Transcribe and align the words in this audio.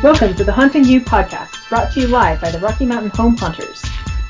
Welcome 0.00 0.34
to 0.36 0.44
the 0.44 0.52
Haunting 0.52 0.84
You 0.84 1.00
podcast, 1.00 1.68
brought 1.68 1.92
to 1.94 2.00
you 2.00 2.06
live 2.06 2.40
by 2.40 2.52
the 2.52 2.60
Rocky 2.60 2.86
Mountain 2.86 3.10
Home 3.16 3.36
Haunters. 3.36 3.84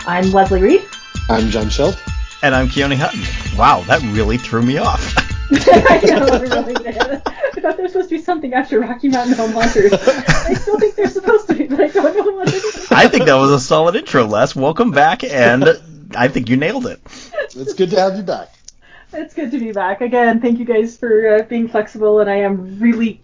I'm 0.07 0.30
Leslie 0.30 0.62
Reed. 0.62 0.87
I'm 1.29 1.51
John 1.51 1.69
Schultz. 1.69 2.01
And 2.43 2.55
I'm 2.55 2.69
Keone 2.69 2.96
Hutton. 2.96 3.21
Wow, 3.59 3.83
that 3.83 4.01
really 4.15 4.39
threw 4.39 4.62
me 4.62 4.79
off. 4.79 5.15
I 5.51 6.01
know, 6.07 6.27
I 6.27 6.41
really 6.41 6.73
did. 6.73 6.96
I 6.96 7.20
thought 7.61 7.77
there 7.77 7.83
was 7.83 7.93
supposed 7.93 8.09
to 8.09 8.16
be 8.16 8.23
something 8.23 8.55
after 8.55 8.80
Rocky 8.80 9.11
Mountain 9.11 9.37
Home 9.37 9.52
Haunters. 9.52 9.93
I 9.93 10.55
still 10.55 10.78
think 10.78 10.95
they're 10.95 11.11
supposed 11.11 11.48
to 11.48 11.55
be, 11.55 11.66
but 11.66 11.80
I 11.80 11.89
don't 11.89 12.16
know 12.16 12.33
what 12.33 12.48
it 12.48 12.55
is. 12.55 12.91
I 12.91 13.06
think 13.09 13.27
that 13.27 13.34
was 13.34 13.50
a 13.50 13.61
solid 13.61 13.95
intro, 13.95 14.25
Les. 14.25 14.56
Welcome 14.56 14.91
back, 14.91 15.23
and 15.23 15.69
I 16.16 16.28
think 16.28 16.48
you 16.48 16.56
nailed 16.56 16.87
it. 16.87 16.98
It's 17.55 17.75
good 17.75 17.91
to 17.91 18.00
have 18.00 18.16
you 18.16 18.23
back. 18.23 18.55
It's 19.12 19.34
good 19.34 19.50
to 19.50 19.59
be 19.59 19.73
back 19.73 20.00
again. 20.00 20.41
Thank 20.41 20.59
you 20.59 20.64
guys 20.64 20.97
for 20.97 21.37
uh, 21.37 21.42
being 21.42 21.69
flexible, 21.69 22.20
and 22.20 22.30
I 22.30 22.37
am 22.37 22.78
really, 22.78 23.20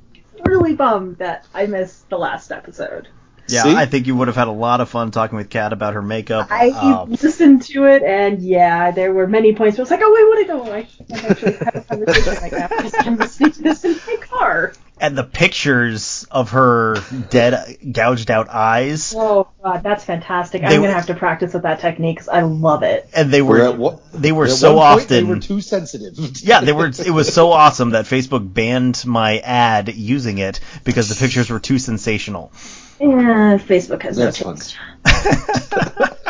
really 0.47 0.75
bummed 0.75 1.19
that 1.19 1.47
I 1.55 1.67
missed 1.67 2.09
the 2.09 2.19
last 2.19 2.53
episode. 2.53 3.09
Yeah, 3.47 3.63
See? 3.65 3.75
I 3.75 3.85
think 3.87 4.07
you 4.07 4.17
would 4.17 4.29
have 4.29 4.37
had 4.37 4.49
a 4.49 4.53
lot 4.53 4.81
of 4.81 4.89
fun 4.89 5.11
talking 5.11 5.37
with 5.37 5.51
Kat 5.51 5.73
about 5.75 5.95
her 5.95 6.03
makeup. 6.03 6.49
I 6.51 6.69
Um, 6.71 7.11
listened 7.11 7.63
to 7.65 7.85
it, 7.85 8.03
and 8.03 8.41
yeah, 8.41 8.91
there 8.91 9.13
were 9.13 9.27
many 9.27 9.55
points 9.55 9.77
where 9.77 9.83
I 9.83 9.85
was 9.85 9.91
like, 9.91 10.01
oh, 10.03 10.13
wait, 10.15 10.29
what 10.29 10.37
did 10.37 10.51
I 10.51 10.57
go? 10.57 10.73
I 10.73 10.83
can't 10.83 11.31
actually 11.31 11.53
have 11.65 11.77
a 11.77 11.81
conversation 11.83 12.35
right 12.43 12.53
now 12.53 12.69
because 12.69 12.95
I'm 12.99 13.17
listening 13.17 13.53
to 13.53 13.63
this 13.63 13.85
in 13.85 13.97
my 14.07 14.17
car. 14.27 14.73
and 15.01 15.19
the 15.19 15.25
pictures 15.25 16.27
of 16.31 16.51
her 16.53 16.97
dead, 17.29 17.77
gouged 17.93 18.31
out 18.31 18.49
eyes, 18.49 19.13
Oh, 19.15 19.49
God, 19.63 19.83
that's 19.83 20.05
fantastic. 20.05 20.63
They 20.63 20.69
I'm 20.69 20.77
going 20.81 20.89
to 20.91 20.95
have 20.95 21.07
to 21.07 21.15
practice 21.15 21.53
with 21.53 21.65
that 21.65 21.81
technique 21.81 22.17
because 22.17 22.29
I 22.29 22.43
love 22.43 22.83
it. 22.83 23.09
and 23.15 23.31
they 23.31 23.43
We're 23.43 23.59
were 23.59 23.69
at 23.73 23.79
what- 23.79 24.13
they 24.13 24.33
were 24.33 24.45
at 24.47 24.53
so 24.53 24.77
one 24.77 24.93
point, 24.93 25.03
often. 25.11 25.17
They 25.27 25.35
were 25.35 25.41
too 25.41 25.61
sensitive. 25.61 26.15
yeah, 26.43 26.61
they 26.61 26.73
were. 26.73 26.87
It 26.87 27.11
was 27.11 27.33
so 27.35 27.51
awesome 27.53 27.91
that 27.91 28.07
Facebook 28.07 28.55
banned 28.55 29.05
my 29.05 29.39
ad 29.41 29.95
using 29.95 30.39
it 30.39 30.61
because 30.85 31.09
the 31.11 31.15
pictures 31.17 31.51
were 31.51 31.61
too 31.61 31.79
sensational. 31.79 32.53
Yeah, 33.01 33.59
Facebook 33.59 34.03
has 34.03 34.17
That's 34.17 34.41
no 34.41 34.55
fun. 34.55 34.57
taste. 34.57 34.77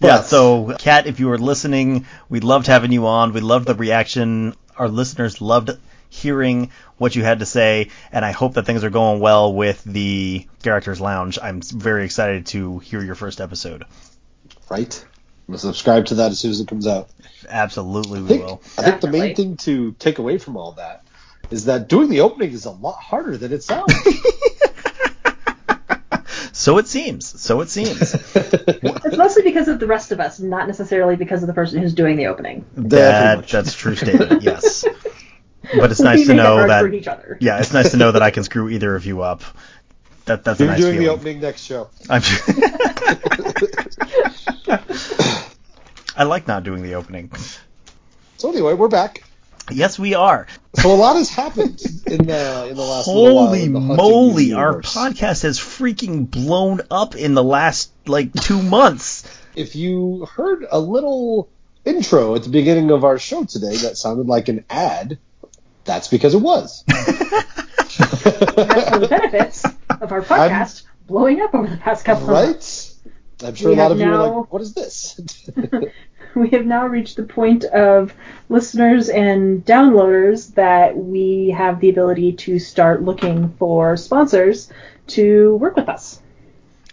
Yeah, 0.00 0.20
so 0.20 0.74
Kat, 0.78 1.06
if 1.06 1.18
you 1.18 1.28
were 1.28 1.38
listening, 1.38 2.04
we 2.28 2.40
loved 2.40 2.66
having 2.66 2.92
you 2.92 3.06
on. 3.06 3.32
We 3.32 3.40
loved 3.40 3.66
the 3.66 3.74
reaction. 3.74 4.54
Our 4.76 4.88
listeners 4.88 5.40
loved 5.40 5.70
hearing 6.10 6.70
what 6.98 7.16
you 7.16 7.24
had 7.24 7.38
to 7.38 7.46
say, 7.46 7.88
and 8.12 8.22
I 8.22 8.32
hope 8.32 8.54
that 8.54 8.66
things 8.66 8.84
are 8.84 8.90
going 8.90 9.20
well 9.20 9.54
with 9.54 9.82
the 9.84 10.46
Characters 10.62 11.00
Lounge. 11.00 11.38
I'm 11.42 11.62
very 11.62 12.04
excited 12.04 12.46
to 12.48 12.80
hear 12.80 13.02
your 13.02 13.14
first 13.14 13.40
episode. 13.40 13.84
right? 14.68 15.04
I'm 15.48 15.52
gonna 15.52 15.58
subscribe 15.58 16.06
to 16.06 16.16
that 16.16 16.32
as 16.32 16.38
soon 16.38 16.50
as 16.50 16.60
it 16.60 16.68
comes 16.68 16.86
out. 16.86 17.08
Absolutely, 17.48 18.18
I 18.18 18.22
we 18.22 18.28
think, 18.28 18.44
will. 18.44 18.62
I 18.76 18.82
think 18.82 19.00
the 19.00 19.10
main 19.10 19.34
thing 19.34 19.56
to 19.58 19.92
take 19.92 20.18
away 20.18 20.36
from 20.36 20.56
all 20.58 20.72
that 20.72 21.04
is 21.50 21.64
that 21.66 21.88
doing 21.88 22.10
the 22.10 22.20
opening 22.20 22.52
is 22.52 22.66
a 22.66 22.70
lot 22.72 22.96
harder 22.96 23.38
than 23.38 23.52
it 23.54 23.62
sounds. 23.62 23.94
So 26.54 26.78
it 26.78 26.86
seems. 26.86 27.40
So 27.40 27.60
it 27.62 27.68
seems. 27.68 28.14
It's 29.06 29.16
mostly 29.16 29.42
because 29.42 29.66
of 29.68 29.80
the 29.80 29.86
rest 29.86 30.12
of 30.12 30.20
us, 30.20 30.38
not 30.40 30.66
necessarily 30.68 31.16
because 31.16 31.42
of 31.42 31.46
the 31.48 31.52
person 31.52 31.80
who's 31.80 31.94
doing 31.94 32.16
the 32.16 32.28
opening. 32.28 32.64
That, 32.74 33.48
that's 33.48 33.74
a 33.74 33.76
true 33.76 33.96
statement. 33.96 34.42
Yes, 34.42 34.84
but 35.76 35.90
it's 35.90 35.98
We 36.00 36.04
nice 36.04 36.26
to 36.26 36.34
know 36.34 36.56
hard 36.56 36.70
that. 36.70 36.94
each 36.94 37.08
other. 37.08 37.36
Yeah, 37.40 37.58
it's 37.58 37.72
nice 37.72 37.90
to 37.90 37.96
know 37.96 38.12
that 38.12 38.22
I 38.22 38.30
can 38.30 38.44
screw 38.44 38.68
either 38.68 38.94
of 38.94 39.04
you 39.04 39.22
up. 39.22 39.42
That 40.26 40.44
that's 40.44 40.60
a 40.60 40.64
You're 40.64 40.72
nice 40.72 40.80
doing 40.80 40.98
the 41.00 41.08
opening 41.08 41.40
next 41.40 41.64
show. 41.64 41.90
I'm 42.08 42.22
I 46.16 46.22
like 46.24 46.46
not 46.46 46.62
doing 46.62 46.82
the 46.82 46.94
opening. 46.94 47.30
So 48.38 48.50
anyway, 48.50 48.74
we're 48.74 48.88
back. 48.88 49.24
Yes, 49.70 49.98
we 49.98 50.14
are. 50.14 50.46
So 50.74 50.92
a 50.92 50.96
lot 50.96 51.16
has 51.16 51.30
happened 51.30 51.80
in 52.06 52.26
the 52.26 52.66
in 52.68 52.76
the 52.76 52.82
last 52.82 53.06
little 53.06 53.34
while 53.34 53.46
Holy 53.46 53.64
in 53.64 53.72
the 53.72 53.80
moly, 53.80 54.52
our 54.52 54.82
podcast 54.82 55.42
has 55.42 55.58
freaking 55.58 56.30
blown 56.30 56.82
up 56.90 57.14
in 57.16 57.34
the 57.34 57.42
last 57.44 57.90
like 58.06 58.32
two 58.34 58.60
months. 58.62 59.24
If 59.56 59.74
you 59.76 60.26
heard 60.26 60.66
a 60.70 60.78
little 60.78 61.48
intro 61.84 62.34
at 62.34 62.42
the 62.42 62.50
beginning 62.50 62.90
of 62.90 63.04
our 63.04 63.18
show 63.18 63.44
today 63.44 63.76
that 63.76 63.96
sounded 63.96 64.26
like 64.26 64.48
an 64.48 64.64
ad, 64.68 65.18
that's 65.84 66.08
because 66.08 66.34
it 66.34 66.40
was. 66.42 66.84
That's 67.96 68.56
one 68.56 68.94
of 68.94 69.00
the 69.02 69.06
benefits 69.08 69.64
of 69.64 70.10
our 70.10 70.22
podcast 70.22 70.82
blowing 71.06 71.40
up 71.40 71.54
over 71.54 71.68
the 71.68 71.76
past 71.76 72.04
couple 72.04 72.24
of 72.24 72.30
months. 72.30 72.98
right? 73.04 73.48
I'm 73.48 73.54
sure 73.54 73.68
We 73.70 73.74
a 73.74 73.78
lot 73.78 73.82
have 73.84 73.92
of 73.92 74.00
you 74.00 74.12
are 74.12 74.40
like, 74.40 74.52
"What 74.52 74.62
is 74.62 74.74
this?" 74.74 75.20
we 76.40 76.50
have 76.50 76.66
now 76.66 76.86
reached 76.86 77.16
the 77.16 77.22
point 77.22 77.64
of 77.64 78.12
listeners 78.48 79.08
and 79.08 79.64
downloaders 79.64 80.54
that 80.54 80.96
we 80.96 81.50
have 81.50 81.80
the 81.80 81.90
ability 81.90 82.32
to 82.32 82.58
start 82.58 83.02
looking 83.02 83.50
for 83.58 83.96
sponsors 83.96 84.70
to 85.08 85.56
work 85.56 85.76
with 85.76 85.88
us. 85.88 86.20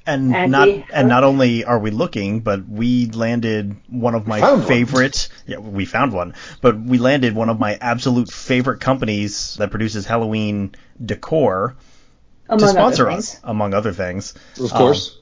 And, 0.06 0.36
And 0.36 0.52
not 0.52 0.68
we- 0.68 0.84
and 0.92 1.08
not 1.08 1.24
only 1.24 1.64
are 1.64 1.78
we 1.78 1.92
looking, 1.92 2.40
but 2.40 2.68
we 2.68 3.06
landed 3.12 3.76
one 3.88 4.16
of 4.16 4.26
my 4.26 4.42
Found 4.42 4.66
favorite. 4.66 5.30
Yeah, 5.46 5.60
we 5.60 5.86
found 5.86 6.12
one, 6.12 6.34
but 6.60 6.80
we 6.80 6.98
landed 6.98 7.36
one 7.36 7.50
of 7.50 7.60
my 7.60 7.78
absolute 7.80 8.32
favorite 8.32 8.80
companies 8.80 9.56
that 9.60 9.70
produces 9.70 10.08
Halloween 10.08 10.74
decor 11.04 11.76
Among 12.50 12.60
to 12.60 12.68
sponsor 12.68 13.10
us, 13.12 13.40
among 13.44 13.74
other 13.76 13.94
things. 13.94 14.34
of 14.60 14.72
course. 14.72 15.18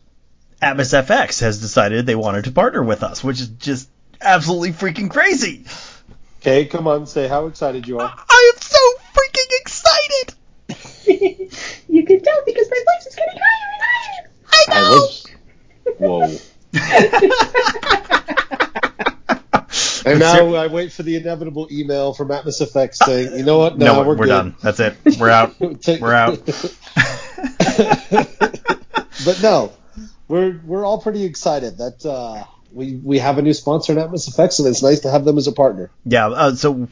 Um, 0.61 0.77
Atmos 0.77 0.93
FX 1.05 1.41
has 1.41 1.59
decided 1.59 2.05
they 2.05 2.15
wanted 2.15 2.45
to 2.45 2.51
partner 2.51 2.81
with 2.81 3.03
us, 3.03 3.21
which 3.23 3.39
is 3.41 3.47
just 3.49 3.89
absolutely 4.21 4.71
freaking 4.71 5.09
crazy. 5.09 5.65
Okay, 6.41 6.65
come 6.65 6.87
on, 6.87 7.05
say 7.07 7.27
how 7.27 7.47
excited 7.47 7.87
you 7.87 7.99
are. 7.99 8.13
I 8.29 8.51
am 8.55 8.61
so 8.61 8.79
freaking 9.13 9.51
excited. 9.61 10.33
you 11.89 12.05
can 12.05 12.21
tell 12.21 12.41
because 12.45 12.69
my 12.69 12.83
voice 12.85 13.07
is 13.07 13.15
getting 13.15 13.39
higher 13.41 13.73
and 13.73 14.73
higher. 14.73 14.85
I 14.85 14.89
was. 14.89 15.25
Whoa. 15.97 16.37
And 20.05 20.19
now 20.19 20.55
I 20.55 20.67
wait 20.67 20.91
for 20.93 21.03
the 21.03 21.17
inevitable 21.17 21.67
email 21.71 22.13
from 22.13 22.29
Atmos 22.29 22.61
FX 22.61 22.95
saying, 22.95 23.35
"You 23.37 23.43
know 23.43 23.59
what? 23.59 23.77
No, 23.77 23.85
No, 23.85 23.99
we're, 23.99 24.15
we're, 24.15 24.25
good. 24.25 24.29
done. 24.29 24.55
That's 24.63 24.79
it. 24.79 24.95
We're 25.19 25.29
out. 25.29 25.55
Take- 25.81 26.01
We're 26.01 26.13
out. 26.13 26.43
but 29.25 29.39
no, 29.43 29.73
we're 30.27 30.59
we're 30.63 30.85
all 30.85 30.99
pretty 31.01 31.25
excited 31.25 31.77
that 31.77 32.05
uh, 32.05 32.43
we 32.71 32.95
we 32.95 33.19
have 33.19 33.37
a 33.37 33.41
new 33.41 33.53
sponsor 33.53 33.93
in 33.93 33.99
Atmos 33.99 34.29
FX, 34.29 34.59
and 34.59 34.67
it's 34.67 34.83
nice 34.83 35.01
to 35.01 35.11
have 35.11 35.25
them 35.25 35.37
as 35.37 35.47
a 35.47 35.51
partner. 35.51 35.89
Yeah. 36.05 36.27
Uh, 36.27 36.55
so 36.55 36.87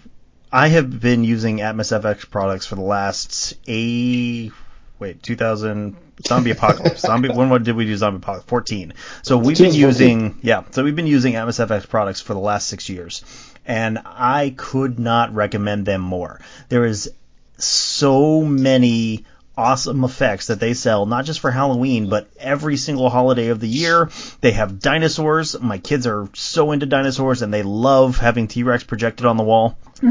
I 0.51 0.69
have 0.69 0.99
been 0.99 1.23
using 1.23 1.57
Atmos 1.57 1.99
FX 1.99 2.29
products 2.29 2.65
for 2.65 2.75
the 2.75 2.81
last 2.81 3.55
a 3.67 4.51
wait 4.99 5.21
2000 5.21 5.95
Zombie 6.25 6.51
Apocalypse. 6.51 7.01
Zombie. 7.07 7.29
When 7.29 7.49
what 7.49 7.63
did 7.63 7.75
we 7.75 7.85
do 7.85 7.95
Zombie 7.95 8.17
Apocalypse? 8.17 8.49
14. 8.49 8.93
So 9.23 9.37
we've 9.37 9.57
been 9.57 9.73
2014. 9.73 9.79
using 9.79 10.39
yeah. 10.41 10.63
So 10.71 10.83
we've 10.83 10.95
been 10.95 11.07
using 11.07 11.33
Atmos 11.33 11.65
FX 11.65 11.87
products 11.87 12.21
for 12.21 12.33
the 12.33 12.39
last 12.39 12.67
six 12.67 12.89
years, 12.89 13.23
and 13.65 13.99
I 14.05 14.53
could 14.55 14.99
not 14.99 15.33
recommend 15.33 15.85
them 15.85 16.01
more. 16.01 16.39
There 16.69 16.85
is 16.85 17.11
so 17.57 18.41
many 18.43 19.25
awesome 19.57 20.03
effects 20.03 20.47
that 20.47 20.59
they 20.59 20.73
sell, 20.73 21.05
not 21.05 21.25
just 21.25 21.39
for 21.39 21.51
Halloween, 21.51 22.09
but 22.09 22.29
every 22.39 22.77
single 22.77 23.09
holiday 23.09 23.47
of 23.47 23.59
the 23.59 23.67
year. 23.67 24.09
They 24.41 24.51
have 24.51 24.79
dinosaurs. 24.79 25.59
My 25.59 25.79
kids 25.79 26.05
are 26.05 26.29
so 26.33 26.71
into 26.71 26.85
dinosaurs 26.85 27.41
and 27.41 27.53
they 27.53 27.63
love 27.63 28.17
having 28.17 28.47
T 28.47 28.63
Rex 28.63 28.83
projected 28.83 29.25
on 29.25 29.37
the 29.37 29.43
wall. 29.43 29.77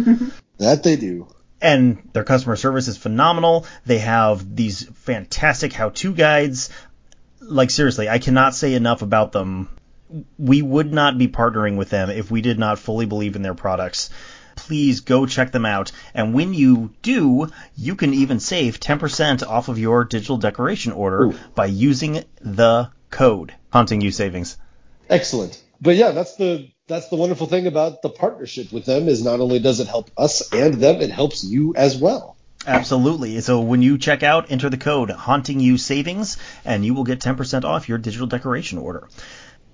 That 0.58 0.82
they 0.82 0.96
do. 0.96 1.28
And 1.60 2.08
their 2.14 2.24
customer 2.24 2.56
service 2.56 2.88
is 2.88 2.96
phenomenal. 2.96 3.66
They 3.84 3.98
have 3.98 4.56
these 4.56 4.84
fantastic 4.84 5.74
how 5.74 5.90
to 5.90 6.14
guides. 6.14 6.70
Like, 7.40 7.68
seriously, 7.68 8.08
I 8.08 8.18
cannot 8.18 8.54
say 8.54 8.72
enough 8.72 9.02
about 9.02 9.32
them. 9.32 9.68
We 10.38 10.62
would 10.62 10.90
not 10.94 11.18
be 11.18 11.28
partnering 11.28 11.76
with 11.76 11.90
them 11.90 12.08
if 12.08 12.30
we 12.30 12.40
did 12.40 12.58
not 12.58 12.78
fully 12.78 13.04
believe 13.04 13.36
in 13.36 13.42
their 13.42 13.52
products 13.52 14.08
please 14.56 15.00
go 15.00 15.26
check 15.26 15.52
them 15.52 15.64
out. 15.64 15.92
And 16.14 16.34
when 16.34 16.54
you 16.54 16.92
do, 17.02 17.48
you 17.76 17.94
can 17.94 18.14
even 18.14 18.40
save 18.40 18.80
10% 18.80 19.46
off 19.46 19.68
of 19.68 19.78
your 19.78 20.04
digital 20.04 20.38
decoration 20.38 20.92
order 20.92 21.26
Ooh. 21.26 21.34
by 21.54 21.66
using 21.66 22.24
the 22.40 22.90
code 23.10 23.54
Haunting 23.72 24.00
You 24.00 24.10
Savings. 24.10 24.56
Excellent. 25.08 25.62
But 25.80 25.96
yeah, 25.96 26.10
that's 26.10 26.36
the 26.36 26.70
that's 26.88 27.08
the 27.08 27.16
wonderful 27.16 27.46
thing 27.46 27.66
about 27.66 28.02
the 28.02 28.08
partnership 28.08 28.72
with 28.72 28.84
them 28.84 29.08
is 29.08 29.22
not 29.22 29.40
only 29.40 29.58
does 29.58 29.80
it 29.80 29.88
help 29.88 30.10
us 30.16 30.52
and 30.52 30.74
them, 30.74 31.00
it 31.00 31.10
helps 31.10 31.44
you 31.44 31.74
as 31.76 31.96
well. 31.96 32.36
Absolutely. 32.66 33.40
So 33.40 33.60
when 33.60 33.82
you 33.82 33.98
check 33.98 34.22
out, 34.22 34.50
enter 34.50 34.68
the 34.68 34.76
code 34.76 35.10
Haunting 35.10 35.60
You 35.60 35.78
Savings, 35.78 36.36
and 36.64 36.84
you 36.84 36.94
will 36.94 37.04
get 37.04 37.20
10% 37.20 37.64
off 37.64 37.88
your 37.88 37.98
digital 37.98 38.26
decoration 38.26 38.78
order. 38.78 39.08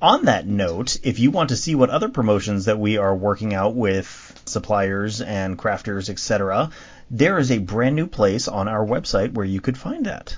On 0.03 0.25
that 0.25 0.49
note, 0.49 0.99
if 1.05 1.21
you 1.21 1.31
want 1.31 1.51
to 1.51 1.57
see 1.57 1.77
what 1.77 1.89
other 1.89 2.09
promotions 2.09 2.65
that 2.65 2.81
we 2.81 2.99
are 2.99 3.15
working 3.15 3.55
out 3.55 3.77
with 3.77 4.43
suppliers 4.47 5.21
and 5.21 5.57
crafters, 5.57 6.11
etc., 6.11 6.71
there 7.09 7.39
is 7.39 7.53
a 7.53 7.59
brand 7.59 7.95
new 7.95 8.09
place 8.09 8.49
on 8.49 8.67
our 8.67 8.85
website 8.85 9.33
where 9.35 9.47
you 9.47 9.61
could 9.61 9.79
find 9.79 10.07
that. 10.07 10.37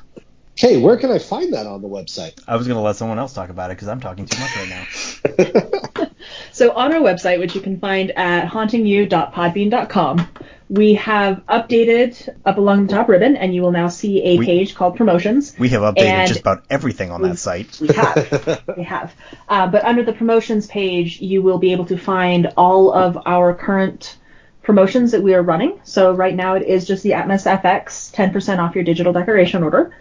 Kay, 0.57 0.81
where 0.81 0.97
can 0.97 1.11
I 1.11 1.19
find 1.19 1.53
that 1.53 1.67
on 1.67 1.83
the 1.83 1.89
website? 1.89 2.41
I 2.47 2.57
was 2.57 2.67
going 2.69 2.77
to 2.77 2.83
let 2.83 2.97
someone 2.97 3.19
else 3.19 3.33
talk 3.33 3.51
about 3.51 3.71
it 3.71 3.77
because 3.77 3.89
I'm 3.89 4.01
talking 4.01 4.27
too 4.27 4.39
much 4.41 4.57
right 4.57 4.69
now. 4.69 6.07
So 6.53 6.73
on 6.73 6.93
our 6.93 7.01
website, 7.01 7.39
which 7.41 7.55
you 7.55 7.61
can 7.61 7.79
find 7.81 8.13
at 8.13 8.49
hauntingyou.podbean.com, 8.49 10.29
we 10.69 10.95
have 10.95 11.43
updated 11.49 12.35
up 12.45 12.59
along 12.59 12.87
the 12.87 12.93
top 12.95 13.09
ribbon, 13.09 13.37
and 13.37 13.55
you 13.55 13.63
will 13.63 13.73
now 13.73 13.89
see 13.89 14.25
a 14.25 14.39
We- 14.39 14.47
page 14.47 14.75
called 14.75 14.97
promotions. 14.97 15.55
We 15.59 15.69
have 15.71 15.83
updated 15.83 16.03
And- 16.05 16.29
just 16.29 16.41
about 16.41 16.65
everything 16.71 17.11
on 17.11 17.23
that 17.23 17.39
site. 17.39 17.79
We 17.81 17.89
have. 17.89 18.63
we 18.77 18.85
have. 18.85 19.13
Uh, 19.49 19.67
but 19.67 19.85
under 19.85 20.03
the 20.05 20.13
promotions 20.13 20.67
page, 20.67 21.21
you 21.21 21.43
will 21.43 21.59
be 21.59 21.73
able 21.73 21.87
to 21.87 21.99
find 21.99 22.53
all 22.57 22.93
of 22.93 23.19
our 23.27 23.53
current 23.55 24.17
promotions 24.63 25.11
that 25.13 25.23
we 25.23 25.35
are 25.35 25.43
running. 25.43 25.81
So 25.83 26.13
right 26.13 26.35
now 26.35 26.55
it 26.55 26.63
is 26.63 26.87
just 26.87 27.03
the 27.03 27.11
Atmos 27.11 27.45
FX 27.61 28.15
10% 28.15 28.59
off 28.59 28.75
your 28.75 28.85
digital 28.85 29.13
decoration 29.13 29.63
order. 29.63 29.93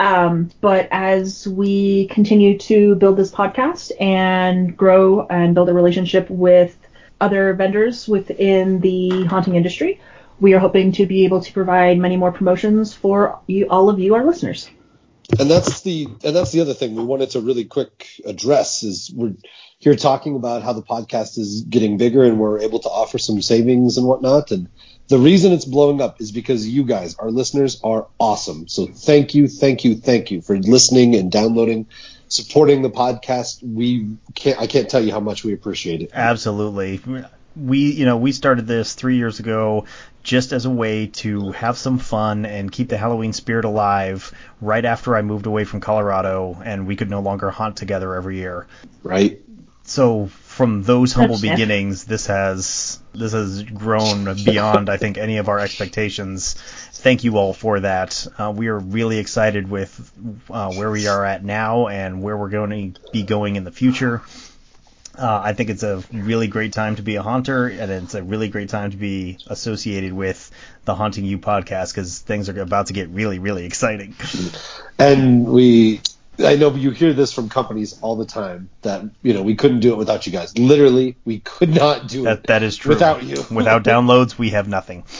Um, 0.00 0.50
but 0.62 0.88
as 0.90 1.46
we 1.46 2.08
continue 2.08 2.56
to 2.60 2.94
build 2.94 3.18
this 3.18 3.30
podcast 3.30 3.92
and 4.00 4.74
grow 4.74 5.26
and 5.26 5.54
build 5.54 5.68
a 5.68 5.74
relationship 5.74 6.30
with 6.30 6.74
other 7.20 7.52
vendors 7.52 8.08
within 8.08 8.80
the 8.80 9.26
haunting 9.26 9.56
industry, 9.56 10.00
we 10.40 10.54
are 10.54 10.58
hoping 10.58 10.92
to 10.92 11.04
be 11.04 11.26
able 11.26 11.42
to 11.42 11.52
provide 11.52 11.98
many 11.98 12.16
more 12.16 12.32
promotions 12.32 12.94
for 12.94 13.40
you, 13.46 13.68
all 13.68 13.90
of 13.90 13.98
you, 13.98 14.14
our 14.14 14.24
listeners. 14.24 14.70
and 15.38 15.50
that's 15.50 15.82
the 15.82 16.06
and 16.24 16.34
that's 16.34 16.52
the 16.52 16.62
other 16.62 16.72
thing 16.72 16.96
we 16.96 17.04
wanted 17.04 17.28
to 17.32 17.42
really 17.42 17.66
quick 17.66 18.08
address 18.24 18.82
is 18.82 19.12
we're 19.14 19.34
here 19.80 19.96
talking 19.96 20.36
about 20.36 20.62
how 20.62 20.74
the 20.74 20.82
podcast 20.82 21.38
is 21.38 21.62
getting 21.62 21.96
bigger 21.96 22.22
and 22.22 22.38
we're 22.38 22.60
able 22.60 22.78
to 22.78 22.88
offer 22.88 23.16
some 23.16 23.40
savings 23.40 23.96
and 23.96 24.06
whatnot. 24.06 24.50
And 24.50 24.68
the 25.08 25.18
reason 25.18 25.52
it's 25.52 25.64
blowing 25.64 26.02
up 26.02 26.20
is 26.20 26.30
because 26.30 26.68
you 26.68 26.84
guys 26.84 27.16
our 27.16 27.30
listeners 27.30 27.80
are 27.82 28.06
awesome. 28.18 28.68
So 28.68 28.86
thank 28.86 29.34
you 29.34 29.48
thank 29.48 29.82
you 29.84 29.96
thank 29.96 30.30
you 30.30 30.42
for 30.42 30.56
listening 30.58 31.16
and 31.16 31.32
downloading 31.32 31.86
supporting 32.28 32.82
the 32.82 32.90
podcast. 32.90 33.62
We 33.62 34.16
can't 34.34 34.60
i 34.60 34.66
can't 34.66 34.88
tell 34.88 35.02
you 35.02 35.12
how 35.12 35.20
much 35.20 35.44
we 35.44 35.54
appreciate 35.54 36.02
it. 36.02 36.10
Absolutely. 36.12 37.00
We, 37.56 37.90
you 37.90 38.04
know, 38.04 38.16
we 38.16 38.30
started 38.30 38.66
this 38.66 38.94
three 38.94 39.16
years 39.16 39.40
ago 39.40 39.86
just 40.22 40.52
as 40.52 40.66
a 40.66 40.70
way 40.70 41.06
to 41.06 41.50
have 41.52 41.76
some 41.76 41.98
fun 41.98 42.44
and 42.46 42.70
keep 42.70 42.88
the 42.88 42.96
Halloween 42.96 43.32
spirit 43.32 43.64
alive 43.64 44.32
right 44.60 44.84
after 44.84 45.16
I 45.16 45.22
moved 45.22 45.46
away 45.46 45.64
from 45.64 45.80
Colorado 45.80 46.60
and 46.62 46.86
we 46.86 46.94
could 46.94 47.10
no 47.10 47.20
longer 47.20 47.50
hunt 47.50 47.76
together 47.76 48.14
every 48.14 48.36
year. 48.36 48.66
right 49.02 49.40
So 49.90 50.26
from 50.26 50.84
those 50.84 51.12
humble 51.12 51.36
That's 51.36 51.50
beginnings, 51.50 52.04
this 52.04 52.26
has 52.26 53.00
this 53.12 53.32
has 53.32 53.64
grown 53.64 54.32
beyond 54.44 54.88
I 54.88 54.98
think 54.98 55.18
any 55.18 55.38
of 55.38 55.48
our 55.48 55.58
expectations. 55.58 56.54
Thank 56.92 57.24
you 57.24 57.38
all 57.38 57.52
for 57.52 57.80
that. 57.80 58.24
Uh, 58.38 58.52
we 58.54 58.68
are 58.68 58.78
really 58.78 59.18
excited 59.18 59.68
with 59.68 60.12
uh, 60.48 60.72
where 60.74 60.92
we 60.92 61.08
are 61.08 61.24
at 61.24 61.44
now 61.44 61.88
and 61.88 62.22
where 62.22 62.36
we're 62.36 62.50
going 62.50 62.92
to 62.92 63.00
be 63.10 63.24
going 63.24 63.56
in 63.56 63.64
the 63.64 63.72
future. 63.72 64.22
Uh, 65.18 65.40
I 65.42 65.54
think 65.54 65.70
it's 65.70 65.82
a 65.82 66.04
really 66.12 66.46
great 66.46 66.72
time 66.72 66.94
to 66.94 67.02
be 67.02 67.16
a 67.16 67.22
haunter, 67.22 67.66
and 67.66 67.90
it's 67.90 68.14
a 68.14 68.22
really 68.22 68.48
great 68.48 68.68
time 68.68 68.92
to 68.92 68.96
be 68.96 69.38
associated 69.48 70.12
with 70.12 70.52
the 70.84 70.94
Haunting 70.94 71.24
You 71.24 71.38
podcast 71.38 71.92
because 71.92 72.20
things 72.20 72.48
are 72.48 72.60
about 72.60 72.86
to 72.86 72.92
get 72.92 73.08
really, 73.08 73.40
really 73.40 73.66
exciting. 73.66 74.14
and 75.00 75.46
we 75.46 76.00
I 76.44 76.56
know 76.56 76.74
you 76.74 76.90
hear 76.90 77.12
this 77.12 77.32
from 77.32 77.48
companies 77.48 77.98
all 78.02 78.16
the 78.16 78.24
time 78.24 78.68
that 78.82 79.02
you 79.22 79.34
know 79.34 79.42
we 79.42 79.54
couldn't 79.54 79.80
do 79.80 79.92
it 79.92 79.96
without 79.96 80.26
you 80.26 80.32
guys. 80.32 80.56
Literally, 80.58 81.16
we 81.24 81.40
could 81.40 81.70
not 81.74 82.08
do 82.08 82.22
That 82.24 82.38
it 82.38 82.46
that 82.46 82.62
is 82.62 82.76
true. 82.76 82.90
without 82.90 83.22
you. 83.22 83.44
Without 83.50 83.84
downloads, 83.84 84.38
we 84.38 84.50
have 84.50 84.68
nothing. 84.68 85.04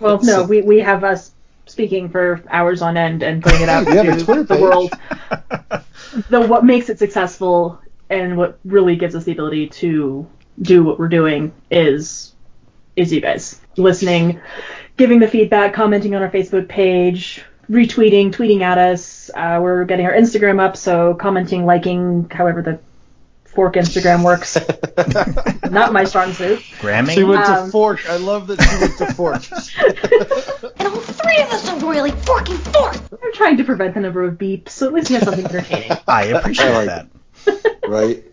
Well, 0.00 0.20
no, 0.22 0.44
we, 0.44 0.62
we 0.62 0.78
have 0.78 1.04
us 1.04 1.32
speaking 1.66 2.08
for 2.08 2.42
hours 2.48 2.80
on 2.82 2.96
end 2.96 3.22
and 3.22 3.42
putting 3.42 3.60
it 3.60 3.68
out 3.68 3.86
You 3.92 3.92
have 3.94 4.08
a 4.08 4.24
to 4.24 4.44
the 4.44 4.54
page. 4.54 4.60
world. 4.60 4.92
The 6.30 6.40
what 6.40 6.64
makes 6.64 6.88
it 6.88 6.98
successful 6.98 7.80
and 8.08 8.36
what 8.36 8.58
really 8.64 8.96
gives 8.96 9.14
us 9.14 9.24
the 9.24 9.32
ability 9.32 9.68
to 9.68 10.26
do 10.62 10.82
what 10.84 10.98
we're 10.98 11.08
doing 11.08 11.52
is 11.70 12.32
is 12.96 13.12
you 13.12 13.20
guys 13.20 13.60
listening, 13.76 14.40
giving 14.96 15.18
the 15.20 15.28
feedback, 15.28 15.74
commenting 15.74 16.14
on 16.14 16.22
our 16.22 16.30
Facebook 16.30 16.68
page, 16.68 17.42
retweeting, 17.70 18.32
tweeting 18.32 18.62
at 18.62 18.78
us. 18.78 19.30
Uh, 19.34 19.58
we're 19.62 19.84
getting 19.84 20.06
our 20.06 20.12
Instagram 20.12 20.60
up, 20.60 20.76
so 20.76 21.14
commenting, 21.14 21.64
liking, 21.66 22.28
however 22.30 22.62
the 22.62 22.80
fork 23.44 23.74
Instagram 23.74 24.24
works. 24.24 24.56
Not 25.70 25.92
my 25.92 26.04
strong 26.04 26.32
suit. 26.32 26.62
Gramming. 26.80 27.14
She 27.14 27.24
went 27.24 27.44
Um, 27.48 27.66
to 27.66 27.72
Fork. 27.72 28.08
I 28.08 28.16
love 28.16 28.46
that 28.48 28.60
she 28.62 28.80
went 28.80 28.98
to 28.98 29.14
Fork. 29.14 29.42
And 30.80 30.88
all 30.88 31.00
three 31.00 31.38
of 31.42 31.50
us 31.50 31.68
are 31.68 31.78
really 31.90 32.10
forking 32.10 32.56
fork. 32.56 32.96
I'm 33.12 33.32
trying 33.34 33.56
to 33.58 33.64
prevent 33.64 33.94
the 33.94 34.00
number 34.00 34.22
of 34.24 34.34
beeps, 34.34 34.70
so 34.70 34.86
at 34.86 34.92
least 34.92 35.10
we 35.10 35.16
have 35.16 35.24
something 35.24 35.44
entertaining. 35.44 35.92
I 36.08 36.24
appreciate 36.26 36.68
I 36.68 36.84
like 36.84 36.86
that. 37.44 37.80
right? 37.88 38.24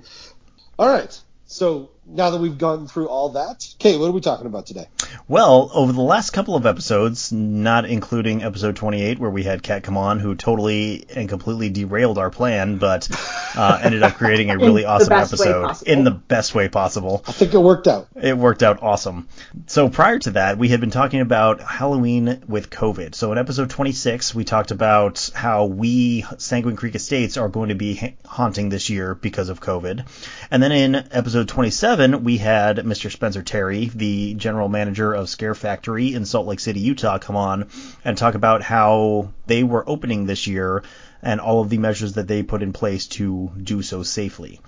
All 0.79 0.87
right. 0.87 1.19
So 1.45 1.89
now 2.09 2.29
that 2.29 2.39
we've 2.39 2.57
gone 2.57 2.87
through 2.87 3.09
all 3.09 3.29
that, 3.29 3.67
Kate, 3.79 3.99
what 3.99 4.07
are 4.07 4.11
we 4.11 4.21
talking 4.21 4.47
about 4.47 4.65
today? 4.65 4.87
Well, 5.27 5.69
over 5.73 5.91
the 5.91 6.01
last 6.01 6.29
couple 6.29 6.55
of 6.55 6.65
episodes, 6.65 7.33
not 7.33 7.85
including 7.85 8.43
episode 8.43 8.77
28, 8.77 9.19
where 9.19 9.29
we 9.29 9.43
had 9.43 9.61
Kat 9.61 9.83
come 9.83 9.97
on, 9.97 10.19
who 10.19 10.35
totally 10.35 11.05
and 11.13 11.27
completely 11.27 11.69
derailed 11.69 12.17
our 12.17 12.29
plan, 12.29 12.77
but 12.77 13.09
uh, 13.55 13.79
ended 13.83 14.03
up 14.03 14.13
creating 14.13 14.51
a 14.51 14.57
really 14.57 14.85
awesome 14.85 15.13
episode 15.13 15.75
in 15.85 16.05
the 16.05 16.11
best 16.11 16.55
way 16.55 16.69
possible. 16.69 17.23
I 17.27 17.33
think 17.33 17.53
it 17.53 17.59
worked 17.59 17.87
out. 17.87 18.07
It 18.15 18.37
worked 18.37 18.63
out 18.63 18.81
awesome. 18.81 19.27
So 19.65 19.89
prior 19.89 20.19
to 20.19 20.31
that, 20.31 20.57
we 20.57 20.69
had 20.69 20.79
been 20.79 20.91
talking 20.91 21.19
about 21.19 21.59
Halloween 21.61 22.43
with 22.47 22.69
COVID. 22.69 23.15
So 23.15 23.33
in 23.33 23.37
episode 23.37 23.69
26, 23.69 24.33
we 24.33 24.45
talked 24.45 24.71
about 24.71 25.29
how 25.35 25.65
we, 25.65 26.23
Sanguine 26.37 26.77
Creek 26.77 26.95
Estates, 26.95 27.35
are 27.35 27.49
going 27.49 27.69
to 27.69 27.75
be 27.75 27.95
ha- 27.95 28.13
haunting 28.25 28.69
this 28.69 28.89
year 28.89 29.13
because 29.13 29.49
of 29.49 29.59
COVID. 29.59 30.07
And 30.51 30.63
then 30.63 30.71
in 30.71 30.95
episode 30.95 31.49
27, 31.49 31.96
we 31.97 32.37
had 32.37 32.77
Mr. 32.77 33.11
Spencer 33.11 33.41
Terry, 33.41 33.85
the 33.93 34.35
general 34.35 34.69
manager 34.69 35.13
of 35.13 35.29
Scare 35.29 35.55
Factory 35.55 36.13
in 36.13 36.25
Salt 36.25 36.45
Lake 36.45 36.59
City, 36.59 36.79
Utah, 36.79 37.17
come 37.17 37.35
on 37.35 37.69
and 38.05 38.15
talk 38.15 38.35
about 38.35 38.61
how 38.61 39.33
they 39.47 39.63
were 39.63 39.83
opening 39.89 40.25
this 40.25 40.45
year 40.45 40.83
and 41.23 41.41
all 41.41 41.61
of 41.61 41.69
the 41.69 41.79
measures 41.79 42.13
that 42.13 42.27
they 42.27 42.43
put 42.43 42.61
in 42.61 42.71
place 42.71 43.07
to 43.07 43.51
do 43.61 43.81
so 43.81 44.03
safely. 44.03 44.61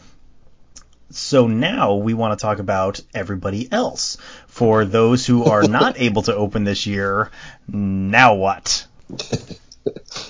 So 1.11 1.47
now 1.47 1.95
we 1.95 2.15
want 2.15 2.37
to 2.37 2.41
talk 2.41 2.57
about 2.57 2.99
everybody 3.13 3.71
else. 3.71 4.17
For 4.47 4.85
those 4.85 5.25
who 5.25 5.45
are 5.45 5.63
not 5.67 5.99
able 5.99 6.23
to 6.23 6.35
open 6.35 6.63
this 6.63 6.87
year, 6.87 7.29
now 7.67 8.33
what? 8.35 8.87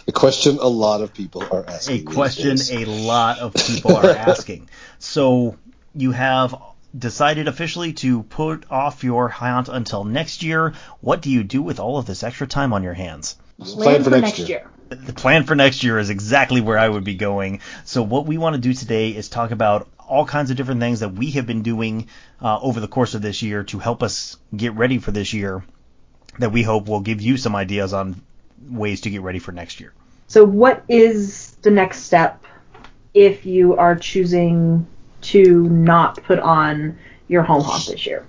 A 0.08 0.12
question 0.12 0.58
a 0.60 0.68
lot 0.68 1.02
of 1.02 1.14
people 1.14 1.44
are 1.52 1.66
asking. 1.68 2.06
these 2.06 2.16
question 2.16 2.58
a 2.72 2.86
lot 2.86 3.40
of 3.40 3.54
people 3.54 3.96
are 3.98 4.10
asking. 4.10 4.70
So 5.00 5.58
you 5.94 6.12
have 6.12 6.56
decided 6.98 7.48
officially 7.48 7.94
to 7.94 8.24
put 8.24 8.66
off 8.72 9.04
your 9.04 9.28
hunt 9.30 9.70
until 9.70 10.04
next 10.04 10.44
year. 10.44 10.74
What 11.02 11.22
do 11.22 11.30
you 11.30 11.44
do 11.44 11.62
with 11.62 11.80
all 11.80 11.98
of 11.98 12.06
this 12.06 12.24
extra 12.24 12.48
time 12.48 12.74
on 12.74 12.84
your 12.84 12.94
hands? 12.94 13.38
Plan 13.60 14.04
for 14.04 14.10
next 14.10 14.40
year. 14.40 14.70
the 14.90 15.14
plan 15.14 15.44
for 15.44 15.56
next 15.56 15.84
year 15.84 16.00
is 16.00 16.10
exactly 16.10 16.62
where 16.62 16.80
I 16.80 16.90
would 16.90 17.04
be 17.04 17.16
going. 17.16 17.62
So 17.86 18.02
what 18.02 18.26
we 18.26 18.38
want 18.38 18.56
to 18.56 18.62
do 18.62 18.74
today 18.74 19.10
is 19.10 19.30
talk 19.30 19.52
about 19.52 19.88
all 20.00 20.26
kinds 20.26 20.50
of 20.50 20.58
different 20.58 20.80
things 20.80 21.02
that 21.02 21.14
we 21.14 21.32
have 21.32 21.46
been 21.46 21.62
doing 21.62 22.08
uh, 22.42 22.60
over 22.60 22.80
the 22.80 22.88
course 22.88 23.14
of 23.14 23.22
this 23.22 23.42
year 23.42 23.64
to 23.66 23.80
help 23.80 24.02
us 24.02 24.38
get 24.56 24.74
ready 24.74 24.98
for 24.98 25.12
this 25.12 25.34
year. 25.34 25.64
That 26.40 26.52
we 26.52 26.64
hope 26.64 26.88
will 26.88 27.02
give 27.02 27.22
you 27.22 27.38
some 27.38 27.56
ideas 27.56 27.94
on 27.94 28.22
ways 28.68 29.02
to 29.02 29.10
get 29.10 29.22
ready 29.22 29.40
for 29.40 29.52
next 29.52 29.80
year. 29.80 29.94
So, 30.28 30.46
what 30.46 30.84
is 30.88 31.52
the 31.62 31.72
next 31.72 32.04
step 32.04 32.44
if 33.14 33.46
you 33.46 33.76
are 33.76 33.96
choosing 33.96 34.88
to 35.32 35.70
not 35.70 36.24
put 36.24 36.40
on 36.40 36.98
your 37.28 37.44
home 37.44 37.62
haunt 37.62 37.88
this 37.88 38.06
year? 38.06 38.26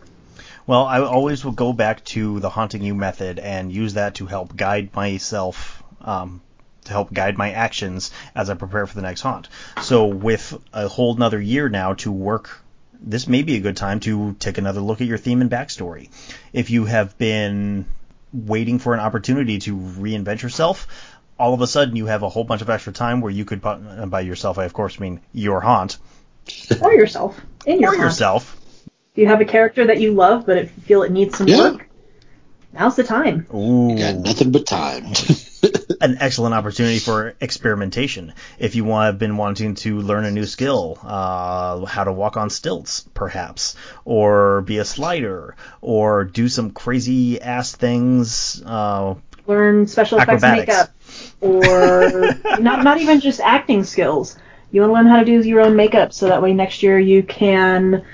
Well, 0.66 0.84
I 0.84 1.00
always 1.00 1.44
will 1.44 1.52
go 1.52 1.72
back 1.72 2.04
to 2.06 2.38
the 2.40 2.50
haunting 2.50 2.82
you 2.82 2.94
method 2.94 3.38
and 3.38 3.72
use 3.72 3.94
that 3.94 4.16
to 4.16 4.26
help 4.26 4.54
guide 4.54 4.94
myself, 4.94 5.82
um, 6.02 6.42
to 6.84 6.92
help 6.92 7.12
guide 7.12 7.36
my 7.36 7.52
actions 7.52 8.10
as 8.34 8.50
I 8.50 8.54
prepare 8.54 8.86
for 8.86 8.94
the 8.94 9.02
next 9.02 9.22
haunt. 9.22 9.48
So 9.82 10.06
with 10.06 10.56
a 10.72 10.88
whole 10.88 11.16
another 11.16 11.40
year 11.40 11.68
now 11.68 11.94
to 11.94 12.12
work, 12.12 12.62
this 13.00 13.26
may 13.26 13.42
be 13.42 13.56
a 13.56 13.60
good 13.60 13.76
time 13.76 14.00
to 14.00 14.34
take 14.34 14.58
another 14.58 14.80
look 14.80 15.00
at 15.00 15.06
your 15.06 15.18
theme 15.18 15.40
and 15.40 15.50
backstory. 15.50 16.10
If 16.52 16.70
you 16.70 16.84
have 16.84 17.16
been 17.16 17.86
waiting 18.32 18.78
for 18.78 18.94
an 18.94 19.00
opportunity 19.00 19.58
to 19.60 19.76
reinvent 19.76 20.42
yourself, 20.42 20.86
all 21.38 21.54
of 21.54 21.62
a 21.62 21.66
sudden 21.66 21.96
you 21.96 22.06
have 22.06 22.22
a 22.22 22.28
whole 22.28 22.44
bunch 22.44 22.60
of 22.60 22.68
extra 22.68 22.92
time 22.92 23.22
where 23.22 23.32
you 23.32 23.46
could, 23.46 23.62
by 23.62 24.20
yourself 24.20 24.58
I 24.58 24.66
of 24.66 24.74
course 24.74 25.00
mean 25.00 25.20
your 25.32 25.60
haunt, 25.62 25.96
Or 26.80 26.92
yourself. 26.94 27.40
In 27.66 27.80
your 27.80 27.90
or 27.90 27.96
haunt. 27.96 28.04
yourself. 28.04 28.56
If 29.12 29.18
you 29.18 29.26
have 29.26 29.40
a 29.40 29.44
character 29.44 29.86
that 29.86 30.00
you 30.00 30.12
love 30.12 30.46
but 30.46 30.56
it, 30.56 30.70
feel 30.70 31.02
it 31.02 31.10
needs 31.12 31.36
some 31.36 31.48
Yeah. 31.48 31.58
work, 31.72 31.88
now's 32.72 32.96
the 32.96 33.04
time. 33.04 33.46
Ooh. 33.54 33.98
Got 33.98 34.16
nothing 34.16 34.52
but 34.52 34.66
time. 34.66 35.06
an 36.00 36.16
excellent 36.20 36.54
opportunity 36.54 36.98
for 36.98 37.34
experimentation. 37.40 38.32
If 38.58 38.74
you 38.76 38.84
want, 38.84 39.06
have 39.06 39.18
been 39.18 39.36
wanting 39.36 39.74
to 39.76 40.00
learn 40.00 40.24
a 40.24 40.30
new 40.30 40.46
skill, 40.46 40.98
uh, 41.02 41.84
how 41.84 42.04
to 42.04 42.12
walk 42.12 42.36
on 42.36 42.48
stilts, 42.50 43.04
perhaps, 43.12 43.76
or 44.04 44.62
be 44.62 44.78
a 44.78 44.84
slider, 44.84 45.56
or 45.82 46.24
do 46.24 46.48
some 46.48 46.70
crazy 46.70 47.40
ass 47.42 47.74
things, 47.74 48.62
uh, 48.64 49.14
Learn 49.46 49.86
special 49.88 50.18
effects 50.20 50.42
makeup. 50.42 50.90
or 51.40 52.36
not 52.60 52.84
not 52.84 52.98
even 52.98 53.20
just 53.20 53.40
acting 53.40 53.82
skills. 53.84 54.36
You 54.72 54.80
want 54.82 54.90
to 54.90 54.94
learn 54.94 55.06
how 55.06 55.18
to 55.18 55.24
do 55.24 55.40
your 55.46 55.60
own 55.60 55.76
makeup 55.76 56.12
so 56.12 56.28
that 56.28 56.42
way 56.42 56.52
next 56.52 56.82
year 56.82 56.98
you 56.98 57.22
can 57.22 58.04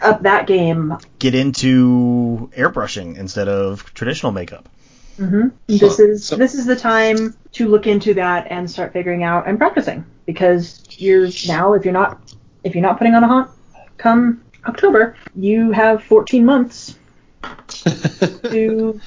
up 0.00 0.22
that 0.22 0.46
game. 0.46 0.96
Get 1.18 1.34
into 1.34 2.50
airbrushing 2.56 3.16
instead 3.16 3.48
of 3.48 3.92
traditional 3.94 4.32
makeup. 4.32 4.68
hmm 5.16 5.48
So- 5.68 5.76
this 5.86 5.98
is 5.98 6.24
so- 6.24 6.36
this 6.36 6.54
is 6.54 6.66
the 6.66 6.76
time 6.76 7.34
to 7.52 7.68
look 7.68 7.86
into 7.86 8.14
that 8.14 8.46
and 8.50 8.70
start 8.70 8.92
figuring 8.92 9.22
out 9.22 9.46
and 9.48 9.58
practicing 9.58 10.04
because 10.26 10.82
you're 10.90 11.28
now 11.46 11.74
if 11.74 11.84
you're 11.84 11.92
not 11.94 12.20
if 12.64 12.74
you're 12.74 12.82
not 12.82 12.98
putting 12.98 13.14
on 13.14 13.22
a 13.24 13.28
haunt 13.28 13.50
come 13.98 14.42
October, 14.66 15.14
you 15.36 15.70
have 15.72 16.02
14 16.02 16.44
months 16.44 16.96
to 17.68 18.98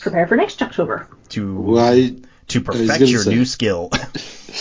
prepare 0.00 0.26
for 0.26 0.36
next 0.36 0.60
October. 0.62 1.08
To 1.30 1.54
Why? 1.56 2.14
to 2.48 2.60
perfect 2.60 2.88
gonna 2.88 3.04
your 3.06 3.22
say. 3.22 3.30
new 3.30 3.44
skill. 3.44 3.90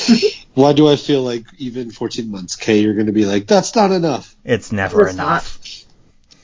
Why 0.56 0.72
do 0.72 0.88
I 0.88 0.96
feel 0.96 1.22
like 1.22 1.46
even 1.58 1.92
14 1.92 2.32
months, 2.32 2.56
Kay, 2.56 2.80
you're 2.80 2.94
going 2.94 3.08
to 3.08 3.12
be 3.12 3.26
like, 3.26 3.46
that's 3.46 3.76
not 3.76 3.92
enough. 3.92 4.34
it's 4.46 4.72
never 4.72 5.04
It's 5.06 5.14
enough. 5.14 5.60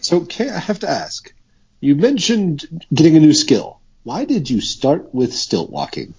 So, 0.02 0.26
Kay, 0.26 0.50
I 0.50 0.60
have 0.60 0.80
to 0.80 0.90
ask. 0.90 1.34
You 1.80 1.96
mentioned 1.96 2.86
getting 2.94 3.16
a 3.16 3.22
new 3.22 3.34
skill. 3.34 3.80
Why 4.04 4.26
did 4.26 4.50
you 4.50 4.60
start 4.60 5.16
with 5.16 5.34
stilt 5.34 5.70
walking? 5.70 6.14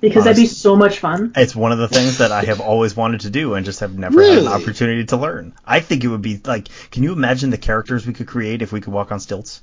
Because 0.00 0.24
that'd 0.24 0.40
be 0.40 0.46
so 0.46 0.76
much 0.76 0.98
fun. 1.00 1.32
It's 1.36 1.54
one 1.54 1.72
of 1.72 1.78
the 1.78 1.88
things 1.88 2.18
that 2.18 2.32
I 2.32 2.44
have 2.44 2.60
always 2.60 2.96
wanted 2.96 3.20
to 3.22 3.30
do 3.30 3.54
and 3.54 3.66
just 3.66 3.80
have 3.80 3.98
never 3.98 4.22
had 4.22 4.38
an 4.38 4.48
opportunity 4.48 5.04
to 5.06 5.16
learn. 5.18 5.54
I 5.66 5.80
think 5.80 6.04
it 6.04 6.08
would 6.08 6.22
be 6.22 6.40
like, 6.42 6.68
can 6.90 7.02
you 7.02 7.12
imagine 7.12 7.50
the 7.50 7.58
characters 7.58 8.06
we 8.06 8.14
could 8.14 8.28
create 8.28 8.62
if 8.62 8.72
we 8.72 8.80
could 8.80 8.94
walk 8.94 9.12
on 9.12 9.20
stilts? 9.20 9.60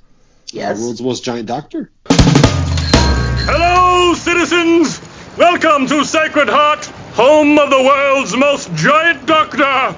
Yes. 0.52 0.78
The 0.78 0.84
world's 0.84 1.02
most 1.02 1.24
giant 1.24 1.48
doctor? 1.48 1.90
Hello, 2.08 4.14
citizens! 4.14 5.00
Welcome 5.38 5.86
to 5.88 6.04
Sacred 6.04 6.48
Heart, 6.48 6.90
home 7.16 7.58
of 7.58 7.70
the 7.70 7.82
world's 7.82 8.36
most 8.36 8.72
giant 8.74 9.24
doctor! 9.24 9.96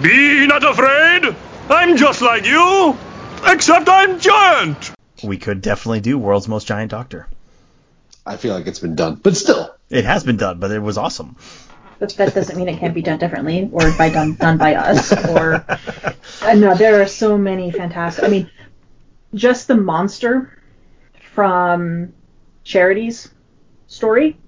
Be 0.00 0.46
not 0.46 0.62
afraid! 0.62 1.34
I'm 1.68 1.96
just 1.96 2.22
like 2.22 2.46
you, 2.46 2.96
except 3.44 3.88
I'm 3.88 4.20
giant! 4.20 4.92
We 5.24 5.36
could 5.36 5.62
definitely 5.62 6.00
do 6.00 6.16
World's 6.16 6.46
Most 6.46 6.68
Giant 6.68 6.92
Doctor. 6.92 7.26
I 8.24 8.36
feel 8.36 8.54
like 8.54 8.68
it's 8.68 8.78
been 8.78 8.94
done. 8.94 9.16
But 9.16 9.36
still. 9.36 9.74
It 9.90 10.04
has 10.04 10.22
been 10.22 10.36
done, 10.36 10.60
but 10.60 10.70
it 10.70 10.78
was 10.78 10.96
awesome. 10.96 11.36
But 11.98 12.10
that 12.16 12.34
doesn't 12.34 12.56
mean 12.56 12.68
it 12.68 12.78
can't 12.78 12.94
be 12.94 13.02
done 13.02 13.18
differently 13.18 13.68
or 13.72 13.92
by 13.98 14.08
done 14.08 14.34
done 14.34 14.56
by 14.56 14.74
us 14.74 15.12
or 15.26 15.64
uh, 16.42 16.54
no 16.54 16.74
there 16.74 17.02
are 17.02 17.06
so 17.06 17.36
many 17.36 17.70
fantastic 17.70 18.24
I 18.24 18.28
mean 18.28 18.50
just 19.34 19.68
the 19.68 19.76
monster 19.76 20.56
from 21.34 22.14
Charity's 22.64 23.30
story 23.86 24.38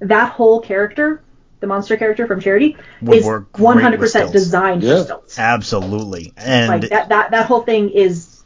that 0.00 0.32
whole 0.32 0.60
character 0.60 1.22
the 1.60 1.66
monster 1.66 1.96
character 1.96 2.26
from 2.26 2.40
Charity 2.40 2.76
Would 3.02 3.18
is 3.18 3.24
work 3.24 3.52
great 3.52 3.76
with 3.76 3.84
100% 4.00 4.32
designed 4.32 4.82
Yeah. 4.82 4.98
for 4.98 5.04
stilts 5.04 5.38
Absolutely. 5.38 6.32
And 6.36 6.68
like 6.68 6.90
that, 6.90 7.08
that 7.08 7.30
that 7.30 7.46
whole 7.46 7.62
thing 7.62 7.90
is 7.90 8.42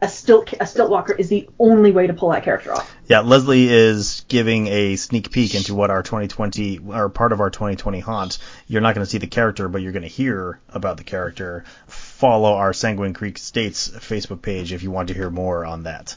a 0.00 0.08
stilt 0.08 0.52
a 0.58 0.66
stilt 0.66 0.90
walker 0.90 1.12
is 1.12 1.28
the 1.28 1.48
only 1.58 1.92
way 1.92 2.06
to 2.08 2.14
pull 2.14 2.30
that 2.30 2.42
character 2.42 2.72
off 2.72 2.92
yeah, 3.06 3.20
Leslie 3.20 3.68
is 3.68 4.24
giving 4.28 4.68
a 4.68 4.96
sneak 4.96 5.30
peek 5.30 5.54
into 5.54 5.74
what 5.74 5.90
our 5.90 6.02
2020 6.02 6.78
or 6.88 7.10
part 7.10 7.32
of 7.32 7.40
our 7.40 7.50
2020 7.50 8.00
haunt. 8.00 8.38
You're 8.66 8.80
not 8.80 8.94
going 8.94 9.04
to 9.04 9.10
see 9.10 9.18
the 9.18 9.26
character, 9.26 9.68
but 9.68 9.82
you're 9.82 9.92
going 9.92 10.00
to 10.02 10.08
hear 10.08 10.60
about 10.70 10.96
the 10.96 11.04
character. 11.04 11.64
Follow 11.88 12.54
our 12.54 12.72
Sanguine 12.72 13.12
Creek 13.12 13.36
Estates 13.36 13.90
Facebook 13.90 14.40
page 14.40 14.72
if 14.72 14.82
you 14.82 14.90
want 14.90 15.08
to 15.08 15.14
hear 15.14 15.28
more 15.28 15.66
on 15.66 15.82
that. 15.82 16.16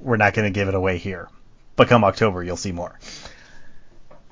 We're 0.00 0.16
not 0.16 0.34
going 0.34 0.52
to 0.52 0.58
give 0.58 0.66
it 0.66 0.74
away 0.74 0.98
here, 0.98 1.28
but 1.76 1.86
come 1.86 2.02
October 2.02 2.42
you'll 2.42 2.56
see 2.56 2.72
more 2.72 2.98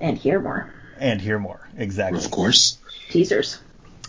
and 0.01 0.19
hear 0.19 0.41
more 0.41 0.73
and 0.99 1.21
hear 1.21 1.39
more. 1.39 1.69
Exactly. 1.77 2.25
Of 2.25 2.31
course. 2.31 2.79
teasers 3.11 3.59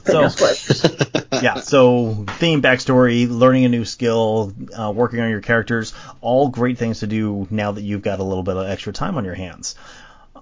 but 0.05 0.31
So- 0.31 0.95
yeah, 1.41 1.55
so 1.55 2.25
theme, 2.37 2.61
backstory, 2.61 3.27
learning 3.29 3.65
a 3.65 3.69
new 3.69 3.85
skill, 3.85 4.53
uh, 4.77 4.91
working 4.95 5.19
on 5.19 5.29
your 5.29 5.41
characters, 5.41 5.93
all 6.21 6.49
great 6.49 6.77
things 6.77 6.99
to 6.99 7.07
do 7.07 7.47
now 7.49 7.71
that 7.71 7.81
you've 7.81 8.01
got 8.01 8.19
a 8.19 8.23
little 8.23 8.43
bit 8.43 8.57
of 8.57 8.67
extra 8.67 8.93
time 8.93 9.17
on 9.17 9.25
your 9.25 9.33
hands. 9.33 9.75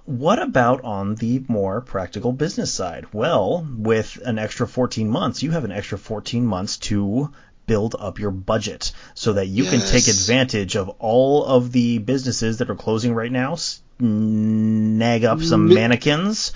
What 0.04 0.40
about 0.40 0.84
on 0.84 1.14
the 1.14 1.42
more 1.48 1.80
practical 1.80 2.32
business 2.32 2.70
side? 2.70 3.06
Well, 3.12 3.66
with 3.76 4.18
an 4.24 4.38
extra 4.38 4.68
14 4.68 5.08
months, 5.08 5.42
you 5.42 5.50
have 5.52 5.64
an 5.64 5.72
extra 5.72 5.96
14 5.96 6.44
months 6.44 6.76
to 6.78 7.32
build 7.66 7.96
up 7.98 8.18
your 8.18 8.30
budget 8.30 8.92
so 9.14 9.32
that 9.32 9.46
you 9.46 9.64
can 9.64 9.80
take 9.80 10.06
advantage 10.06 10.76
of 10.76 10.90
all 10.98 11.46
of 11.46 11.72
the 11.72 11.96
businesses 11.96 12.58
that 12.58 12.68
are 12.68 12.74
closing 12.74 13.14
right 13.14 13.32
now. 13.32 13.56
Snag 13.98 15.24
up 15.24 15.40
some 15.40 15.68
mannequins, 15.72 16.52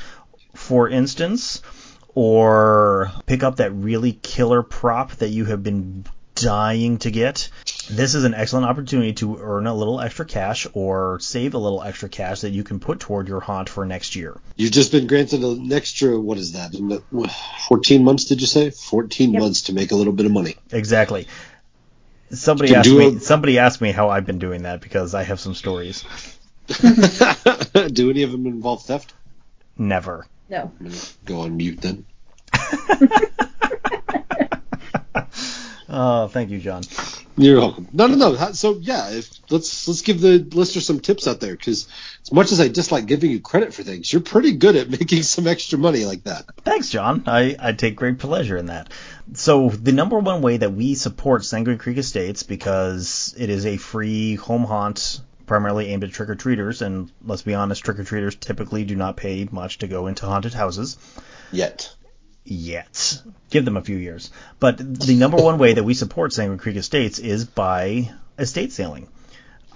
for 0.55 0.89
instance, 0.89 1.63
or 2.15 3.11
pick 3.27 3.43
up 3.43 3.57
that 3.57 3.71
really 3.73 4.13
killer 4.13 4.63
prop 4.63 5.13
that 5.17 5.29
you 5.29 5.45
have 5.45 5.63
been 5.63 6.05
dying 6.35 6.99
to 6.99 7.11
get. 7.11 7.49
This 7.91 8.15
is 8.15 8.25
an 8.25 8.35
excellent 8.35 8.67
opportunity 8.67 9.13
to 9.15 9.39
earn 9.41 9.67
a 9.67 9.75
little 9.75 10.01
extra 10.01 10.25
cash 10.27 10.67
or 10.73 11.19
save 11.21 11.55
a 11.55 11.59
little 11.59 11.83
extra 11.83 12.09
cash 12.09 12.43
that 12.43 12.51
you 12.51 12.63
can 12.65 12.81
put 12.81 13.01
toward 13.01 13.29
your 13.29 13.41
haunt 13.41 13.69
for 13.69 13.85
next 13.87 14.15
year. 14.15 14.37
You've 14.57 14.73
just 14.73 14.93
been 14.93 15.07
granted 15.07 15.43
an 15.43 15.73
extra, 15.73 16.19
what 16.21 16.39
is 16.39 16.53
that? 16.53 16.73
14 17.69 18.05
months, 18.05 18.27
did 18.27 18.41
you 18.41 18.47
say? 18.47 18.71
14 18.71 19.33
Yep. 19.33 19.41
months 19.43 19.63
to 19.63 19.73
make 19.73 19.91
a 19.91 19.97
little 19.97 20.13
bit 20.13 20.27
of 20.27 20.33
money. 20.33 20.57
Exactly. 20.73 21.27
Somebody 22.31 22.75
asked 22.75 22.91
me. 22.91 23.17
a- 23.17 23.21
Somebody 23.21 23.59
asked 23.59 23.81
me 23.81 23.91
how 23.91 24.11
I've 24.11 24.27
been 24.27 24.39
doing 24.39 24.63
that 24.65 24.81
because 24.83 25.15
I 25.15 25.23
have 25.23 25.41
some 25.41 25.55
stories. 25.55 26.05
Do 27.93 28.11
any 28.11 28.23
of 28.23 28.33
them 28.33 28.47
involve 28.47 28.85
theft? 28.85 29.15
Never. 29.77 30.27
no 30.49 30.73
I'm 30.81 30.87
gonna 30.87 31.01
go 31.25 31.41
on 31.41 31.57
mute 31.57 31.81
then. 31.81 32.05
Oh, 35.89 36.29
thank 36.29 36.51
you, 36.51 36.59
John. 36.59 36.83
You're 37.39 37.61
welcome. 37.61 37.89
No, 37.93 38.07
no, 38.09 38.17
no. 38.17 38.53
So 38.53 38.77
yeah, 38.77 39.11
if, 39.11 39.31
let's 39.49 39.89
let's 39.89 40.03
give 40.03 40.21
the 40.21 40.39
listener 40.39 40.83
some 40.83 41.01
tips 41.01 41.27
out 41.27 41.41
there 41.41 41.53
because 41.53 41.89
as 42.23 42.33
much 42.33 42.53
as 42.53 42.61
I 42.61 42.69
dislike 42.69 43.07
giving 43.07 43.31
you 43.31 43.41
credit 43.41 43.73
for 43.73 43.83
things, 43.83 44.13
you're 44.13 44.21
pretty 44.21 44.53
good 44.53 44.77
at 44.77 44.91
making 44.99 45.23
some 45.23 45.47
extra 45.47 45.79
money 45.79 46.05
like 46.05 46.25
that. 46.25 46.45
Thanks, 46.59 46.91
John. 46.91 47.25
I, 47.27 47.57
I 47.59 47.73
take 47.73 47.97
great 47.97 48.19
pleasure 48.19 48.57
in 48.59 48.67
that. 48.67 48.93
So 49.33 49.71
the 49.71 49.93
number 49.93 50.19
one 50.19 50.43
way 50.43 50.59
that 50.59 50.73
we 50.73 50.95
support 50.95 51.45
Sanguine 51.45 51.79
Creek 51.79 51.97
Estates 51.97 52.43
because 52.43 53.35
it 53.39 53.49
is 53.49 53.65
a 53.65 53.79
free 53.79 54.35
home 54.35 54.65
haunt 54.65 55.21
primarily 55.49 55.89
aimed 55.89 56.05
at 56.05 56.13
trick 56.13 56.29
or 56.29 56.37
treaters, 56.37 56.83
and 56.83 57.11
let's 57.25 57.43
be 57.43 57.55
honest, 57.55 57.85
trick 57.85 57.99
or 57.99 58.05
treaters 58.05 58.37
typically 58.37 58.85
do 58.85 58.95
not 58.95 59.17
pay 59.17 59.49
much 59.51 59.79
to 59.79 59.89
go 59.89 60.07
into 60.07 60.27
haunted 60.27 60.55
houses 60.55 60.97
Yet. 61.51 61.93
yet. 62.45 63.21
Give 63.51 63.65
them 63.65 63.77
a 63.77 63.83
few 63.83 63.97
years. 63.97 64.31
But 64.61 64.79
the 64.79 65.17
number 65.17 65.39
one 65.39 65.59
way 65.59 65.73
that 65.73 65.85
we 65.85 65.95
support 65.95 66.33
Sanguine 66.33 66.59
Creek 66.59 66.77
Estates 66.77 67.19
is 67.19 67.45
by 67.45 68.13
estate 68.39 68.73
sailing. 68.73 69.09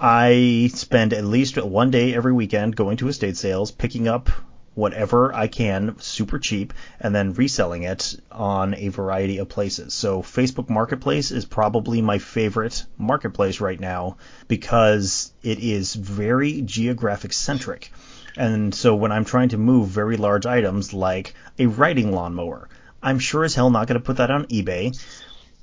I 0.00 0.70
spend 0.74 1.12
at 1.12 1.24
least 1.24 1.56
one 1.56 1.90
day 1.90 2.14
every 2.14 2.32
weekend 2.32 2.76
going 2.76 2.96
to 2.98 3.08
estate 3.08 3.36
sales, 3.36 3.70
picking 3.70 4.08
up 4.08 4.30
whatever 4.74 5.34
I 5.34 5.48
can 5.48 5.98
super 5.98 6.38
cheap, 6.38 6.72
and 7.00 7.14
then 7.14 7.34
reselling 7.34 7.82
it 7.82 8.16
on 8.30 8.74
a 8.74 8.88
variety 8.88 9.38
of 9.38 9.48
places. 9.48 9.94
So 9.94 10.22
Facebook 10.22 10.70
Marketplace 10.70 11.30
is 11.30 11.44
probably 11.44 12.00
my 12.00 12.18
favorite 12.18 12.84
marketplace 12.96 13.60
right 13.60 13.78
now 13.78 14.16
because 14.48 15.32
it 15.42 15.58
is 15.58 15.94
very 15.94 16.62
geographic 16.62 17.32
centric. 17.32 17.92
And 18.36 18.74
so 18.74 18.94
when 18.94 19.12
I'm 19.12 19.26
trying 19.26 19.50
to 19.50 19.58
move 19.58 19.88
very 19.88 20.16
large 20.16 20.46
items 20.46 20.94
like 20.94 21.34
a 21.58 21.66
riding 21.66 22.12
lawnmower, 22.12 22.68
I'm 23.02 23.18
sure 23.18 23.44
as 23.44 23.54
hell 23.54 23.70
not 23.70 23.88
going 23.88 24.00
to 24.00 24.04
put 24.04 24.16
that 24.18 24.30
on 24.30 24.46
eBay. 24.46 24.96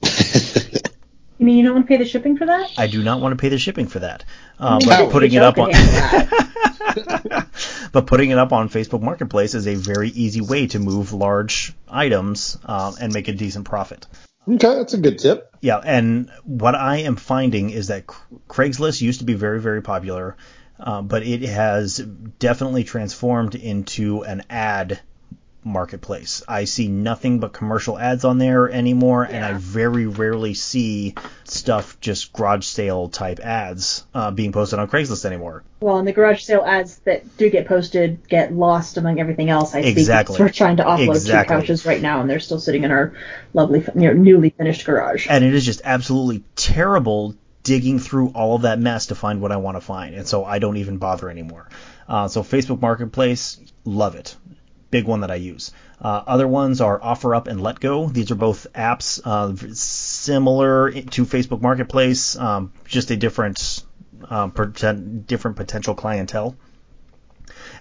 you 1.39 1.45
mean 1.45 1.57
you 1.57 1.63
don't 1.63 1.73
want 1.73 1.85
to 1.85 1.87
pay 1.87 1.97
the 1.97 2.05
shipping 2.05 2.37
for 2.37 2.45
that 2.45 2.71
I 2.77 2.87
do 2.87 3.01
not 3.01 3.21
want 3.21 3.31
to 3.31 3.41
pay 3.41 3.49
the 3.49 3.57
shipping 3.57 3.87
for 3.87 3.99
that. 3.99 4.25
Uh, 4.59 4.79
Maybe 4.79 4.89
but 4.89 5.11
putting 5.11 5.33
it 5.33 5.41
up 5.41 5.57
on 5.57 5.71
but 7.91 8.07
putting 8.07 8.29
it 8.29 8.37
up 8.37 8.53
on 8.53 8.69
Facebook 8.69 9.01
Marketplace 9.01 9.55
is 9.55 9.67
a 9.67 9.75
very 9.75 10.09
easy 10.09 10.41
way 10.41 10.67
to 10.67 10.79
move 10.79 11.13
large 11.13 11.73
items 11.87 12.57
um, 12.65 12.95
and 12.99 13.13
make 13.13 13.27
a 13.27 13.33
decent 13.33 13.65
profit. 13.65 14.07
Okay, 14.47 14.75
that's 14.75 14.93
a 14.93 14.97
good 14.97 15.19
tip. 15.19 15.55
Yeah, 15.61 15.77
and 15.77 16.31
what 16.43 16.75
I 16.75 16.97
am 16.97 17.15
finding 17.15 17.69
is 17.69 17.87
that 17.87 18.07
Cr- 18.07 18.35
Craigslist 18.47 19.01
used 19.01 19.19
to 19.19 19.25
be 19.25 19.35
very, 19.35 19.59
very 19.59 19.81
popular, 19.81 20.37
uh, 20.79 21.01
but 21.01 21.23
it 21.23 21.43
has 21.43 21.97
definitely 21.97 22.83
transformed 22.83 23.55
into 23.55 24.23
an 24.23 24.43
ad 24.49 24.99
marketplace. 25.63 26.41
I 26.47 26.63
see 26.65 26.87
nothing 26.87 27.39
but 27.39 27.53
commercial 27.53 27.97
ads 27.99 28.23
on 28.25 28.37
there 28.37 28.69
anymore, 28.69 29.23
and 29.23 29.43
I 29.43 29.53
very 29.53 30.05
rarely 30.07 30.53
see 30.53 31.15
stuff 31.43 31.99
just 31.99 32.31
garage 32.33 32.65
sale 32.65 33.09
type 33.09 33.39
ads 33.39 34.05
uh, 34.13 34.31
being 34.31 34.51
posted 34.51 34.79
on 34.79 34.87
Craigslist 34.87 35.25
anymore. 35.25 35.63
Well, 35.81 35.97
and 35.97 36.07
the 36.07 36.11
garage 36.13 36.43
sale 36.43 36.63
ads 36.65 36.97
that 36.99 37.37
do 37.37 37.49
get 37.49 37.67
posted 37.67 38.27
get 38.27 38.53
lost 38.53 38.97
among 38.97 39.19
everything 39.19 39.49
else. 39.49 39.75
I 39.75 39.81
see 39.81 39.89
Exactly. 39.89 40.33
because 40.33 40.39
we're 40.39 40.53
trying 40.53 40.77
to 40.77 40.83
offload 40.83 41.15
Exactly. 41.15 41.55
two 41.55 41.61
couches 41.61 41.85
right 41.85 42.01
now, 42.01 42.21
and 42.21 42.29
they're 42.29 42.39
still 42.39 42.59
sitting 42.59 42.83
in 42.83 42.91
our 42.91 43.13
lovely, 43.53 43.79
you 43.95 44.01
know, 44.07 44.13
newly 44.13 44.49
finished 44.51 44.85
garage. 44.85 45.27
and 45.29 45.43
it 45.43 45.53
is 45.53 45.65
just 45.65 45.81
absolutely 45.83 46.43
terrible 46.55 47.35
digging 47.63 47.99
through 47.99 48.29
all 48.29 48.55
of 48.55 48.61
that 48.63 48.79
mess 48.79 49.07
to 49.07 49.15
find 49.15 49.41
what 49.41 49.51
I 49.51 49.57
want 49.57 49.75
to 49.75 49.81
find, 49.81 50.15
and 50.15 50.25
so 50.27 50.45
I 50.45 50.59
don't 50.59 50.77
even 50.77 50.97
bother 50.97 51.29
anymore. 51.29 51.67
Uh, 52.07 52.27
so 52.27 52.41
Facebook 52.41 52.81
Marketplace, 52.81 53.59
love 53.85 54.15
it. 54.15 54.35
Big 54.91 55.05
one 55.05 55.21
that 55.21 55.31
I 55.31 55.35
use. 55.35 55.71
Uh, 56.01 56.23
other 56.25 56.47
ones 56.47 56.81
are 56.81 56.99
OfferUp 56.99 57.47
and 57.47 57.59
LetGo. 57.59 58.11
These 58.11 58.31
are 58.31 58.35
both 58.35 58.67
apps 58.73 59.21
uh, 59.23 59.73
similar 59.73 60.91
to 60.91 61.25
Facebook 61.25 61.61
Marketplace, 61.61 62.35
um, 62.35 62.73
just 62.85 63.11
a 63.11 63.17
different 63.17 63.83
um, 64.29 64.51
poten- 64.51 65.25
different 65.27 65.57
potential 65.57 65.93
clientele. 65.93 66.55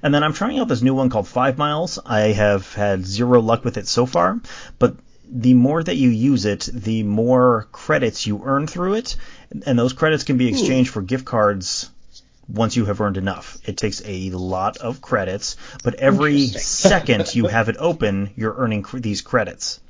And 0.03 0.15
then 0.15 0.23
I'm 0.23 0.33
trying 0.33 0.59
out 0.59 0.69
this 0.69 0.83
new 0.83 0.95
one 0.95 1.11
called 1.11 1.27
Five 1.27 1.59
Miles. 1.59 1.99
I 2.05 2.33
have 2.33 2.73
had 2.75 3.07
zero 3.07 3.41
luck 3.41 3.65
with 3.65 3.77
it 3.77 3.89
so 3.89 4.07
far, 4.07 4.41
but 4.79 4.97
the 5.31 5.55
more 5.55 5.83
that 5.83 5.97
you 5.97 6.09
use 6.09 6.45
it, 6.45 6.69
the 6.73 7.03
more 7.03 7.69
credits 7.73 8.27
you 8.27 8.43
earn 8.45 8.67
through 8.67 8.95
it, 8.95 9.17
and 9.67 9.79
those 9.79 9.93
credits 9.93 10.25
can 10.25 10.39
be 10.39 10.49
exchanged 10.49 10.91
for 10.91 11.03
gift 11.03 11.25
cards 11.25 11.91
once 12.49 12.77
you 12.77 12.87
have 12.87 13.01
earned 13.01 13.17
enough. 13.17 13.59
It 13.65 13.77
takes 13.77 14.03
a 14.05 14.31
lot 14.31 14.79
of 14.79 15.01
credits, 15.01 15.57
but 15.85 15.95
every 15.97 16.47
second 16.49 17.35
you 17.35 17.47
have 17.47 17.69
it 17.69 17.77
open, 17.79 18.31
you're 18.37 18.55
earning 18.55 18.83
cr- 18.83 18.99
these 18.99 19.23
credits. 19.23 19.81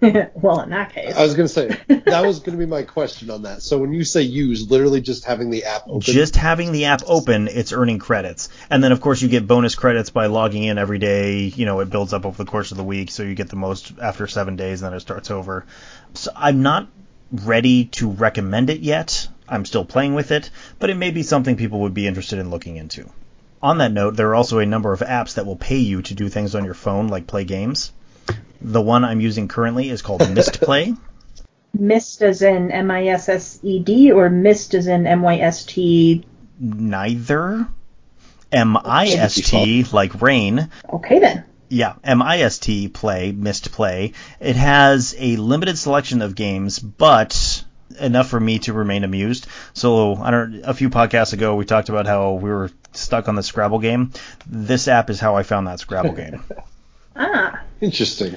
well, 0.00 0.60
in 0.60 0.70
that 0.70 0.92
case, 0.92 1.16
I 1.16 1.22
was 1.22 1.34
going 1.34 1.48
to 1.48 1.52
say 1.52 1.68
that 2.04 2.24
was 2.24 2.38
going 2.38 2.56
to 2.56 2.58
be 2.58 2.70
my 2.70 2.84
question 2.84 3.30
on 3.30 3.42
that. 3.42 3.62
So 3.62 3.78
when 3.78 3.92
you 3.92 4.04
say 4.04 4.22
use, 4.22 4.70
literally 4.70 5.00
just 5.00 5.24
having 5.24 5.50
the 5.50 5.64
app 5.64 5.88
open. 5.88 6.00
Just 6.00 6.36
having 6.36 6.70
the 6.70 6.84
app 6.84 7.02
open, 7.04 7.48
it's 7.48 7.72
earning 7.72 7.98
credits. 7.98 8.48
And 8.70 8.82
then, 8.82 8.92
of 8.92 9.00
course, 9.00 9.20
you 9.20 9.28
get 9.28 9.48
bonus 9.48 9.74
credits 9.74 10.10
by 10.10 10.26
logging 10.26 10.62
in 10.62 10.78
every 10.78 10.98
day. 10.98 11.40
You 11.40 11.66
know, 11.66 11.80
it 11.80 11.90
builds 11.90 12.12
up 12.12 12.26
over 12.26 12.36
the 12.36 12.48
course 12.48 12.70
of 12.70 12.76
the 12.76 12.84
week, 12.84 13.10
so 13.10 13.24
you 13.24 13.34
get 13.34 13.48
the 13.48 13.56
most 13.56 13.92
after 14.00 14.28
seven 14.28 14.54
days, 14.54 14.82
and 14.82 14.92
then 14.92 14.96
it 14.96 15.00
starts 15.00 15.32
over. 15.32 15.66
So 16.14 16.30
I'm 16.34 16.62
not 16.62 16.86
ready 17.32 17.86
to 17.86 18.08
recommend 18.08 18.70
it 18.70 18.80
yet. 18.80 19.26
I'm 19.48 19.64
still 19.64 19.84
playing 19.84 20.14
with 20.14 20.30
it, 20.30 20.50
but 20.78 20.90
it 20.90 20.96
may 20.96 21.10
be 21.10 21.22
something 21.22 21.56
people 21.56 21.80
would 21.80 21.94
be 21.94 22.06
interested 22.06 22.38
in 22.38 22.50
looking 22.50 22.76
into. 22.76 23.08
On 23.62 23.78
that 23.78 23.92
note, 23.92 24.16
there 24.16 24.28
are 24.28 24.34
also 24.34 24.58
a 24.58 24.66
number 24.66 24.92
of 24.92 25.00
apps 25.00 25.34
that 25.34 25.46
will 25.46 25.56
pay 25.56 25.78
you 25.78 26.02
to 26.02 26.14
do 26.14 26.28
things 26.28 26.54
on 26.54 26.64
your 26.64 26.74
phone, 26.74 27.08
like 27.08 27.26
play 27.26 27.44
games. 27.44 27.92
The 28.60 28.80
one 28.80 29.04
I'm 29.04 29.20
using 29.20 29.48
currently 29.48 29.88
is 29.88 30.02
called 30.02 30.28
Mist 30.34 30.60
Play. 30.60 30.94
Mist 31.74 32.22
as 32.22 32.42
in 32.42 32.70
M 32.70 32.90
I 32.90 33.06
S 33.08 33.28
S 33.28 33.58
E 33.62 33.80
D 33.80 34.12
or 34.12 34.30
Mist 34.30 34.74
as 34.74 34.86
in 34.86 35.06
M 35.06 35.22
Y 35.22 35.38
S 35.38 35.64
T. 35.64 36.24
Neither. 36.60 37.66
M 38.52 38.76
I 38.76 39.08
S 39.08 39.34
T, 39.34 39.84
like 39.92 40.22
rain. 40.22 40.70
Okay 40.92 41.18
then. 41.18 41.44
Yeah, 41.70 41.94
M-I-S-T 42.02 42.88
play, 42.88 43.32
Mist 43.32 43.72
play. 43.72 44.12
It 44.40 44.56
has 44.56 45.14
a 45.18 45.36
limited 45.36 45.76
selection 45.76 46.22
of 46.22 46.34
games, 46.34 46.78
but 46.78 47.62
enough 48.00 48.28
for 48.28 48.38
me 48.40 48.58
to 48.60 48.72
remain 48.72 49.04
amused. 49.04 49.46
So 49.74 50.16
I 50.16 50.30
don't. 50.30 50.62
A 50.64 50.74
few 50.74 50.90
podcasts 50.90 51.32
ago, 51.32 51.54
we 51.54 51.64
talked 51.64 51.88
about 51.88 52.06
how 52.06 52.32
we 52.32 52.50
were 52.50 52.70
stuck 52.92 53.28
on 53.28 53.34
the 53.34 53.42
Scrabble 53.42 53.78
game. 53.78 54.12
This 54.46 54.88
app 54.88 55.10
is 55.10 55.20
how 55.20 55.36
I 55.36 55.42
found 55.42 55.66
that 55.66 55.80
Scrabble 55.80 56.12
game. 56.12 56.42
Ah, 57.20 57.62
Interesting. 57.80 58.36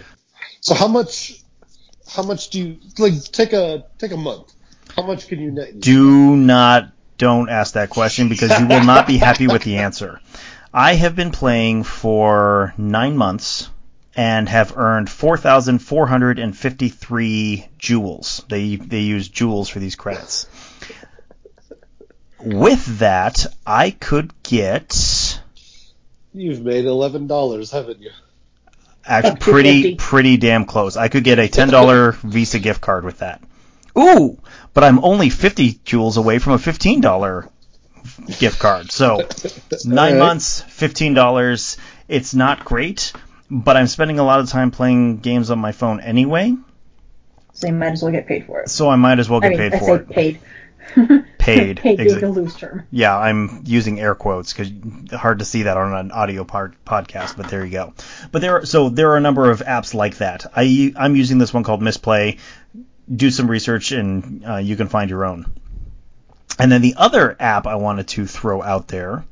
So 0.59 0.73
how 0.73 0.87
much? 0.87 1.39
How 2.07 2.23
much 2.23 2.49
do 2.49 2.59
you 2.59 2.77
like? 2.97 3.13
Take 3.31 3.53
a 3.53 3.85
take 3.99 4.11
a 4.11 4.17
month. 4.17 4.51
How 4.95 5.03
much 5.03 5.27
can 5.27 5.39
you 5.39 5.51
net? 5.51 5.79
Do 5.79 6.35
not 6.35 6.91
don't 7.19 7.49
ask 7.49 7.75
that 7.75 7.91
question 7.91 8.27
because 8.27 8.59
you 8.59 8.65
will 8.67 8.83
not 8.83 9.05
be 9.05 9.17
happy 9.17 9.47
with 9.47 9.63
the 9.63 9.77
answer. 9.77 10.19
I 10.73 10.95
have 10.95 11.15
been 11.15 11.31
playing 11.31 11.83
for 11.83 12.73
nine 12.77 13.17
months 13.17 13.69
and 14.15 14.47
have 14.49 14.77
earned 14.77 15.09
4,453 15.09 17.67
jewels. 17.77 18.43
They 18.49 18.75
they 18.75 18.99
use 19.01 19.29
jewels 19.29 19.69
for 19.69 19.79
these 19.79 19.95
credits. 19.95 20.47
With 22.39 22.99
that, 22.99 23.45
I 23.65 23.91
could 23.91 24.31
get 24.43 25.39
You've 26.33 26.61
made 26.61 26.85
eleven 26.85 27.27
dollars, 27.27 27.71
haven't 27.71 27.99
you? 27.99 28.11
actually 29.05 29.35
pretty 29.39 29.95
pretty 29.95 30.37
damn 30.37 30.65
close. 30.65 30.97
I 30.97 31.07
could 31.07 31.23
get 31.23 31.39
a 31.39 31.47
ten 31.47 31.69
dollar 31.69 32.11
Visa 32.23 32.59
gift 32.59 32.81
card 32.81 33.05
with 33.05 33.19
that. 33.19 33.41
Ooh, 33.97 34.37
but 34.73 34.85
I'm 34.85 35.03
only 35.03 35.29
50 35.29 35.81
jewels 35.83 36.15
away 36.15 36.39
from 36.39 36.53
a 36.53 36.57
fifteen 36.57 37.01
dollar 37.01 37.49
gift 38.39 38.59
card. 38.59 38.91
So 38.91 39.17
nine 39.85 40.13
Alright. 40.13 40.17
months, 40.17 40.61
fifteen 40.61 41.13
dollars. 41.13 41.77
It's 42.07 42.33
not 42.33 42.65
great, 42.65 43.13
but 43.51 43.75
I'm 43.77 43.87
spending 43.87 44.17
a 44.17 44.23
lot 44.23 44.39
of 44.39 44.49
time 44.49 44.71
playing 44.71 45.17
games 45.17 45.51
on 45.51 45.59
my 45.59 45.73
phone 45.73 45.99
anyway, 45.99 46.55
so 47.53 47.67
you 47.67 47.73
might 47.73 47.91
as 47.91 48.01
well 48.01 48.11
get 48.11 48.25
paid 48.25 48.45
for 48.45 48.61
it. 48.61 48.69
so 48.69 48.89
I 48.89 48.95
might 48.95 49.19
as 49.19 49.29
well 49.29 49.43
I 49.43 49.49
get 49.49 49.59
mean, 49.59 49.69
paid 49.71 49.73
I 49.75 49.79
for 49.79 49.85
say 49.85 49.93
it. 49.95 50.09
paid. 50.09 50.39
Paid, 51.37 51.77
paid 51.81 51.97
being 51.97 52.23
a 52.23 52.29
loose 52.29 52.55
term. 52.55 52.85
Yeah, 52.91 53.17
I'm 53.17 53.61
using 53.65 53.99
air 53.99 54.13
quotes 54.13 54.51
because 54.51 54.71
hard 55.11 55.39
to 55.39 55.45
see 55.45 55.63
that 55.63 55.77
on 55.77 55.93
an 55.93 56.11
audio 56.11 56.43
part 56.43 56.73
podcast, 56.85 57.37
but 57.37 57.49
there 57.49 57.63
you 57.63 57.71
go. 57.71 57.93
But 58.31 58.41
there, 58.41 58.57
are, 58.57 58.65
so 58.65 58.89
there 58.89 59.11
are 59.11 59.17
a 59.17 59.21
number 59.21 59.49
of 59.49 59.61
apps 59.61 59.93
like 59.93 60.17
that. 60.17 60.45
I 60.55 60.91
I'm 60.97 61.15
using 61.15 61.37
this 61.37 61.53
one 61.53 61.63
called 61.63 61.81
Mistplay. 61.81 62.39
Do 63.13 63.29
some 63.31 63.49
research 63.49 63.91
and 63.91 64.43
uh, 64.45 64.55
you 64.57 64.75
can 64.75 64.87
find 64.87 65.09
your 65.09 65.23
own. 65.25 65.51
And 66.59 66.71
then 66.71 66.81
the 66.81 66.95
other 66.97 67.37
app 67.39 67.67
I 67.67 67.75
wanted 67.75 68.07
to 68.09 68.25
throw 68.25 68.61
out 68.61 68.87
there, 68.87 69.23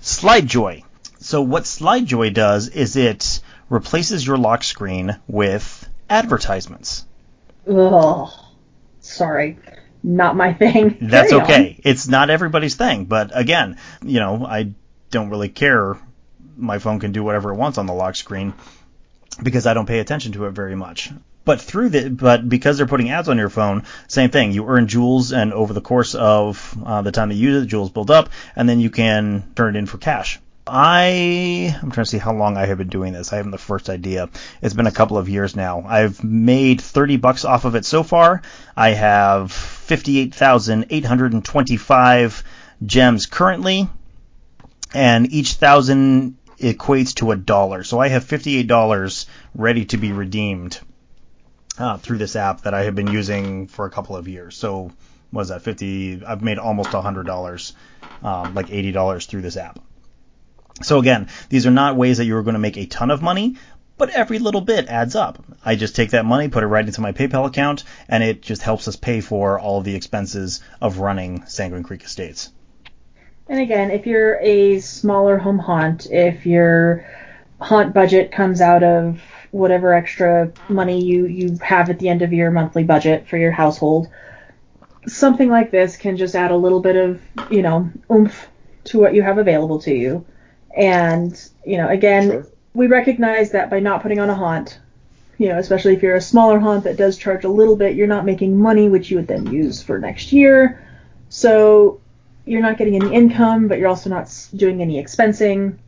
SlideJoy. 0.00 0.84
So 1.22 1.42
what 1.42 1.64
SlideJoy 1.64 2.34
does 2.34 2.68
is 2.68 2.96
it 2.96 3.40
replaces 3.68 4.26
your 4.26 4.36
lock 4.36 4.64
screen 4.64 5.16
with 5.28 5.88
advertisements. 6.10 7.04
Ugh. 7.68 8.28
Sorry. 9.00 9.58
Not 10.02 10.36
my 10.36 10.52
thing. 10.52 10.98
That's 11.00 11.30
Carry 11.30 11.40
on. 11.40 11.50
okay. 11.50 11.80
It's 11.84 12.08
not 12.08 12.28
everybody's 12.28 12.74
thing, 12.74 13.04
but 13.04 13.30
again, 13.34 13.78
you 14.02 14.18
know, 14.18 14.44
I 14.44 14.72
don't 15.10 15.30
really 15.30 15.48
care. 15.48 15.96
My 16.56 16.78
phone 16.78 16.98
can 16.98 17.12
do 17.12 17.22
whatever 17.22 17.52
it 17.52 17.56
wants 17.56 17.78
on 17.78 17.86
the 17.86 17.94
lock 17.94 18.16
screen 18.16 18.52
because 19.40 19.66
I 19.66 19.74
don't 19.74 19.86
pay 19.86 20.00
attention 20.00 20.32
to 20.32 20.46
it 20.46 20.50
very 20.50 20.74
much. 20.74 21.10
But 21.44 21.60
through 21.60 21.90
the, 21.90 22.10
but 22.10 22.48
because 22.48 22.76
they're 22.76 22.86
putting 22.86 23.10
ads 23.10 23.28
on 23.28 23.38
your 23.38 23.48
phone, 23.48 23.84
same 24.06 24.30
thing. 24.30 24.52
You 24.52 24.66
earn 24.68 24.86
jewels, 24.86 25.32
and 25.32 25.52
over 25.52 25.72
the 25.72 25.80
course 25.80 26.14
of 26.14 26.76
uh, 26.84 27.02
the 27.02 27.10
time 27.10 27.30
that 27.30 27.34
you 27.34 27.48
use 27.48 27.56
it, 27.58 27.60
the 27.60 27.66
jewels 27.66 27.90
build 27.90 28.10
up, 28.10 28.30
and 28.54 28.68
then 28.68 28.78
you 28.78 28.90
can 28.90 29.52
turn 29.56 29.74
it 29.74 29.78
in 29.78 29.86
for 29.86 29.98
cash. 29.98 30.40
I 30.66 31.78
I'm 31.82 31.90
trying 31.90 32.04
to 32.04 32.10
see 32.10 32.18
how 32.18 32.32
long 32.32 32.56
I 32.56 32.66
have 32.66 32.78
been 32.78 32.88
doing 32.88 33.12
this. 33.12 33.32
I 33.32 33.36
haven't 33.36 33.50
the 33.50 33.58
first 33.58 33.90
idea. 33.90 34.30
It's 34.60 34.74
been 34.74 34.86
a 34.86 34.92
couple 34.92 35.18
of 35.18 35.28
years 35.28 35.56
now. 35.56 35.82
I've 35.86 36.22
made 36.22 36.80
30 36.80 37.16
bucks 37.16 37.44
off 37.44 37.64
of 37.64 37.74
it 37.74 37.84
so 37.84 38.04
far. 38.04 38.42
I 38.76 38.90
have 38.90 39.50
58,825 39.50 42.44
gems 42.86 43.26
currently, 43.26 43.88
and 44.94 45.32
each 45.32 45.54
thousand 45.54 46.36
equates 46.58 47.16
to 47.16 47.32
a 47.32 47.36
dollar. 47.36 47.82
So 47.82 47.98
I 47.98 48.06
have 48.08 48.24
$58 48.24 49.26
ready 49.54 49.86
to 49.86 49.96
be 49.96 50.12
redeemed 50.12 50.78
uh, 51.76 51.96
through 51.98 52.18
this 52.18 52.36
app 52.36 52.60
that 52.62 52.74
I 52.74 52.84
have 52.84 52.94
been 52.94 53.08
using 53.08 53.66
for 53.66 53.84
a 53.86 53.90
couple 53.90 54.16
of 54.16 54.28
years. 54.28 54.56
So 54.56 54.92
was 55.32 55.48
that 55.48 55.62
50? 55.62 56.24
I've 56.24 56.42
made 56.42 56.58
almost 56.58 56.90
$100, 56.90 57.72
um, 58.22 58.54
like 58.54 58.68
$80 58.68 59.26
through 59.26 59.42
this 59.42 59.56
app. 59.56 59.80
So 60.80 60.98
again, 60.98 61.28
these 61.48 61.66
are 61.66 61.70
not 61.70 61.96
ways 61.96 62.18
that 62.18 62.24
you're 62.24 62.42
going 62.42 62.54
to 62.54 62.60
make 62.60 62.76
a 62.76 62.86
ton 62.86 63.10
of 63.10 63.22
money, 63.22 63.56
but 63.98 64.10
every 64.10 64.38
little 64.38 64.62
bit 64.62 64.88
adds 64.88 65.14
up. 65.14 65.44
I 65.64 65.76
just 65.76 65.94
take 65.94 66.10
that 66.10 66.24
money, 66.24 66.48
put 66.48 66.64
it 66.64 66.68
right 66.68 66.84
into 66.84 67.00
my 67.00 67.12
PayPal 67.12 67.46
account, 67.46 67.84
and 68.08 68.22
it 68.24 68.42
just 68.42 68.62
helps 68.62 68.88
us 68.88 68.96
pay 68.96 69.20
for 69.20 69.60
all 69.60 69.80
the 69.80 69.94
expenses 69.94 70.60
of 70.80 70.98
running 70.98 71.44
Sanguine 71.46 71.82
Creek 71.82 72.04
Estates. 72.04 72.50
And 73.48 73.60
again, 73.60 73.90
if 73.90 74.06
you're 74.06 74.38
a 74.40 74.80
smaller 74.80 75.38
home 75.38 75.58
haunt, 75.58 76.06
if 76.10 76.46
your 76.46 77.06
haunt 77.60 77.92
budget 77.94 78.32
comes 78.32 78.60
out 78.60 78.82
of 78.82 79.20
whatever 79.50 79.92
extra 79.92 80.52
money 80.68 81.04
you, 81.04 81.26
you 81.26 81.58
have 81.58 81.90
at 81.90 81.98
the 81.98 82.08
end 82.08 82.22
of 82.22 82.32
your 82.32 82.50
monthly 82.50 82.84
budget 82.84 83.28
for 83.28 83.36
your 83.36 83.52
household, 83.52 84.08
something 85.06 85.48
like 85.48 85.70
this 85.70 85.96
can 85.96 86.16
just 86.16 86.34
add 86.34 86.50
a 86.50 86.56
little 86.56 86.80
bit 86.80 86.96
of, 86.96 87.20
you 87.50 87.62
know, 87.62 87.90
oomph 88.10 88.48
to 88.84 88.98
what 88.98 89.14
you 89.14 89.22
have 89.22 89.38
available 89.38 89.80
to 89.80 89.94
you. 89.94 90.24
And, 90.76 91.38
you 91.66 91.76
know, 91.76 91.88
again, 91.88 92.30
Sure. 92.30 92.46
we 92.74 92.86
recognize 92.86 93.50
that 93.50 93.70
by 93.70 93.80
not 93.80 94.02
putting 94.02 94.18
on 94.18 94.30
a 94.30 94.34
haunt, 94.34 94.78
you 95.38 95.48
know, 95.48 95.58
especially 95.58 95.94
if 95.94 96.02
you're 96.02 96.16
a 96.16 96.20
smaller 96.20 96.58
haunt 96.58 96.84
that 96.84 96.96
does 96.96 97.16
charge 97.16 97.44
a 97.44 97.48
little 97.48 97.76
bit, 97.76 97.96
you're 97.96 98.06
not 98.06 98.24
making 98.24 98.56
money, 98.56 98.88
which 98.88 99.10
you 99.10 99.16
would 99.16 99.26
then 99.26 99.46
use 99.52 99.82
for 99.82 99.98
next 99.98 100.32
year. 100.32 100.82
So 101.28 102.00
you're 102.44 102.62
not 102.62 102.78
getting 102.78 102.96
any 102.96 103.14
income, 103.14 103.68
but 103.68 103.78
you're 103.78 103.88
also 103.88 104.10
not 104.10 104.32
doing 104.54 104.82
any 104.82 105.02
expensing. 105.02 105.78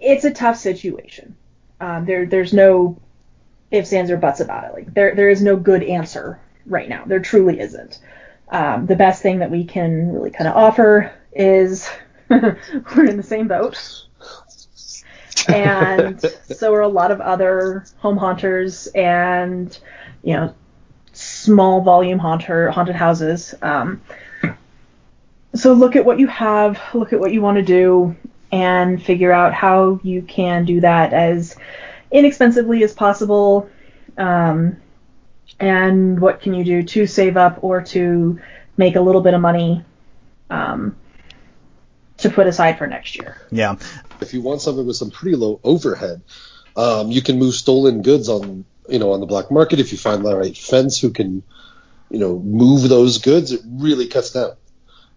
It's 0.00 0.24
a 0.24 0.30
tough 0.30 0.56
situation. 0.56 1.36
Um, 1.80 2.04
there, 2.04 2.26
there's 2.26 2.52
no 2.52 2.96
ifs, 3.70 3.92
ands, 3.92 4.10
or 4.10 4.16
buts 4.16 4.40
about 4.40 4.64
it. 4.64 4.74
Like 4.74 4.94
there, 4.94 5.14
there 5.14 5.28
is 5.28 5.42
no 5.42 5.56
good 5.56 5.82
answer 5.82 6.38
right 6.66 6.88
now. 6.88 7.04
There 7.06 7.20
truly 7.20 7.60
isn't. 7.60 8.00
Um, 8.48 8.86
the 8.86 8.96
best 8.96 9.22
thing 9.22 9.38
that 9.38 9.50
we 9.50 9.64
can 9.64 10.12
really 10.12 10.30
kind 10.30 10.48
of 10.48 10.56
offer 10.56 11.12
is 11.32 11.88
we're 12.96 13.06
in 13.06 13.16
the 13.16 13.22
same 13.22 13.48
boat. 13.48 14.06
And 15.48 16.20
so 16.50 16.72
are 16.72 16.80
a 16.80 16.88
lot 16.88 17.10
of 17.10 17.20
other 17.20 17.84
home 17.98 18.16
haunters 18.16 18.86
and 18.88 19.76
you 20.22 20.32
know 20.34 20.54
small 21.12 21.82
volume 21.82 22.18
haunter 22.18 22.70
haunted 22.70 22.96
houses. 22.96 23.54
Um, 23.62 24.00
so 25.54 25.72
look 25.72 25.96
at 25.96 26.04
what 26.04 26.18
you 26.18 26.26
have, 26.26 26.80
look 26.94 27.12
at 27.12 27.20
what 27.20 27.32
you 27.32 27.40
want 27.40 27.56
to 27.56 27.62
do, 27.62 28.16
and 28.50 29.02
figure 29.02 29.32
out 29.32 29.52
how 29.52 30.00
you 30.02 30.22
can 30.22 30.64
do 30.64 30.80
that 30.80 31.12
as 31.12 31.56
inexpensively 32.10 32.82
as 32.82 32.92
possible. 32.92 33.68
Um, 34.16 34.76
and 35.60 36.20
what 36.20 36.40
can 36.40 36.54
you 36.54 36.64
do 36.64 36.82
to 36.82 37.06
save 37.06 37.36
up 37.36 37.62
or 37.62 37.82
to 37.82 38.40
make 38.76 38.96
a 38.96 39.00
little 39.00 39.20
bit 39.20 39.34
of 39.34 39.40
money? 39.40 39.84
Um, 40.50 40.96
to 42.24 42.30
put 42.30 42.46
aside 42.46 42.76
for 42.78 42.86
next 42.86 43.16
year. 43.16 43.36
Yeah. 43.50 43.76
If 44.20 44.34
you 44.34 44.42
want 44.42 44.60
something 44.60 44.84
with 44.86 44.96
some 44.96 45.10
pretty 45.10 45.36
low 45.36 45.60
overhead, 45.64 46.20
um, 46.76 47.10
you 47.10 47.22
can 47.22 47.38
move 47.38 47.54
stolen 47.54 48.02
goods 48.02 48.28
on 48.28 48.64
you 48.88 48.98
know 48.98 49.12
on 49.12 49.20
the 49.20 49.26
black 49.26 49.50
market 49.50 49.78
if 49.80 49.92
you 49.92 49.98
find 49.98 50.24
the 50.24 50.36
right 50.36 50.56
fence 50.56 51.00
who 51.00 51.10
can 51.10 51.42
you 52.10 52.18
know 52.18 52.38
move 52.38 52.88
those 52.88 53.18
goods. 53.18 53.52
It 53.52 53.60
really 53.66 54.08
cuts 54.08 54.32
down 54.32 54.56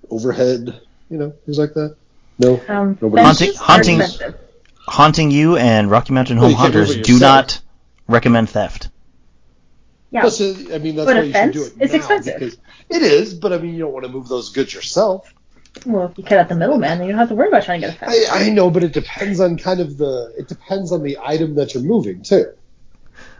overhead. 0.09 0.81
You 1.09 1.17
know 1.17 1.29
things 1.45 1.57
like 1.57 1.73
that. 1.73 1.95
No, 2.39 2.61
Um, 2.67 2.97
nobody. 3.01 3.23
Hunting- 3.23 3.47
fences 3.47 3.61
are 3.61 3.65
hunting- 3.65 4.01
expensive. 4.01 4.35
Haunting 4.89 5.31
you 5.31 5.57
and 5.57 5.89
Rocky 5.91 6.13
Mountain 6.13 6.37
Home 6.37 6.51
you 6.51 6.55
Hunters 6.55 6.93
do 6.95 7.13
yourself. 7.13 7.19
not 7.21 7.61
recommend 8.07 8.49
theft. 8.49 8.89
Yeah. 10.11 10.21
Plus, 10.21 10.39
I 10.39 10.77
mean, 10.77 10.95
that's 10.95 11.05
But 11.07 11.15
why 11.17 11.21
a 11.21 11.23
you 11.25 11.33
fence 11.33 11.55
should 11.55 11.75
do 11.75 11.83
it 11.83 11.85
is 11.85 11.91
now, 11.91 11.97
expensive. 11.97 12.57
It 12.89 13.01
is, 13.01 13.33
but 13.33 13.51
I 13.51 13.57
mean, 13.57 13.73
you 13.73 13.79
don't 13.79 13.91
want 13.91 14.05
to 14.05 14.11
move 14.11 14.29
those 14.29 14.49
goods 14.51 14.73
yourself. 14.73 15.33
Well, 15.85 16.07
if 16.07 16.17
you 16.17 16.23
cut 16.23 16.37
out 16.37 16.49
the 16.49 16.55
middleman, 16.55 16.99
then 16.99 17.07
you 17.07 17.13
don't 17.13 17.19
have 17.19 17.29
to 17.29 17.35
worry 17.35 17.47
about 17.49 17.63
trying 17.63 17.81
to 17.81 17.87
get 17.87 17.95
a 17.95 17.99
fence. 17.99 18.29
I, 18.29 18.45
I 18.45 18.49
know, 18.49 18.69
but 18.69 18.83
it 18.83 18.93
depends 18.93 19.39
on 19.39 19.57
kind 19.57 19.79
of 19.79 19.97
the. 19.97 20.33
It 20.37 20.47
depends 20.47 20.91
on 20.91 21.03
the 21.03 21.19
item 21.23 21.55
that 21.55 21.73
you're 21.73 21.83
moving 21.83 22.23
too. 22.23 22.53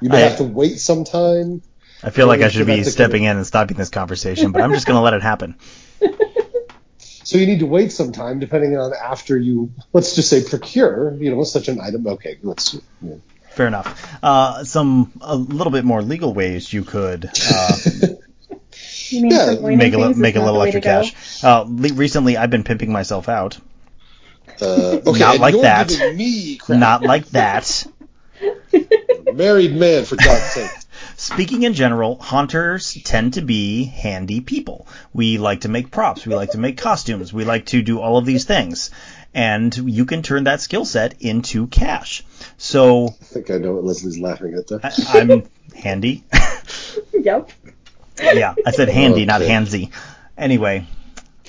You 0.01 0.09
may 0.09 0.23
I- 0.23 0.29
have 0.29 0.37
to 0.37 0.43
wait 0.43 0.79
some 0.79 1.03
time. 1.03 1.61
I 2.03 2.11
feel 2.11 2.27
like 2.27 2.41
I 2.41 2.49
should 2.49 2.67
be 2.67 2.83
stepping 2.83 3.23
in 3.23 3.37
and 3.37 3.47
stopping 3.47 3.75
this 3.75 3.89
conversation, 3.89 4.51
but 4.51 4.61
I'm 4.61 4.71
just 4.71 4.85
going 4.85 4.97
to 4.97 5.01
let 5.01 5.15
it 5.15 5.23
happen. 5.23 5.55
So 7.27 7.37
you 7.37 7.45
need 7.45 7.59
to 7.59 7.65
wait 7.65 7.91
some 7.91 8.13
time, 8.13 8.39
depending 8.39 8.77
on 8.77 8.93
after 8.93 9.37
you, 9.37 9.73
let's 9.91 10.15
just 10.15 10.29
say, 10.29 10.45
procure, 10.45 11.13
you 11.15 11.29
know, 11.29 11.43
such 11.43 11.67
an 11.67 11.81
item. 11.81 12.07
Okay, 12.07 12.37
let's. 12.41 12.75
You 12.75 12.81
know. 13.01 13.21
Fair 13.51 13.67
enough. 13.67 14.17
Uh, 14.23 14.63
some 14.63 15.11
a 15.19 15.35
little 15.35 15.71
bit 15.71 15.83
more 15.83 16.01
legal 16.01 16.33
ways 16.33 16.71
you 16.71 16.85
could 16.85 17.29
uh, 17.51 17.77
You 19.09 19.21
mean 19.23 19.31
Yeah, 19.31 19.51
avoiding 19.51 19.77
make 19.77 19.93
a 19.93 19.97
li- 19.97 20.13
make 20.15 20.35
a 20.35 20.43
little 20.43 20.61
extra 20.61 20.81
cash. 20.81 21.43
Uh, 21.43 21.65
le- 21.67 21.93
recently, 21.93 22.37
I've 22.37 22.49
been 22.49 22.63
pimping 22.63 22.91
myself 22.91 23.29
out. 23.29 23.57
Uh, 24.61 24.99
okay, 25.05 25.19
Not 25.19 25.39
like 25.39 25.61
that. 25.61 25.89
giving 25.89 26.17
Me 26.17 26.57
crap. 26.57 26.79
Not 26.79 27.03
like 27.03 27.27
that. 27.29 27.85
married 29.33 29.75
man, 29.75 30.05
for 30.05 30.15
God's 30.15 30.43
sake. 30.51 30.69
Speaking 31.15 31.63
in 31.63 31.73
general, 31.73 32.17
haunters 32.17 32.93
tend 33.03 33.33
to 33.35 33.41
be 33.41 33.85
handy 33.85 34.41
people. 34.41 34.87
We 35.13 35.37
like 35.37 35.61
to 35.61 35.69
make 35.69 35.91
props. 35.91 36.25
We 36.25 36.35
like 36.35 36.51
to 36.51 36.57
make 36.59 36.77
costumes. 36.77 37.33
We 37.33 37.45
like 37.45 37.67
to 37.67 37.81
do 37.81 37.99
all 37.99 38.17
of 38.17 38.25
these 38.25 38.45
things. 38.45 38.91
And 39.33 39.75
you 39.75 40.05
can 40.05 40.21
turn 40.21 40.45
that 40.45 40.61
skill 40.61 40.85
set 40.85 41.21
into 41.21 41.67
cash. 41.67 42.23
So 42.57 43.07
I 43.07 43.09
think 43.25 43.51
I 43.51 43.57
know 43.57 43.73
what 43.73 43.83
Leslie's 43.83 44.19
laughing 44.19 44.53
at 44.55 44.67
there. 44.67 44.79
I, 44.83 45.19
I'm 45.19 45.43
handy. 45.75 46.23
Yep. 47.13 47.51
Yeah, 48.19 48.55
I 48.65 48.71
said 48.71 48.89
handy, 48.89 49.25
not 49.25 49.41
handsy. 49.41 49.91
Anyway, 50.37 50.85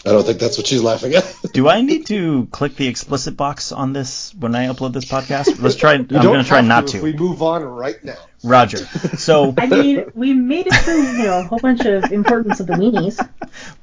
I 0.07 0.11
don't 0.11 0.25
think 0.25 0.39
that's 0.39 0.57
what 0.57 0.67
she's 0.67 0.83
laughing 0.83 1.15
at. 1.15 1.37
do 1.53 1.69
I 1.69 1.81
need 1.83 2.07
to 2.07 2.47
click 2.47 2.77
the 2.77 2.87
explicit 2.87 3.37
box 3.37 3.73
on 3.73 3.93
this 3.93 4.35
when 4.35 4.55
I 4.55 4.67
upload 4.67 4.93
this 4.93 5.05
podcast? 5.05 5.61
Let's 5.61 5.77
try. 5.77 5.95
I'm 5.95 6.07
going 6.07 6.43
to 6.43 6.49
try 6.49 6.61
not 6.61 6.89
to. 6.89 7.03
we 7.03 7.13
move 7.13 7.43
on 7.43 7.65
right 7.65 8.03
now. 8.05 8.17
Roger. 8.45 8.79
So 8.79 9.55
I 9.59 9.67
mean, 9.67 10.11
we 10.15 10.33
made 10.33 10.67
it 10.67 10.75
through, 10.75 11.03
you 11.03 11.25
know, 11.25 11.41
a 11.41 11.43
whole 11.43 11.59
bunch 11.59 11.85
of 11.85 12.13
importance 12.13 12.61
of 12.61 12.69
the 12.69 12.75
weenies. 12.75 13.29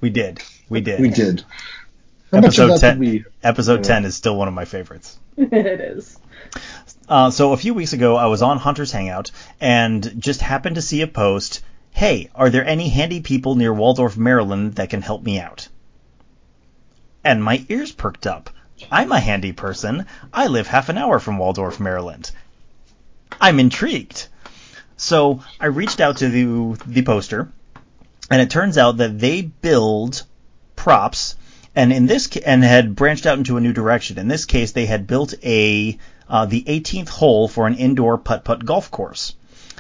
we 0.01 0.09
did. 0.09 0.41
We 0.69 0.81
did. 0.81 1.01
We 1.01 1.09
did. 1.09 1.43
How 2.31 2.41
much 2.41 2.57
of 2.57 2.69
Episode 2.69 2.69
that 2.69 2.79
ten. 2.79 2.99
did 2.99 3.09
we? 3.11 3.25
Episode 3.43 3.83
ten 3.83 4.05
is 4.05 4.15
still 4.15 4.35
one 4.35 4.47
of 4.47 4.53
my 4.53 4.65
favorites. 4.65 5.19
it 5.37 5.81
is. 5.81 6.17
Uh, 7.07 7.29
so 7.29 7.53
a 7.53 7.57
few 7.57 7.73
weeks 7.73 7.93
ago, 7.93 8.15
I 8.15 8.27
was 8.27 8.41
on 8.41 8.57
Haunter's 8.57 8.91
Hangout 8.91 9.31
and 9.59 10.19
just 10.19 10.41
happened 10.41 10.75
to 10.75 10.81
see 10.81 11.01
a 11.01 11.07
post. 11.07 11.61
Hey, 11.95 12.29
are 12.35 12.49
there 12.49 12.67
any 12.67 12.89
handy 12.89 13.21
people 13.21 13.55
near 13.55 13.73
Waldorf, 13.73 14.17
Maryland 14.17 14.75
that 14.75 14.89
can 14.89 15.01
help 15.01 15.23
me 15.23 15.39
out? 15.39 15.69
And 17.23 17.41
my 17.41 17.65
ears 17.69 17.93
perked 17.93 18.27
up. 18.27 18.49
I'm 18.91 19.13
a 19.13 19.19
handy 19.21 19.53
person. 19.53 20.05
I 20.33 20.47
live 20.47 20.67
half 20.67 20.89
an 20.89 20.97
hour 20.97 21.19
from 21.19 21.37
Waldorf, 21.37 21.79
Maryland. 21.79 22.31
I'm 23.39 23.61
intrigued. 23.61 24.27
So 24.97 25.41
I 25.57 25.67
reached 25.67 26.01
out 26.01 26.17
to 26.17 26.27
the 26.27 26.77
the 26.85 27.01
poster, 27.03 27.47
and 28.29 28.41
it 28.41 28.49
turns 28.49 28.77
out 28.77 28.97
that 28.97 29.17
they 29.17 29.43
build 29.43 30.23
props, 30.75 31.37
and 31.77 31.93
in 31.93 32.07
this 32.07 32.27
and 32.45 32.61
had 32.61 32.97
branched 32.97 33.25
out 33.25 33.37
into 33.37 33.55
a 33.55 33.61
new 33.61 33.71
direction. 33.71 34.19
In 34.19 34.27
this 34.27 34.43
case, 34.43 34.73
they 34.73 34.85
had 34.85 35.07
built 35.07 35.33
a 35.41 35.97
uh, 36.27 36.45
the 36.45 36.63
18th 36.63 37.07
hole 37.07 37.47
for 37.47 37.67
an 37.67 37.75
indoor 37.75 38.17
putt 38.17 38.43
putt 38.43 38.65
golf 38.65 38.91
course. 38.91 39.33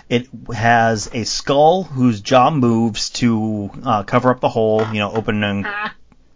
It 0.07 0.27
has 0.53 1.09
a 1.13 1.23
skull 1.23 1.83
whose 1.83 2.21
jaw 2.21 2.51
moves 2.51 3.09
to 3.11 3.71
uh, 3.83 4.03
cover 4.03 4.29
up 4.29 4.39
the 4.39 4.49
hole, 4.49 4.85
you 4.87 4.99
know, 4.99 5.11
open 5.11 5.43
and 5.43 5.65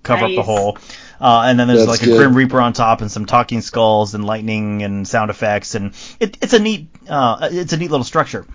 cover 0.01 0.25
up 0.25 0.32
the 0.32 0.43
hole. 0.43 0.77
Uh, 1.21 1.43
and 1.45 1.60
then 1.60 1.67
there's 1.67 1.86
That's 1.86 2.01
like 2.01 2.10
a. 2.10 2.15
Grim 2.15 2.34
Reaper 2.34 2.60
on 2.60 2.73
top 2.73 3.01
and 3.01 3.12
some 3.12 3.25
talking 3.25 3.62
skulls 3.62 4.15
and 4.15 4.25
lightning 4.25 4.84
and 4.84 5.08
sound 5.08 5.29
effects 5.29 5.75
and 5.75 5.93
it, 6.19 6.38
it's 6.41 6.53
a 6.53 6.60
neat 6.60 6.88
uh, 7.08 7.49
it's 7.51 7.73
a 7.73 7.77
neat 7.77 7.91
little 7.91 8.05
structure. 8.05 8.45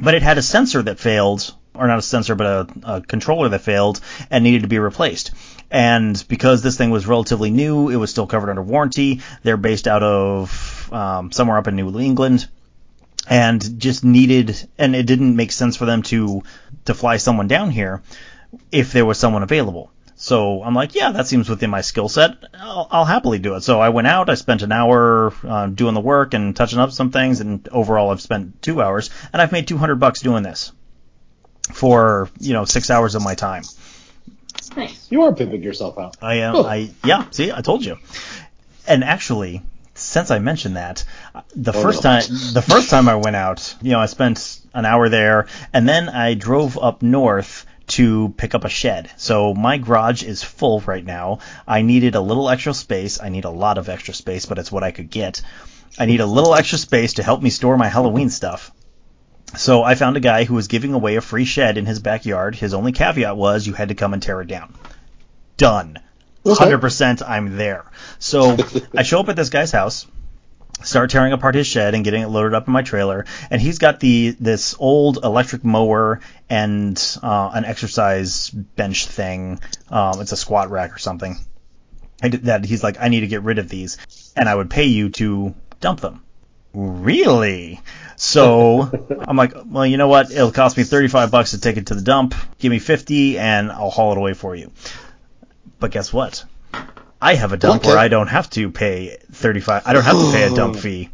But 0.00 0.14
it 0.14 0.22
had 0.22 0.38
a 0.38 0.42
sensor 0.42 0.82
that 0.82 0.98
failed, 0.98 1.54
or 1.74 1.86
not 1.86 1.98
a 1.98 2.02
sensor, 2.02 2.34
but 2.34 2.46
a, 2.46 2.68
a 2.84 3.00
controller 3.00 3.48
that 3.48 3.62
failed 3.62 4.00
and 4.30 4.44
needed 4.44 4.62
to 4.62 4.68
be 4.68 4.78
replaced. 4.78 5.32
And 5.70 6.22
because 6.28 6.62
this 6.62 6.76
thing 6.76 6.90
was 6.90 7.06
relatively 7.06 7.50
new, 7.50 7.88
it 7.88 7.96
was 7.96 8.10
still 8.10 8.26
covered 8.26 8.50
under 8.50 8.62
warranty. 8.62 9.22
They're 9.42 9.56
based 9.56 9.88
out 9.88 10.02
of 10.02 10.92
um, 10.92 11.32
somewhere 11.32 11.58
up 11.58 11.66
in 11.66 11.76
New 11.76 11.98
England 11.98 12.48
and 13.28 13.80
just 13.80 14.04
needed 14.04 14.68
and 14.78 14.94
it 14.94 15.06
didn't 15.06 15.36
make 15.36 15.52
sense 15.52 15.76
for 15.76 15.84
them 15.84 16.02
to 16.02 16.42
to 16.84 16.94
fly 16.94 17.16
someone 17.16 17.48
down 17.48 17.70
here 17.70 18.02
if 18.70 18.92
there 18.92 19.04
was 19.04 19.18
someone 19.18 19.42
available. 19.42 19.90
So 20.18 20.62
I'm 20.62 20.74
like, 20.74 20.94
yeah, 20.94 21.10
that 21.12 21.26
seems 21.26 21.48
within 21.48 21.68
my 21.68 21.82
skill 21.82 22.08
set. 22.08 22.36
I'll, 22.54 22.88
I'll 22.90 23.04
happily 23.04 23.38
do 23.38 23.54
it. 23.54 23.60
So 23.62 23.80
I 23.80 23.90
went 23.90 24.06
out. 24.06 24.30
I 24.30 24.34
spent 24.34 24.62
an 24.62 24.72
hour 24.72 25.34
uh, 25.46 25.66
doing 25.66 25.92
the 25.92 26.00
work 26.00 26.32
and 26.32 26.56
touching 26.56 26.78
up 26.78 26.90
some 26.90 27.10
things, 27.10 27.40
and 27.40 27.68
overall 27.68 28.10
I've 28.10 28.22
spent 28.22 28.62
two 28.62 28.80
hours, 28.80 29.10
and 29.32 29.42
I've 29.42 29.52
made 29.52 29.68
200 29.68 29.96
bucks 29.96 30.20
doing 30.20 30.42
this 30.42 30.72
for 31.74 32.30
you 32.38 32.54
know 32.54 32.64
six 32.64 32.90
hours 32.90 33.14
of 33.14 33.22
my 33.22 33.34
time. 33.34 33.64
Nice. 34.74 35.06
You 35.10 35.22
are 35.22 35.34
pimping 35.34 35.62
yourself 35.62 35.98
out. 35.98 36.16
I 36.22 36.36
am. 36.36 36.56
Oh. 36.56 36.64
I 36.64 36.90
yeah. 37.04 37.28
See, 37.30 37.52
I 37.52 37.60
told 37.60 37.84
you. 37.84 37.98
And 38.86 39.04
actually, 39.04 39.62
since 40.06 40.30
I 40.30 40.38
mentioned 40.38 40.76
that, 40.76 41.04
the 41.54 41.72
Oh, 41.72 41.82
first 41.82 42.04
no. 42.04 42.10
time 42.20 42.22
the 42.54 42.62
first 42.62 42.88
time 42.90 43.08
I 43.08 43.16
went 43.16 43.36
out, 43.36 43.74
you 43.82 43.90
know, 43.90 44.00
I 44.00 44.06
spent 44.06 44.60
an 44.72 44.84
hour 44.86 45.08
there, 45.08 45.46
and 45.72 45.88
then 45.88 46.08
I 46.08 46.34
drove 46.34 46.78
up 46.78 47.02
north 47.02 47.66
to 47.88 48.34
pick 48.36 48.54
up 48.54 48.64
a 48.64 48.68
shed. 48.68 49.10
So 49.16 49.54
my 49.54 49.78
garage 49.78 50.22
is 50.22 50.42
full 50.42 50.80
right 50.80 51.04
now. 51.04 51.38
I 51.68 51.82
needed 51.82 52.14
a 52.14 52.20
little 52.20 52.48
extra 52.48 52.74
space. 52.74 53.20
I 53.22 53.28
need 53.28 53.44
a 53.44 53.50
lot 53.50 53.78
of 53.78 53.88
extra 53.88 54.12
space, 54.14 54.46
but 54.46 54.58
it's 54.58 54.72
what 54.72 54.82
I 54.82 54.90
could 54.90 55.10
get. 55.10 55.42
I 55.98 56.06
need 56.06 56.20
a 56.20 56.26
little 56.26 56.54
extra 56.54 56.78
space 56.78 57.14
to 57.14 57.22
help 57.22 57.42
me 57.42 57.50
store 57.50 57.76
my 57.76 57.88
Halloween 57.88 58.28
stuff. 58.30 58.72
So 59.56 59.84
I 59.84 59.94
found 59.94 60.16
a 60.16 60.20
guy 60.20 60.44
who 60.44 60.54
was 60.54 60.66
giving 60.66 60.92
away 60.94 61.14
a 61.16 61.20
free 61.20 61.44
shed 61.44 61.78
in 61.78 61.86
his 61.86 62.00
backyard. 62.00 62.56
His 62.56 62.74
only 62.74 62.92
caveat 62.92 63.36
was 63.36 63.66
you 63.66 63.72
had 63.72 63.88
to 63.88 63.94
come 63.94 64.12
and 64.12 64.22
tear 64.22 64.40
it 64.40 64.48
down. 64.48 64.74
Done. 65.56 65.98
Okay. 66.46 66.64
Hundred 66.64 66.78
percent, 66.78 67.22
I'm 67.22 67.56
there. 67.56 67.84
So 68.18 68.56
I 68.96 69.02
show 69.02 69.18
up 69.20 69.28
at 69.28 69.36
this 69.36 69.50
guy's 69.50 69.72
house, 69.72 70.06
start 70.82 71.10
tearing 71.10 71.32
apart 71.32 71.56
his 71.56 71.66
shed 71.66 71.94
and 71.94 72.04
getting 72.04 72.22
it 72.22 72.28
loaded 72.28 72.54
up 72.54 72.68
in 72.68 72.72
my 72.72 72.82
trailer, 72.82 73.26
and 73.50 73.60
he's 73.60 73.78
got 73.78 73.98
the 73.98 74.36
this 74.38 74.76
old 74.78 75.24
electric 75.24 75.64
mower 75.64 76.20
and 76.48 77.18
uh, 77.22 77.50
an 77.52 77.64
exercise 77.64 78.50
bench 78.50 79.06
thing. 79.06 79.60
Um, 79.90 80.20
it's 80.20 80.32
a 80.32 80.36
squat 80.36 80.70
rack 80.70 80.94
or 80.94 80.98
something. 80.98 81.36
I 82.22 82.28
did 82.28 82.44
that 82.44 82.64
he's 82.64 82.82
like, 82.82 82.96
I 83.00 83.08
need 83.08 83.20
to 83.20 83.26
get 83.26 83.42
rid 83.42 83.58
of 83.58 83.68
these, 83.68 83.98
and 84.36 84.48
I 84.48 84.54
would 84.54 84.70
pay 84.70 84.84
you 84.84 85.10
to 85.10 85.54
dump 85.80 86.00
them. 86.00 86.22
Really? 86.72 87.80
So 88.16 88.90
I'm 89.28 89.36
like, 89.36 89.54
well, 89.64 89.86
you 89.86 89.96
know 89.96 90.08
what? 90.08 90.30
It'll 90.30 90.52
cost 90.52 90.76
me 90.76 90.84
35 90.84 91.30
bucks 91.30 91.50
to 91.52 91.60
take 91.60 91.76
it 91.76 91.88
to 91.88 91.94
the 91.94 92.02
dump. 92.02 92.34
Give 92.58 92.70
me 92.70 92.78
50, 92.78 93.38
and 93.38 93.72
I'll 93.72 93.90
haul 93.90 94.12
it 94.12 94.18
away 94.18 94.34
for 94.34 94.54
you. 94.54 94.70
But 95.78 95.90
guess 95.90 96.12
what? 96.12 96.44
I 97.20 97.34
have 97.34 97.52
a 97.52 97.56
dump 97.56 97.82
Okay. 97.82 97.88
where 97.88 97.98
I 97.98 98.08
don't 98.08 98.28
have 98.28 98.48
to 98.50 98.70
pay 98.70 99.16
35. 99.32 99.82
I 99.86 99.92
don't 99.92 100.04
have 100.04 100.18
to 100.18 100.32
pay 100.32 100.42
a 100.44 100.54
dump 100.54 100.76
fee 100.82 101.10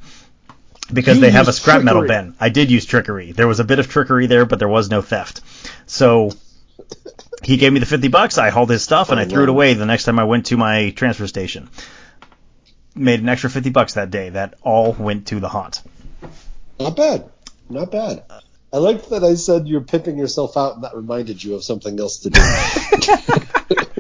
because 0.93 1.17
You 1.17 1.23
they 1.23 1.31
have 1.31 1.49
a 1.49 1.53
scrap 1.53 1.83
metal 1.83 2.07
bin. 2.07 2.35
I 2.41 2.49
did 2.49 2.71
use 2.71 2.85
trickery. 2.85 3.33
There 3.33 3.49
was 3.49 3.61
a 3.61 3.65
bit 3.65 3.79
of 3.79 3.89
trickery 3.89 4.27
there, 4.27 4.45
but 4.45 4.59
there 4.59 4.69
was 4.69 4.91
no 4.91 5.01
theft. 5.03 5.41
So 5.87 6.31
he 7.43 7.57
gave 7.57 7.73
me 7.73 7.81
the 7.81 7.87
50 7.87 8.09
bucks. 8.09 8.39
I 8.39 8.51
hauled 8.51 8.71
his 8.71 8.83
stuff 8.83 9.11
and 9.11 9.19
I 9.19 9.25
oh, 9.25 9.29
threw 9.29 9.45
it 9.45 9.49
away 9.49 9.75
the 9.75 9.87
next 9.87 10.05
time 10.05 10.19
I 10.19 10.25
went 10.25 10.47
to 10.47 10.57
my 10.57 10.91
transfer 10.91 11.27
station. 11.27 11.71
Made 12.95 13.21
an 13.21 13.29
extra 13.29 13.49
50 13.49 13.71
bucks 13.71 13.95
that 13.95 14.11
day. 14.11 14.31
That 14.31 14.55
all 14.63 14.93
went 14.93 15.29
to 15.29 15.41
the 15.41 15.49
haunt. 15.49 15.83
Not 16.79 16.97
bad. 16.97 17.31
Not 17.71 17.91
bad. 17.91 18.25
I 18.73 18.79
like 18.79 19.09
that 19.11 19.23
I 19.23 19.35
said 19.35 19.69
you're 19.69 19.83
pimping 19.83 20.19
yourself 20.19 20.57
out, 20.57 20.75
and 20.75 20.85
that 20.85 20.97
reminded 20.97 21.43
you 21.43 21.55
of 21.55 21.65
something 21.65 21.99
else 21.99 22.21
to 22.21 22.31
do. 22.31 22.41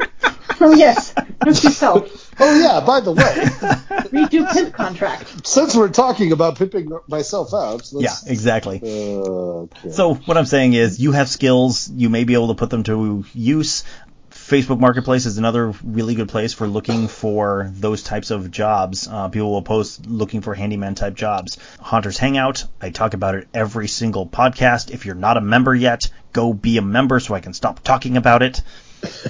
Oh 0.65 0.73
yes, 0.75 1.13
note 1.45 1.63
yourself. 1.65 2.35
Oh 2.39 2.59
yeah, 2.61 2.81
by 2.87 3.01
the 3.01 3.11
way, 3.13 3.23
Redo 4.13 4.51
pimp 4.53 4.73
contract. 4.73 5.47
since 5.47 5.75
we're 5.75 5.89
talking 5.89 6.31
about 6.31 6.57
pimping 6.57 6.89
myself 7.09 7.53
out, 7.53 7.91
Yeah, 7.93 8.11
let's, 8.11 8.27
exactly. 8.29 8.81
uh, 8.83 8.87
okay. 8.87 9.91
So 9.91 10.15
what 10.15 10.37
I'm 10.37 10.47
saying 10.47 10.75
is, 10.75 11.01
you 11.01 11.13
have 11.13 11.29
skills. 11.29 11.91
You 11.91 12.09
may 12.09 12.23
be 12.25 12.35
able 12.35 12.49
to 12.49 12.55
put 12.55 12.71
them 12.71 12.85
to 12.85 13.25
use. 13.35 13.83
Facebook 14.31 14.81
Marketplace 14.81 15.27
is 15.27 15.39
another 15.39 15.73
really 15.83 16.15
good 16.15 16.29
place 16.29 16.53
for 16.53 16.67
looking 16.67 17.09
for 17.09 17.71
those 17.75 18.03
types 18.03 18.31
of 18.31 18.51
jobs. 18.51 19.09
Uh, 19.09 19.29
people 19.29 19.51
will 19.51 19.63
post 19.63 20.07
looking 20.07 20.41
for 20.43 20.55
handyman 20.55 20.95
type 20.95 21.15
jobs. 21.15 21.59
Haunters 21.81 22.19
Hangout, 22.19 22.65
I 22.81 22.91
talk 22.91 23.15
about 23.15 23.35
it 23.35 23.49
every 23.55 23.89
single 23.89 24.27
podcast. 24.27 24.91
If 24.91 25.07
you're 25.07 25.15
not 25.15 25.37
a 25.37 25.41
member 25.41 25.75
yet, 25.75 26.09
go 26.33 26.53
be 26.53 26.77
a 26.77 26.83
member 26.83 27.21
so 27.21 27.35
I 27.35 27.41
can 27.41 27.53
stop 27.53 27.81
talking 27.81 28.17
about 28.17 28.43
it. 28.43 28.63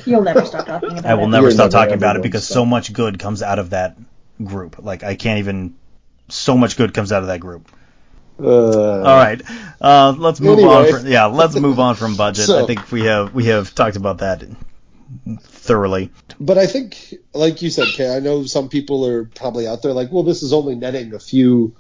You'll 0.05 0.23
never 0.23 0.45
stop 0.45 0.67
talking 0.67 0.93
about 0.99 1.07
I 1.07 1.15
will 1.15 1.25
it. 1.25 1.29
never 1.29 1.45
You're 1.45 1.51
stop 1.53 1.73
never, 1.73 1.85
talking 1.85 1.95
about 1.95 2.17
it 2.17 2.23
because 2.23 2.47
to 2.47 2.53
so 2.53 2.65
much 2.67 2.93
good 2.93 3.19
comes 3.19 3.43
out 3.43 3.59
of 3.59 3.71
that 3.71 3.97
group. 4.43 4.79
Like 4.83 5.03
I 5.03 5.15
can't 5.15 5.39
even. 5.39 5.77
So 6.29 6.57
much 6.57 6.77
good 6.77 6.95
comes 6.95 7.13
out 7.13 7.23
of 7.23 7.29
that 7.29 7.41
group. 7.41 7.69
Uh, 8.41 8.99
All 8.99 9.17
right, 9.17 9.41
uh, 9.81 10.15
let's 10.17 10.41
move 10.41 10.59
on. 10.61 10.91
From, 10.91 11.07
yeah, 11.07 11.27
let's 11.27 11.55
move 11.55 11.79
on 11.79 11.95
from 11.95 12.17
budget. 12.17 12.47
So- 12.47 12.65
I 12.65 12.67
think 12.67 12.91
we 12.91 13.03
have 13.03 13.35
we 13.35 13.47
have 13.47 13.75
talked 13.75 13.97
about 13.97 14.19
that 14.19 14.43
thoroughly. 15.41 16.11
But 16.41 16.59
I 16.59 16.67
think, 16.67 17.15
like 17.35 17.63
you 17.63 17.71
said, 17.71 17.89
Kay, 17.89 18.17
I 18.17 18.21
know 18.21 18.45
some 18.45 18.69
people 18.69 19.07
are 19.07 19.25
probably 19.25 19.67
out 19.69 19.83
there 19.83 19.93
like, 19.93 20.11
well, 20.11 20.23
this 20.25 20.43
is 20.43 20.53
only 20.53 20.75
netting 20.75 21.15
a 21.15 21.21
few, 21.21 21.75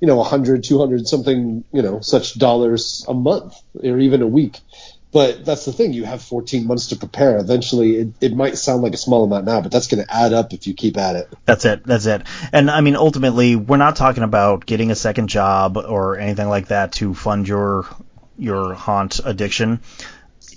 you 0.00 0.06
know, 0.06 0.16
100, 0.16 0.64
200 0.64 1.06
something, 1.06 1.64
you 1.72 1.82
know, 1.82 2.00
such 2.00 2.38
dollars 2.38 3.04
a 3.08 3.14
month 3.14 3.54
or 3.82 3.98
even 3.98 4.22
a 4.22 4.26
week. 4.26 4.60
But 5.12 5.44
that's 5.44 5.64
the 5.64 5.72
thing. 5.72 5.92
You 5.92 6.04
have 6.04 6.20
14 6.22 6.66
months 6.66 6.88
to 6.88 6.96
prepare. 6.96 7.38
Eventually, 7.38 7.96
it, 7.96 8.08
it 8.20 8.34
might 8.34 8.58
sound 8.58 8.82
like 8.82 8.92
a 8.92 8.98
small 8.98 9.24
amount 9.24 9.46
now, 9.46 9.60
but 9.60 9.72
that's 9.72 9.86
going 9.86 10.04
to 10.04 10.14
add 10.14 10.32
up 10.32 10.52
if 10.52 10.66
you 10.66 10.74
keep 10.74 10.98
at 10.98 11.16
it. 11.16 11.32
That's 11.44 11.64
it. 11.64 11.84
That's 11.84 12.06
it. 12.06 12.22
And 12.52 12.70
I 12.70 12.80
mean, 12.80 12.96
ultimately, 12.96 13.56
we're 13.56 13.76
not 13.76 13.96
talking 13.96 14.24
about 14.24 14.66
getting 14.66 14.90
a 14.90 14.94
second 14.96 15.28
job 15.28 15.76
or 15.78 16.18
anything 16.18 16.48
like 16.48 16.68
that 16.68 16.92
to 16.94 17.14
fund 17.14 17.48
your 17.48 17.86
your 18.36 18.74
haunt 18.74 19.20
addiction. 19.24 19.80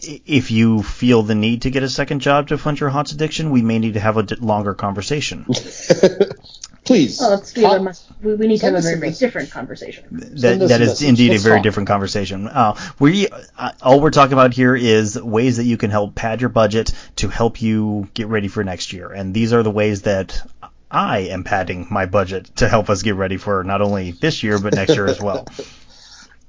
If 0.01 0.51
you 0.51 0.83
feel 0.83 1.23
the 1.23 1.35
need 1.35 1.63
to 1.63 1.71
get 1.71 1.83
a 1.83 1.89
second 1.89 2.21
job 2.21 2.49
to 2.49 2.57
fund 2.57 2.79
your 2.79 2.89
haunt 2.89 3.11
addiction, 3.11 3.51
we 3.51 3.61
may 3.61 3.79
need 3.79 3.93
to 3.93 3.99
have 3.99 4.17
a 4.17 4.23
d- 4.23 4.35
longer 4.35 4.73
conversation. 4.73 5.45
Please. 6.89 7.19
Well, 7.19 7.29
let's 7.29 7.53
be 7.53 7.61
talk- 7.61 7.79
a 7.79 7.83
much, 7.83 7.97
we, 8.23 8.33
we 8.33 8.47
need 8.47 8.57
to 8.61 8.65
have 8.65 8.73
a 8.75 8.81
very, 8.81 8.99
very 8.99 9.11
different 9.11 9.51
conversation. 9.51 10.05
that 10.11 10.39
Send 10.39 10.63
us 10.63 10.69
that 10.69 10.81
a 10.81 10.83
is 10.85 10.89
message. 10.89 11.07
indeed 11.07 11.29
Let's 11.29 11.43
a 11.43 11.47
very 11.47 11.57
talk. 11.59 11.63
different 11.63 11.87
conversation. 11.87 12.47
Uh, 12.47 12.75
we 12.97 13.27
uh, 13.29 13.71
all 13.83 13.99
we're 14.01 14.09
talking 14.09 14.33
about 14.33 14.55
here 14.55 14.75
is 14.75 15.21
ways 15.21 15.57
that 15.57 15.65
you 15.65 15.77
can 15.77 15.91
help 15.91 16.15
pad 16.15 16.41
your 16.41 16.49
budget 16.49 16.91
to 17.17 17.27
help 17.29 17.61
you 17.61 18.09
get 18.15 18.25
ready 18.27 18.47
for 18.47 18.63
next 18.63 18.91
year, 18.91 19.11
and 19.11 19.35
these 19.35 19.53
are 19.53 19.61
the 19.61 19.69
ways 19.69 20.01
that 20.01 20.41
I 20.89 21.19
am 21.19 21.43
padding 21.43 21.85
my 21.91 22.07
budget 22.07 22.45
to 22.55 22.67
help 22.67 22.89
us 22.89 23.03
get 23.03 23.13
ready 23.13 23.37
for 23.37 23.63
not 23.63 23.81
only 23.83 24.09
this 24.09 24.41
year 24.41 24.57
but 24.57 24.73
next 24.73 24.95
year 24.95 25.05
as 25.05 25.21
well. 25.21 25.45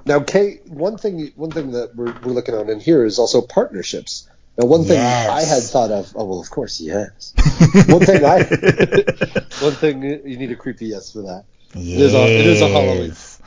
Now, 0.07 0.21
Kay, 0.21 0.61
one 0.67 0.97
thing 0.97 1.31
one 1.37 1.51
thing 1.51 1.73
that 1.73 1.95
we're, 1.95 2.15
we're 2.23 2.33
looking 2.33 2.55
on 2.55 2.71
in 2.71 2.81
here 2.81 3.05
is 3.05 3.19
also 3.19 3.43
partnerships. 3.43 4.30
Now, 4.61 4.67
one 4.67 4.85
thing 4.85 4.97
Yes. 4.97 5.31
I 5.31 5.43
had 5.43 5.63
thought 5.63 5.91
of. 5.91 6.13
Oh 6.15 6.25
well, 6.27 6.41
of 6.41 6.51
course, 6.51 6.81
yes. 6.81 7.33
one 7.89 8.01
thing 8.05 8.25
I. 8.25 8.39
one 9.65 9.73
thing 9.73 10.05
uh, 10.05 10.19
you 10.29 10.37
need 10.37 10.51
a 10.53 10.57
creepy 10.57 10.87
yes 10.87 11.13
for 11.13 11.23
that. 11.23 11.45
is 11.75 12.15
a- 12.15 12.39
it 12.41 12.47
is 12.47 12.61
a 12.61 12.69
Halloween. 12.69 13.09
Yes. 13.09 13.41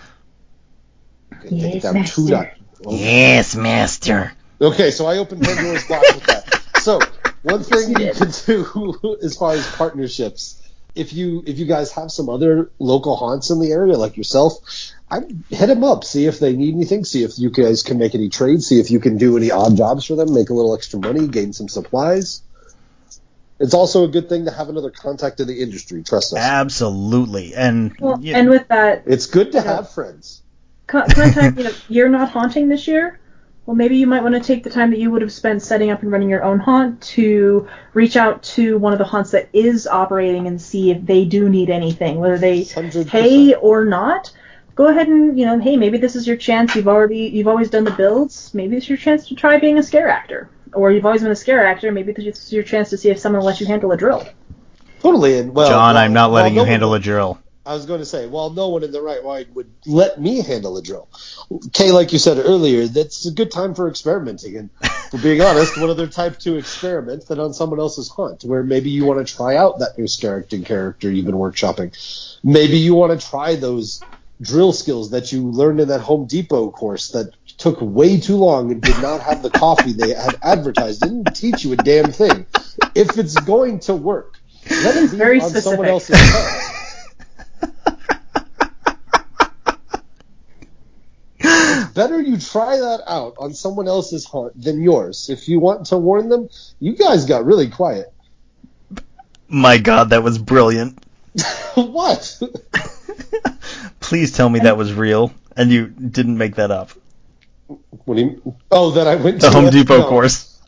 Okay, 1.34 1.50
take 1.50 1.52
it 1.52 1.74
Yes, 1.76 1.84
down 1.84 1.94
master. 1.96 2.16
two 2.16 2.28
dot. 2.30 2.48
Oh, 2.86 2.96
Yes, 2.96 3.56
master. 3.56 4.34
Okay, 4.62 4.92
so 4.92 5.06
I 5.06 5.18
opened 5.18 5.44
Pandora's 5.44 5.84
box 5.88 6.14
with 6.16 6.24
that. 6.26 6.62
So 6.82 7.00
one 7.44 7.64
thing 7.64 7.92
you 8.00 8.06
you 8.08 8.14
can 8.14 8.32
do 8.46 9.18
as 9.24 9.36
far 9.38 9.54
as 9.54 9.66
partnerships, 9.76 10.62
if 10.96 11.14
you 11.14 11.44
if 11.46 11.60
you 11.60 11.66
guys 11.66 11.92
have 11.94 12.12
some 12.12 12.30
other 12.30 12.72
local 12.80 13.16
haunts 13.16 13.50
in 13.52 13.60
the 13.60 13.72
area 13.72 13.98
like 13.98 14.16
yourself, 14.18 14.56
I 15.14 15.20
hit 15.56 15.68
them 15.68 15.84
up, 15.84 16.04
see 16.04 16.26
if 16.26 16.40
they 16.40 16.54
need 16.56 16.74
anything, 16.74 17.06
see 17.06 17.24
if 17.24 17.38
you 17.38 17.52
guys 17.52 17.84
can 17.84 18.00
make 18.00 18.16
any 18.16 18.30
trades, 18.30 18.66
see 18.68 18.80
if 18.80 18.90
you 18.90 19.00
can 19.00 19.18
do 19.18 19.38
any 19.38 19.52
odd 19.52 19.78
jobs 19.78 20.06
for 20.06 20.16
them, 20.16 20.34
make 20.34 20.50
a 20.50 20.54
little 20.54 20.74
extra 20.74 21.00
money, 21.00 21.28
gain 21.28 21.54
some 21.54 21.70
supplies. 21.70 22.42
It's 23.60 23.74
also 23.76 24.04
a 24.06 24.08
good 24.08 24.28
thing 24.28 24.46
to 24.46 24.52
have 24.52 24.70
another 24.70 24.90
contact 24.90 25.40
in 25.40 25.48
the 25.48 25.62
industry. 25.62 26.02
Trust 26.04 26.34
us. 26.34 26.40
Absolutely. 26.40 27.54
And 27.54 27.94
Well, 28.00 28.20
you- 28.20 28.34
and 28.34 28.50
with 28.50 28.68
that, 28.70 29.04
It's 29.06 29.28
good 29.28 29.52
to 29.52 29.60
Yeah. 29.60 29.64
have 29.76 29.90
friends. 29.92 30.42
con- 30.88 31.08
contact, 31.10 31.58
you 31.58 31.64
know, 31.66 31.72
you're 31.90 32.10
not 32.10 32.30
haunting 32.30 32.68
this 32.68 32.88
year. 32.88 33.20
Well, 33.66 33.76
maybe 33.76 33.96
you 33.98 34.08
might 34.08 34.22
want 34.24 34.36
to 34.36 34.42
take 34.42 34.64
the 34.66 34.70
time 34.70 34.90
that 34.90 35.00
you 35.00 35.10
would 35.12 35.22
have 35.22 35.32
spent 35.32 35.62
setting 35.62 35.90
up 35.92 36.02
and 36.02 36.12
running 36.12 36.30
your 36.30 36.44
own 36.44 36.60
haunt 36.60 37.00
to 37.16 37.68
reach 37.94 38.18
out 38.18 38.44
to 38.44 38.78
one 38.78 38.92
of 38.92 39.00
the 39.00 39.06
haunts 39.06 39.32
that 39.32 39.48
is 39.54 39.88
operating 39.88 40.48
and 40.48 40.62
see 40.62 40.92
if 40.92 41.06
they 41.06 41.24
do 41.24 41.48
need 41.48 41.70
anything, 41.70 42.20
whether 42.20 42.38
they 42.38 42.66
100%. 42.66 43.08
pay 43.08 43.54
or 43.54 43.86
not. 43.86 44.32
Go 44.76 44.88
ahead 44.88 45.08
and 45.08 45.38
you 45.38 45.46
know, 45.46 45.60
hey, 45.60 45.78
maybe 45.78 45.98
this 45.98 46.16
is 46.16 46.26
your 46.28 46.38
chance. 46.38 46.76
You've 46.76 46.88
already 46.88 47.28
you've 47.28 47.48
always 47.48 47.70
done 47.70 47.84
the 47.84 47.92
builds. 47.92 48.54
Maybe 48.54 48.76
it's 48.78 48.90
your 48.90 48.98
chance 48.98 49.28
to 49.28 49.36
try 49.36 49.58
being 49.60 49.78
a 49.78 49.84
scare 49.84 50.10
actor, 50.10 50.50
or 50.74 50.92
you've 50.92 51.06
always 51.06 51.22
been 51.22 51.32
a 51.32 51.36
scare 51.36 51.66
actor. 51.66 51.92
Maybe 51.92 52.12
this 52.12 52.44
is 52.46 52.52
your 52.54 52.64
chance 52.64 52.90
to 52.90 52.98
see 52.98 53.10
if 53.10 53.20
someone 53.20 53.40
will 53.42 53.48
let 53.48 53.60
you 53.60 53.68
handle 53.68 53.92
a 53.92 53.98
drill. 53.98 54.26
Totally. 55.02 55.38
And 55.38 55.54
well, 55.54 55.70
John, 55.70 55.96
well- 55.96 56.04
I'm 56.04 56.14
not 56.14 56.32
well, 56.32 56.44
letting 56.44 56.56
no 56.56 56.62
you 56.62 56.64
one- 56.64 56.70
handle 56.70 56.94
a 56.96 57.00
drill. 57.00 57.40
I 57.66 57.76
was 57.76 57.86
going 57.86 58.02
to 58.02 58.06
say, 58.06 58.28
well, 58.28 58.50
no 58.50 58.68
one 58.68 58.84
in 58.84 58.92
the 58.92 59.02
right 59.02 59.24
mind 59.24 59.56
would 59.56 59.72
let 59.86 60.20
me 60.20 60.42
handle 60.42 60.76
a 60.76 60.82
drill. 60.82 61.08
Kay, 61.72 61.92
like 61.94 62.12
you 62.12 62.20
said 62.20 62.38
earlier, 62.38 62.88
that's 62.88 63.26
a 63.26 63.32
good 63.32 63.52
time 63.52 63.74
for 63.74 63.88
experimenting. 63.88 64.58
And 64.58 64.70
for 65.10 65.18
being 65.20 65.40
honest, 65.40 65.80
what 65.80 65.90
other 65.90 66.08
type 66.08 66.40
to 66.40 66.58
experiment 66.58 67.26
than 67.28 67.40
on 67.40 67.54
someone 67.54 67.80
else's 67.80 68.10
hunt, 68.10 68.44
where 68.44 68.64
maybe 68.64 68.90
you 68.90 69.06
want 69.06 69.26
to 69.26 69.34
try 69.34 69.56
out 69.56 69.80
that 69.80 69.98
new 69.98 70.10
scare 70.10 70.40
acting 70.40 70.66
character 70.66 71.10
you've 71.10 71.26
been 71.26 71.36
workshopping. 71.36 71.96
Maybe 72.44 72.80
you 72.80 72.96
want 72.96 73.18
to 73.18 73.26
try 73.30 73.56
those 73.56 74.02
drill 74.44 74.74
skills 74.74 75.12
that 75.12 75.32
you 75.32 75.50
learned 75.50 75.80
in 75.80 75.88
that 75.88 76.02
Home 76.02 76.26
Depot 76.26 76.70
course 76.72 77.10
that 77.12 77.34
took 77.58 77.78
way 77.82 78.20
too 78.20 78.36
long 78.36 78.72
and 78.72 78.82
did 78.82 79.02
not 79.02 79.22
have 79.22 79.42
the 79.42 79.50
coffee 79.50 79.94
they 79.94 80.14
had 80.14 80.38
advertised. 80.44 81.02
Didn't 81.02 81.36
teach 81.36 81.64
you 81.64 81.74
a 81.74 81.78
damn 81.78 82.12
thing. 82.12 82.46
If 82.96 83.18
it's 83.18 83.40
going 83.40 83.80
to 83.82 83.94
work, 83.94 84.40
let 84.70 84.96
it 84.96 85.12
be 85.12 85.18
Very 85.18 85.42
on 85.42 85.50
someone 85.50 85.88
specific. 85.88 85.90
else's 85.90 86.18
hunt. 86.20 86.70
better 91.94 92.20
you 92.22 92.38
try 92.38 92.78
that 92.78 93.02
out 93.08 93.36
on 93.38 93.54
someone 93.54 93.88
else's 93.88 94.26
hunt 94.26 94.60
than 94.62 94.82
yours. 94.82 95.30
If 95.30 95.48
you 95.48 95.60
want 95.60 95.88
to 95.88 95.98
warn 95.98 96.30
them, 96.30 96.50
you 96.80 96.96
guys 96.96 97.26
got 97.26 97.46
really 97.46 97.70
quiet. 97.70 98.12
My 99.48 99.78
God, 99.78 100.10
that 100.10 100.24
was 100.24 100.38
brilliant. 100.38 101.04
what? 101.76 102.42
Please 104.14 104.32
tell 104.32 104.48
me 104.48 104.60
that 104.60 104.78
was 104.78 104.94
real 104.94 105.34
and 105.58 105.72
you 105.72 105.88
didn't 105.88 106.38
make 106.38 106.58
that 106.58 106.70
up. 106.70 106.92
what 108.06 108.16
do 108.16 108.22
you? 108.22 108.56
Oh, 108.70 108.92
that 108.92 109.08
I 109.08 109.16
went 109.16 109.42
to 109.42 109.48
The 109.48 109.52
to 109.52 109.60
Home 109.60 109.72
Depot 109.72 109.98
no. 110.02 110.08
course. 110.08 110.62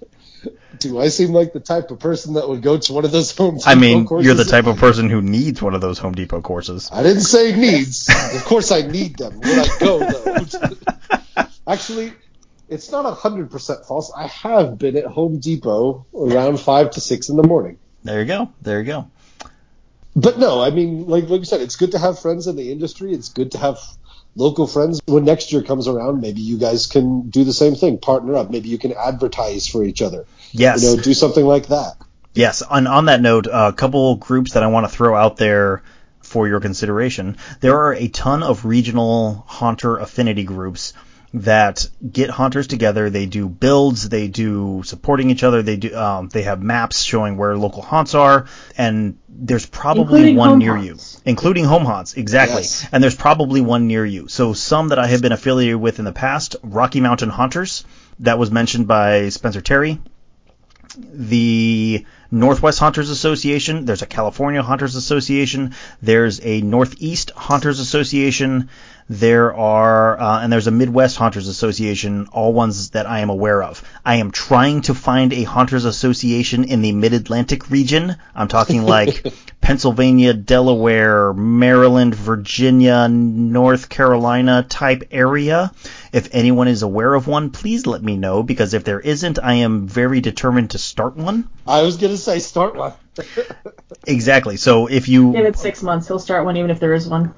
Do 0.78 1.00
I 1.00 1.08
seem 1.08 1.32
like 1.32 1.54
the 1.54 1.60
type 1.60 1.90
of 1.90 1.98
person 1.98 2.34
that 2.34 2.46
would 2.46 2.60
go 2.60 2.76
to 2.76 2.92
one 2.92 3.06
of 3.06 3.10
those 3.10 3.34
Home 3.38 3.56
Depot 3.56 3.70
I 3.70 3.74
mean, 3.74 4.04
courses? 4.04 4.26
you're 4.26 4.34
the 4.34 4.44
type 4.44 4.66
of 4.66 4.76
person 4.76 5.08
who 5.08 5.22
needs 5.22 5.62
one 5.62 5.74
of 5.74 5.80
those 5.80 5.98
Home 6.00 6.12
Depot 6.12 6.42
courses. 6.42 6.90
I 6.92 7.02
didn't 7.02 7.22
say 7.22 7.56
needs. 7.56 8.06
of 8.34 8.44
course, 8.44 8.70
I 8.70 8.82
need 8.82 9.16
them. 9.16 9.40
Would 9.40 9.58
I 9.58 9.78
go 9.78 9.98
though? 10.00 11.46
Actually, 11.66 12.12
it's 12.68 12.92
not 12.92 13.10
hundred 13.16 13.50
percent 13.50 13.86
false. 13.86 14.12
I 14.14 14.26
have 14.26 14.76
been 14.76 14.98
at 14.98 15.06
Home 15.06 15.38
Depot 15.38 16.04
around 16.14 16.60
five 16.60 16.90
to 16.90 17.00
six 17.00 17.30
in 17.30 17.38
the 17.38 17.44
morning. 17.44 17.78
There 18.04 18.20
you 18.20 18.26
go. 18.26 18.52
There 18.60 18.78
you 18.78 18.84
go. 18.84 19.10
But 20.20 20.38
no, 20.38 20.60
I 20.60 20.70
mean, 20.70 21.06
like 21.06 21.28
like 21.28 21.40
you 21.40 21.44
said, 21.44 21.60
it's 21.60 21.76
good 21.76 21.92
to 21.92 21.98
have 21.98 22.18
friends 22.18 22.48
in 22.48 22.56
the 22.56 22.72
industry. 22.72 23.12
It's 23.12 23.28
good 23.28 23.52
to 23.52 23.58
have 23.58 23.78
local 24.34 24.66
friends. 24.66 25.00
When 25.06 25.24
next 25.24 25.52
year 25.52 25.62
comes 25.62 25.86
around, 25.86 26.20
maybe 26.20 26.40
you 26.40 26.58
guys 26.58 26.86
can 26.86 27.30
do 27.30 27.44
the 27.44 27.52
same 27.52 27.76
thing, 27.76 27.98
partner 27.98 28.34
up. 28.34 28.50
Maybe 28.50 28.68
you 28.68 28.78
can 28.78 28.92
advertise 28.92 29.68
for 29.68 29.84
each 29.84 30.02
other. 30.02 30.26
Yes. 30.50 30.82
You 30.82 30.96
know, 30.96 31.02
do 31.02 31.14
something 31.14 31.44
like 31.44 31.68
that. 31.68 31.94
Yes, 32.34 32.64
and 32.68 32.88
on 32.88 33.06
that 33.06 33.20
note, 33.20 33.46
a 33.50 33.72
couple 33.72 34.16
groups 34.16 34.54
that 34.54 34.62
I 34.62 34.68
want 34.68 34.88
to 34.88 34.92
throw 34.92 35.14
out 35.14 35.36
there 35.36 35.82
for 36.20 36.48
your 36.48 36.60
consideration. 36.60 37.36
There 37.60 37.76
are 37.76 37.94
a 37.94 38.08
ton 38.08 38.42
of 38.42 38.64
regional 38.64 39.44
haunter 39.46 39.96
affinity 39.96 40.44
groups 40.44 40.94
that 41.34 41.88
get 42.10 42.30
hunters 42.30 42.66
together. 42.66 43.10
They 43.10 43.26
do 43.26 43.48
builds, 43.48 44.08
they 44.08 44.28
do 44.28 44.82
supporting 44.84 45.30
each 45.30 45.42
other, 45.42 45.62
they 45.62 45.76
do 45.76 45.94
um, 45.94 46.28
they 46.28 46.42
have 46.42 46.62
maps 46.62 47.02
showing 47.02 47.36
where 47.36 47.56
local 47.56 47.82
haunts 47.82 48.14
are, 48.14 48.46
and 48.76 49.18
there's 49.28 49.66
probably 49.66 50.02
Including 50.02 50.36
one 50.36 50.58
near 50.58 50.76
haunts. 50.76 51.20
you, 51.24 51.30
including 51.30 51.64
home 51.64 51.84
haunts, 51.84 52.14
exactly. 52.14 52.62
Yes. 52.62 52.86
And 52.90 53.02
there's 53.02 53.16
probably 53.16 53.60
one 53.60 53.86
near 53.86 54.04
you. 54.04 54.28
So 54.28 54.52
some 54.52 54.88
that 54.88 54.98
I 54.98 55.06
have 55.06 55.22
been 55.22 55.32
affiliated 55.32 55.76
with 55.76 55.98
in 55.98 56.04
the 56.04 56.12
past, 56.12 56.56
Rocky 56.62 57.00
Mountain 57.00 57.30
Haunters, 57.30 57.84
that 58.20 58.38
was 58.38 58.50
mentioned 58.50 58.86
by 58.88 59.28
Spencer 59.28 59.60
Terry 59.60 60.00
the 60.96 62.04
Northwest 62.30 62.78
Haunters 62.78 63.10
Association. 63.10 63.84
There's 63.84 64.02
a 64.02 64.06
California 64.06 64.62
Haunters 64.62 64.96
Association. 64.96 65.74
There's 66.02 66.40
a 66.42 66.60
Northeast 66.60 67.30
Haunters 67.30 67.80
Association. 67.80 68.68
There 69.10 69.54
are, 69.54 70.20
uh, 70.20 70.40
and 70.40 70.52
there's 70.52 70.66
a 70.66 70.70
Midwest 70.70 71.16
Haunters 71.16 71.48
Association, 71.48 72.26
all 72.30 72.52
ones 72.52 72.90
that 72.90 73.06
I 73.06 73.20
am 73.20 73.30
aware 73.30 73.62
of. 73.62 73.82
I 74.04 74.16
am 74.16 74.30
trying 74.30 74.82
to 74.82 74.94
find 74.94 75.32
a 75.32 75.44
Haunters 75.44 75.86
Association 75.86 76.64
in 76.64 76.82
the 76.82 76.92
Mid 76.92 77.14
Atlantic 77.14 77.70
region. 77.70 78.16
I'm 78.34 78.48
talking 78.48 78.82
like 78.96 79.26
Pennsylvania, 79.62 80.34
Delaware, 80.34 81.32
Maryland, 81.32 82.14
Virginia, 82.14 83.08
North 83.08 83.88
Carolina 83.88 84.66
type 84.68 85.04
area. 85.10 85.72
If 86.12 86.28
anyone 86.32 86.68
is 86.68 86.82
aware 86.82 87.14
of 87.14 87.26
one, 87.26 87.50
please 87.50 87.86
let 87.86 88.02
me 88.02 88.16
know 88.16 88.42
because 88.42 88.74
if 88.74 88.84
there 88.84 89.00
isn't, 89.00 89.38
I 89.42 89.54
am 89.54 89.86
very 89.88 90.20
determined 90.20 90.70
to 90.70 90.78
start 90.78 91.16
one. 91.16 91.48
I 91.66 91.82
was 91.82 91.96
gonna 91.96 92.16
say 92.16 92.38
start 92.40 92.76
one. 92.76 92.92
Exactly. 94.06 94.56
So 94.56 94.86
if 94.86 95.08
you, 95.08 95.32
Give 95.32 95.44
it 95.44 95.58
six 95.58 95.82
months. 95.82 96.08
He'll 96.08 96.18
start 96.18 96.44
one 96.44 96.56
even 96.56 96.70
if 96.70 96.80
there 96.80 96.94
is 96.94 97.08
one. 97.08 97.34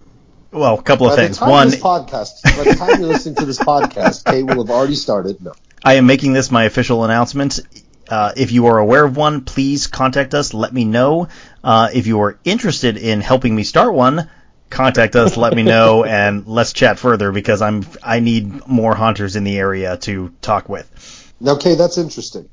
Well, 0.53 0.79
a 0.79 0.83
couple 0.83 1.07
of 1.07 1.17
By 1.17 1.23
things. 1.23 1.41
One, 1.41 1.71
this 1.71 1.81
podcast, 1.81 2.43
by 2.43 2.65
the 2.65 2.75
time 2.75 3.01
you're 3.01 3.09
listening 3.09 3.37
to 3.37 3.45
this 3.47 3.59
podcast, 3.59 4.25
Kay 4.31 4.43
will 4.43 4.65
have 4.65 4.71
already 4.71 4.97
started. 4.97 5.41
No. 5.43 5.53
I 5.85 5.95
am 5.95 6.07
making 6.07 6.33
this 6.33 6.51
my 6.51 6.65
official 6.65 7.05
announcement. 7.05 7.61
Uh, 8.09 8.33
if 8.37 8.51
you 8.51 8.67
are 8.67 8.79
aware 8.79 9.05
of 9.05 9.17
one, 9.17 9.43
please 9.43 9.87
contact 9.87 10.35
us. 10.35 10.53
Let 10.53 10.73
me 10.73 10.85
know. 10.85 11.29
Uh, 11.63 11.91
if 11.95 12.09
you 12.09 12.21
are 12.23 12.39
interested 12.45 12.97
in 12.97 13.21
helping 13.21 13.55
me 13.55 13.63
start 13.63 13.95
one, 13.95 14.29
contact 14.69 15.15
us. 15.15 15.37
let 15.37 15.55
me 15.55 15.63
know, 15.63 16.05
and 16.19 16.47
let's 16.47 16.73
chat 16.73 16.99
further 16.99 17.31
because 17.31 17.63
I'm 17.63 17.87
I 18.03 18.19
need 18.19 18.67
more 18.67 18.97
haunters 18.97 19.37
in 19.37 19.45
the 19.45 19.57
area 19.57 19.97
to 19.99 20.35
talk 20.43 20.69
with. 20.69 21.33
Now, 21.41 21.57
Kay, 21.57 21.77
that's 21.77 21.97
interesting. 21.97 22.49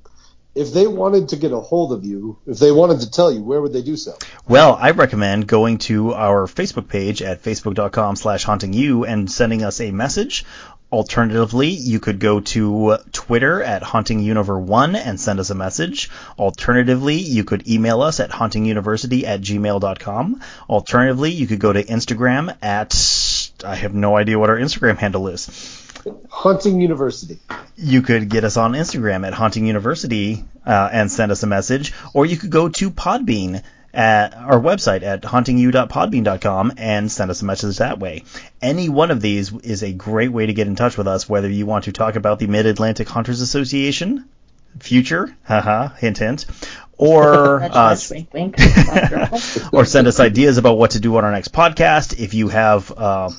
If 0.58 0.74
they 0.74 0.88
wanted 0.88 1.30
to 1.30 1.36
get 1.36 1.52
a 1.52 1.60
hold 1.60 1.93
of 1.93 2.04
you, 2.04 2.39
if 2.48 2.58
they 2.58 2.72
wanted 2.72 3.02
to 3.02 3.12
tell 3.12 3.32
you, 3.32 3.43
where 3.43 3.62
would 3.62 3.74
they 3.74 3.84
do 3.84 3.96
so? 3.96 4.17
Well, 4.48 4.76
I 4.80 4.89
recommend 4.89 5.46
going 5.46 5.78
to 5.89 6.15
our 6.15 6.48
Facebook 6.48 6.88
page 6.88 7.22
at 7.22 7.43
facebook.com 7.43 8.15
slash 8.15 8.43
haunting 8.43 8.74
you 8.74 9.06
and 9.06 9.32
sending 9.32 9.63
us 9.63 9.80
a 9.80 9.91
message. 9.91 10.46
Alternatively, 10.91 11.67
you 11.67 12.00
could 12.00 12.20
go 12.20 12.39
to 12.39 12.98
Twitter 13.12 13.62
at 13.62 13.84
hauntinguniver1 13.84 14.96
and 14.96 15.20
send 15.20 15.39
us 15.39 15.52
a 15.52 15.56
message. 15.56 16.10
Alternatively, 16.39 17.15
you 17.17 17.43
could 17.43 17.67
email 17.67 18.02
us 18.02 18.20
at 18.20 18.32
hauntinguniversity 18.32 19.26
at 19.26 19.41
gmail.com. 19.41 20.41
Alternatively, 20.70 21.32
you 21.32 21.46
could 21.46 21.60
go 21.60 21.72
to 21.72 21.84
Instagram 21.84 22.58
at, 22.63 23.52
I 23.63 23.76
have 23.76 23.93
no 23.93 24.15
idea 24.15 24.39
what 24.39 24.50
our 24.50 24.58
Instagram 24.58 24.98
handle 24.98 25.28
is. 25.28 25.87
Haunting 26.30 26.82
University. 26.82 27.40
You 27.76 28.02
could 28.02 28.30
get 28.30 28.44
us 28.44 28.58
on 28.58 28.74
Instagram 28.74 29.26
at 29.26 29.34
Haunting 29.34 29.66
University 29.66 30.44
uh, 30.66 30.90
and 30.92 31.12
send 31.12 31.32
us 31.32 31.44
a 31.44 31.48
message, 31.48 31.94
or 32.14 32.26
you 32.26 32.38
could 32.38 32.50
go 32.50 32.70
to 32.70 32.92
Podbean 32.92 33.64
at 33.94 34.36
our 34.36 34.60
website 34.60 35.02
at 35.02 35.24
hauntingyou.podbean.com 35.24 36.74
and 36.78 37.12
send 37.12 37.32
us 37.32 37.42
a 37.42 37.46
message 37.46 37.78
that 37.78 38.00
way. 38.00 38.24
Any 38.62 38.90
one 38.90 39.12
of 39.12 39.22
these 39.22 39.52
is 39.54 39.82
a 39.84 39.92
great 39.92 40.32
way 40.32 40.46
to 40.46 40.54
get 40.54 40.68
in 40.68 40.76
touch 40.76 40.98
with 40.98 41.08
us, 41.08 41.28
whether 41.28 41.50
you 41.50 41.66
want 41.66 41.86
to 41.86 41.92
talk 41.92 42.16
about 42.16 42.40
the 42.40 42.48
Mid 42.48 42.66
Atlantic 42.66 43.10
Haunters 43.10 43.42
Association, 43.42 44.26
future, 44.80 45.36
haha, 45.46 45.90
hint 45.90 46.20
hint, 46.20 46.46
or 46.98 47.64
uh, 47.72 47.98
wink, 48.12 48.34
wink. 48.34 48.56
or 49.74 49.86
send 49.86 50.08
us 50.08 50.20
ideas 50.20 50.58
about 50.58 50.78
what 50.78 50.92
to 50.92 51.00
do 51.00 51.18
on 51.18 51.26
our 51.26 51.32
next 51.32 51.52
podcast. 51.52 52.20
If 52.20 52.34
you 52.34 52.50
have 52.50 52.92
uh, 52.96 53.32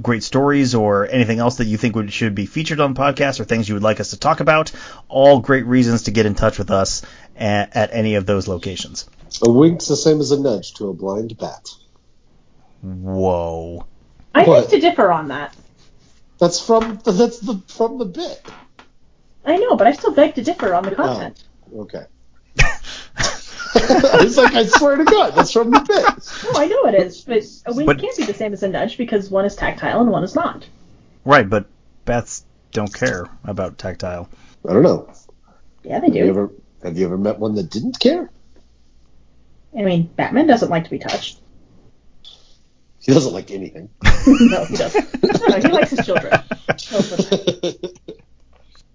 great 0.00 0.22
stories 0.22 0.74
or 0.74 1.08
anything 1.08 1.38
else 1.38 1.56
that 1.56 1.66
you 1.66 1.76
think 1.76 1.96
would, 1.96 2.12
should 2.12 2.34
be 2.34 2.46
featured 2.46 2.80
on 2.80 2.94
the 2.94 3.00
podcast 3.00 3.40
or 3.40 3.44
things 3.44 3.68
you 3.68 3.74
would 3.74 3.82
like 3.82 4.00
us 4.00 4.10
to 4.10 4.18
talk 4.18 4.40
about, 4.40 4.72
all 5.08 5.40
great 5.40 5.66
reasons 5.66 6.02
to 6.02 6.10
get 6.10 6.26
in 6.26 6.34
touch 6.34 6.58
with 6.58 6.70
us 6.70 7.02
at, 7.36 7.76
at 7.76 7.90
any 7.92 8.14
of 8.14 8.26
those 8.26 8.48
locations. 8.48 9.08
A 9.42 9.50
wink's 9.50 9.88
the 9.88 9.96
same 9.96 10.20
as 10.20 10.32
a 10.32 10.40
nudge 10.40 10.74
to 10.74 10.88
a 10.88 10.92
blind 10.92 11.36
bat. 11.38 11.68
Whoa. 12.82 13.86
I 14.34 14.44
What? 14.44 14.70
beg 14.70 14.70
to 14.70 14.88
differ 14.88 15.10
on 15.10 15.28
that. 15.28 15.54
That's 16.38 16.64
from 16.64 16.98
that's 17.04 17.38
the 17.40 17.62
from 17.68 17.98
the 17.98 18.06
bit. 18.06 18.42
I 19.44 19.56
know, 19.56 19.76
but 19.76 19.86
I 19.86 19.92
still 19.92 20.12
beg 20.12 20.34
to 20.36 20.42
differ 20.42 20.74
on 20.74 20.84
the 20.84 20.92
oh, 20.92 20.94
content. 20.94 21.44
Okay. 21.74 22.04
I 23.74 24.20
was 24.24 24.36
like, 24.36 24.54
I 24.54 24.66
swear 24.66 24.96
to 24.96 25.04
God, 25.04 25.34
that's 25.34 25.52
from 25.52 25.70
the 25.70 25.80
bit. 25.80 26.52
No, 26.52 26.60
I 26.60 26.66
know 26.66 26.86
it 26.86 26.94
is, 27.06 27.22
but 27.22 27.42
a 27.66 27.74
wink 27.74 27.86
But- 27.86 28.00
can't 28.00 28.16
be 28.16 28.24
the 28.24 28.34
same 28.34 28.52
as 28.52 28.62
a 28.62 28.68
nudge 28.68 28.96
because 28.96 29.30
one 29.30 29.44
is 29.44 29.54
tactile 29.56 30.00
and 30.00 30.10
one 30.10 30.24
is 30.24 30.34
not. 30.34 30.66
Right, 31.24 31.48
but 31.48 31.66
bats 32.04 32.44
don't 32.72 32.92
care 32.92 33.26
about 33.44 33.78
tactile. 33.78 34.28
I 34.68 34.72
don't 34.72 34.82
know. 34.82 35.12
Yeah, 35.84 36.00
they 36.00 36.06
Have 36.06 36.16
you 36.16 36.22
do. 36.24 36.28
ever 36.30 36.50
have 36.82 36.98
you 36.98 37.06
ever 37.06 37.18
met 37.18 37.38
one 37.38 37.54
that 37.56 37.70
didn't 37.70 37.98
care? 38.00 38.30
I 39.76 39.82
mean, 39.82 40.04
Batman 40.16 40.46
doesn't 40.46 40.70
like 40.70 40.84
to 40.84 40.90
be 40.90 40.98
touched. 40.98 41.38
He 42.98 43.12
doesn't 43.12 43.32
like 43.32 43.50
anything. 43.50 43.88
no, 44.26 44.64
he 44.64 44.76
doesn't. 44.76 45.22
No, 45.22 45.46
no, 45.48 45.56
he 45.60 45.68
likes 45.68 45.90
his 45.90 46.04
children. 46.04 46.32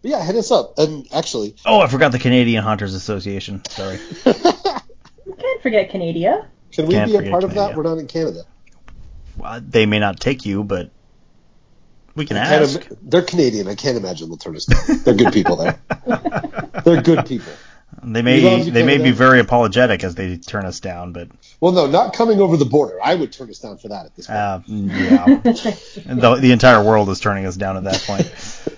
Chills 0.05 0.11
with 0.11 0.11
them. 0.11 0.11
But 0.11 0.11
yeah, 0.11 0.25
hit 0.25 0.35
us 0.35 0.51
up. 0.51 0.77
And 0.79 1.07
actually, 1.13 1.55
Oh, 1.65 1.79
I 1.81 1.87
forgot 1.87 2.11
the 2.11 2.19
Canadian 2.19 2.63
Haunters 2.63 2.93
Association. 2.93 3.63
Sorry. 3.69 3.99
You 5.27 5.33
can't 5.33 5.61
forget 5.63 5.89
Canada. 5.89 6.47
can 6.71 6.85
we 6.87 6.93
Can't 6.93 7.09
be 7.09 7.15
a 7.15 7.19
forget 7.19 7.31
part 7.31 7.43
of 7.43 7.53
that? 7.55 7.75
We're 7.75 7.83
not 7.83 7.97
in 7.97 8.07
Canada. 8.07 8.43
Uh, 9.43 9.59
they 9.67 9.85
may 9.85 9.99
not 9.99 10.19
take 10.19 10.45
you, 10.45 10.63
but 10.63 10.91
we 12.15 12.25
can 12.25 12.37
I 12.37 12.41
ask. 12.41 12.89
im- 12.89 12.97
they're 13.01 13.21
Canadian. 13.23 13.67
I 13.67 13.75
can't 13.75 13.97
imagine 13.97 14.29
they'll 14.29 14.37
turn 14.37 14.55
us 14.55 14.65
down. 14.65 14.99
They're 15.03 15.13
good 15.15 15.33
people 15.33 15.55
there. 15.57 15.79
They're 16.85 17.01
good 17.01 17.25
people. 17.25 17.51
They 18.03 18.21
may 18.21 18.41
love 18.41 18.65
you, 18.65 18.71
they 18.71 18.83
may 18.85 18.97
be 18.99 19.11
very 19.11 19.39
apologetic 19.39 20.03
as 20.03 20.13
they 20.15 20.37
turn 20.37 20.65
us 20.65 20.79
down, 20.79 21.11
but 21.11 21.29
Well, 21.59 21.71
no, 21.71 21.87
not 21.87 22.13
coming 22.13 22.39
over 22.39 22.55
the 22.55 22.65
border. 22.65 22.99
I 23.03 23.15
would 23.15 23.31
turn 23.33 23.49
us 23.49 23.59
down 23.59 23.77
for 23.79 23.87
that 23.89 24.05
at 24.05 24.15
this 24.15 24.27
point. 24.27 24.37
uh, 24.37 24.59
yeah, 24.67 25.25
the, 26.13 26.37
the 26.39 26.51
entire 26.51 26.83
world 26.83 27.09
is 27.09 27.19
turning 27.19 27.45
us 27.45 27.55
down 27.55 27.77
at 27.77 27.83
that 27.85 28.03
point. 28.05 28.74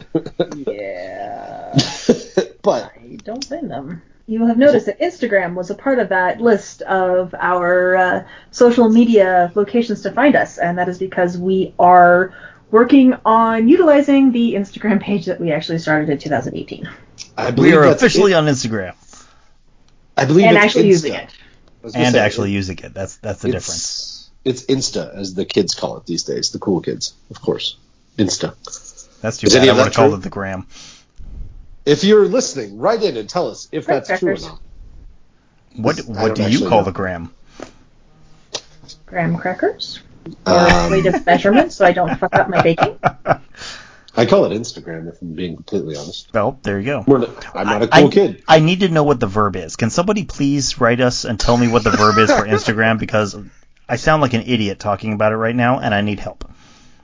Yeah. 0.55 1.73
but 2.61 2.91
I 2.95 3.17
don't 3.23 3.47
blame 3.47 3.67
them. 3.67 4.01
You 4.29 4.45
have 4.47 4.57
noticed 4.57 4.87
that 4.87 4.99
Instagram 4.99 5.53
was 5.53 5.69
a 5.69 5.75
part 5.75 5.99
of 5.99 6.09
that 6.09 6.41
list 6.41 6.81
of 6.81 7.33
our 7.39 7.95
uh, 7.95 8.23
social 8.51 8.89
media 8.89 9.51
locations 9.55 10.01
to 10.01 10.11
find 10.11 10.35
us, 10.35 10.57
and 10.57 10.77
that 10.77 10.89
is 10.89 10.97
because 10.99 11.37
we 11.37 11.73
are 11.79 12.33
working 12.69 13.13
on 13.23 13.69
utilizing 13.69 14.33
the 14.33 14.55
Instagram 14.55 15.01
page 15.01 15.27
that 15.27 15.39
we 15.39 15.53
actually 15.53 15.77
started 15.79 16.09
in 16.09 16.17
2018 16.17 16.89
I 17.37 17.51
believe 17.51 17.71
We 17.71 17.77
are 17.77 17.85
officially 17.85 18.33
it. 18.33 18.35
on 18.35 18.43
Instagram 18.45 18.93
I 20.17 20.25
believe 20.25 20.45
and 20.47 20.57
it's 20.57 20.65
actually 20.65 20.83
Insta. 20.85 20.87
using 20.89 21.13
it. 21.13 21.29
I 21.29 21.83
was 21.83 21.93
gonna 21.93 22.05
and 22.07 22.13
say, 22.15 22.19
actually 22.19 22.49
it- 22.51 22.55
using 22.55 22.77
it. 22.79 22.93
That's 22.93 23.15
that's 23.17 23.41
the 23.41 23.51
difference. 23.51 24.29
it's, 24.43 24.63
It's 24.63 24.89
Insta, 24.89 25.15
as 25.15 25.33
the 25.33 25.45
kids 25.45 25.75
call 25.75 25.95
it 25.97 26.05
these 26.05 26.23
days. 26.23 26.51
The 26.51 26.59
cool 26.59 26.81
kids, 26.81 27.13
of 27.29 27.39
course. 27.41 27.77
Insta. 28.17 28.55
That's 29.21 29.37
too 29.37 29.47
Is 29.47 29.53
bad. 29.53 29.59
any 29.61 29.69
I 29.69 29.71
of 29.71 29.77
would 29.77 29.85
that 29.85 29.95
have 29.95 29.95
called 29.95 30.13
it 30.19 30.23
the 30.23 30.29
gram. 30.29 30.67
If 31.85 32.03
you're 32.03 32.27
listening, 32.27 32.77
write 32.77 33.01
in 33.03 33.17
and 33.17 33.29
tell 33.29 33.47
us 33.49 33.67
if 33.71 33.85
that's 33.85 34.19
true 34.19 34.33
or 34.35 34.37
not. 34.39 34.59
What 35.75 35.99
what 36.07 36.35
don't 36.35 36.51
you 36.51 36.67
call 36.67 36.79
know. 36.79 36.85
the 36.85 36.91
gram? 36.91 37.33
Graham 39.05 39.37
crackers 39.37 40.01
or 40.45 40.53
Um, 40.53 40.91
weight 40.91 41.05
of 41.05 41.25
measurement, 41.25 41.71
so 41.71 41.85
I 41.85 41.93
don't 41.93 42.15
fuck 42.17 42.33
up 42.35 42.49
my 42.49 42.61
baking. 42.61 42.99
I 44.19 44.25
call 44.25 44.45
it 44.45 44.59
Instagram, 44.59 45.07
if 45.13 45.21
I'm 45.21 45.33
being 45.33 45.55
completely 45.55 45.95
honest. 45.95 46.33
Well, 46.33 46.59
there 46.63 46.79
you 46.79 46.85
go. 46.85 47.03
We're 47.05 47.19
not, 47.19 47.55
I'm 47.55 47.67
not 47.67 47.83
a 47.83 47.89
I- 47.95 48.01
cool 48.01 48.09
kid. 48.11 48.43
I 48.47 48.59
need 48.59 48.79
to 48.79 48.89
know 48.89 49.03
what 49.03 49.19
the 49.19 49.27
verb 49.27 49.55
is. 49.55 49.75
Can 49.75 49.91
somebody 49.91 50.25
please 50.25 50.81
write 50.81 50.99
us 51.01 51.23
and 51.23 51.39
tell 51.39 51.55
me 51.55 51.67
what 51.67 51.83
the 51.83 51.91
verb 51.91 52.17
is 52.17 52.31
for 52.31 52.45
Instagram 52.47 52.97
because 52.99 53.37
I 53.87 53.95
sound 53.97 54.21
like 54.23 54.33
an 54.33 54.41
idiot 54.41 54.79
talking 54.79 55.13
about 55.13 55.31
it 55.33 55.35
right 55.37 55.55
now 55.55 55.79
and 55.79 55.93
I 55.93 56.01
need 56.01 56.19
help. 56.19 56.49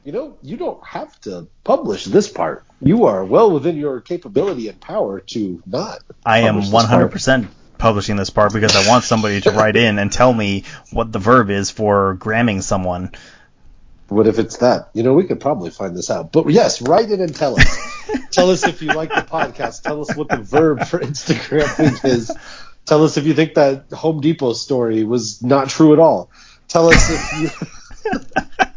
You 0.03 0.11
know, 0.11 0.37
you 0.41 0.57
don't 0.57 0.85
have 0.85 1.19
to 1.21 1.47
publish 1.63 2.05
this 2.05 2.27
part. 2.27 2.65
You 2.81 3.05
are 3.05 3.23
well 3.23 3.51
within 3.51 3.77
your 3.77 4.01
capability 4.01 4.67
and 4.67 4.79
power 4.79 5.21
to 5.21 5.63
not. 5.65 5.99
I 6.25 6.39
am 6.39 6.55
publish 6.55 6.69
this 6.69 6.85
part. 6.85 7.11
100% 7.11 7.47
publishing 7.77 8.15
this 8.17 8.29
part 8.29 8.53
because 8.53 8.75
I 8.75 8.89
want 8.89 9.05
somebody 9.05 9.39
to 9.41 9.51
write 9.51 9.75
in 9.75 9.99
and 9.99 10.11
tell 10.11 10.33
me 10.33 10.65
what 10.91 11.11
the 11.11 11.19
verb 11.19 11.49
is 11.49 11.69
for 11.69 12.15
gramming 12.15 12.61
someone. 12.61 13.11
What 14.09 14.27
if 14.27 14.39
it's 14.39 14.57
that? 14.57 14.89
You 14.93 15.03
know, 15.03 15.13
we 15.13 15.23
could 15.23 15.39
probably 15.39 15.69
find 15.69 15.95
this 15.95 16.11
out. 16.11 16.33
But 16.33 16.49
yes, 16.49 16.81
write 16.81 17.09
in 17.09 17.21
and 17.21 17.33
tell 17.33 17.59
us. 17.59 17.77
tell 18.31 18.51
us 18.51 18.65
if 18.67 18.81
you 18.81 18.89
like 18.89 19.09
the 19.09 19.21
podcast. 19.21 19.83
Tell 19.83 20.01
us 20.01 20.15
what 20.15 20.27
the 20.27 20.37
verb 20.37 20.85
for 20.85 20.99
Instagram 20.99 22.03
is. 22.03 22.29
Tell 22.85 23.05
us 23.05 23.15
if 23.15 23.25
you 23.25 23.33
think 23.33 23.53
that 23.53 23.85
Home 23.93 24.19
Depot 24.19 24.53
story 24.53 25.05
was 25.05 25.41
not 25.41 25.69
true 25.69 25.93
at 25.93 25.99
all. 25.99 26.29
Tell 26.67 26.89
us 26.89 27.09
if 27.09 27.41
you. 27.41 28.65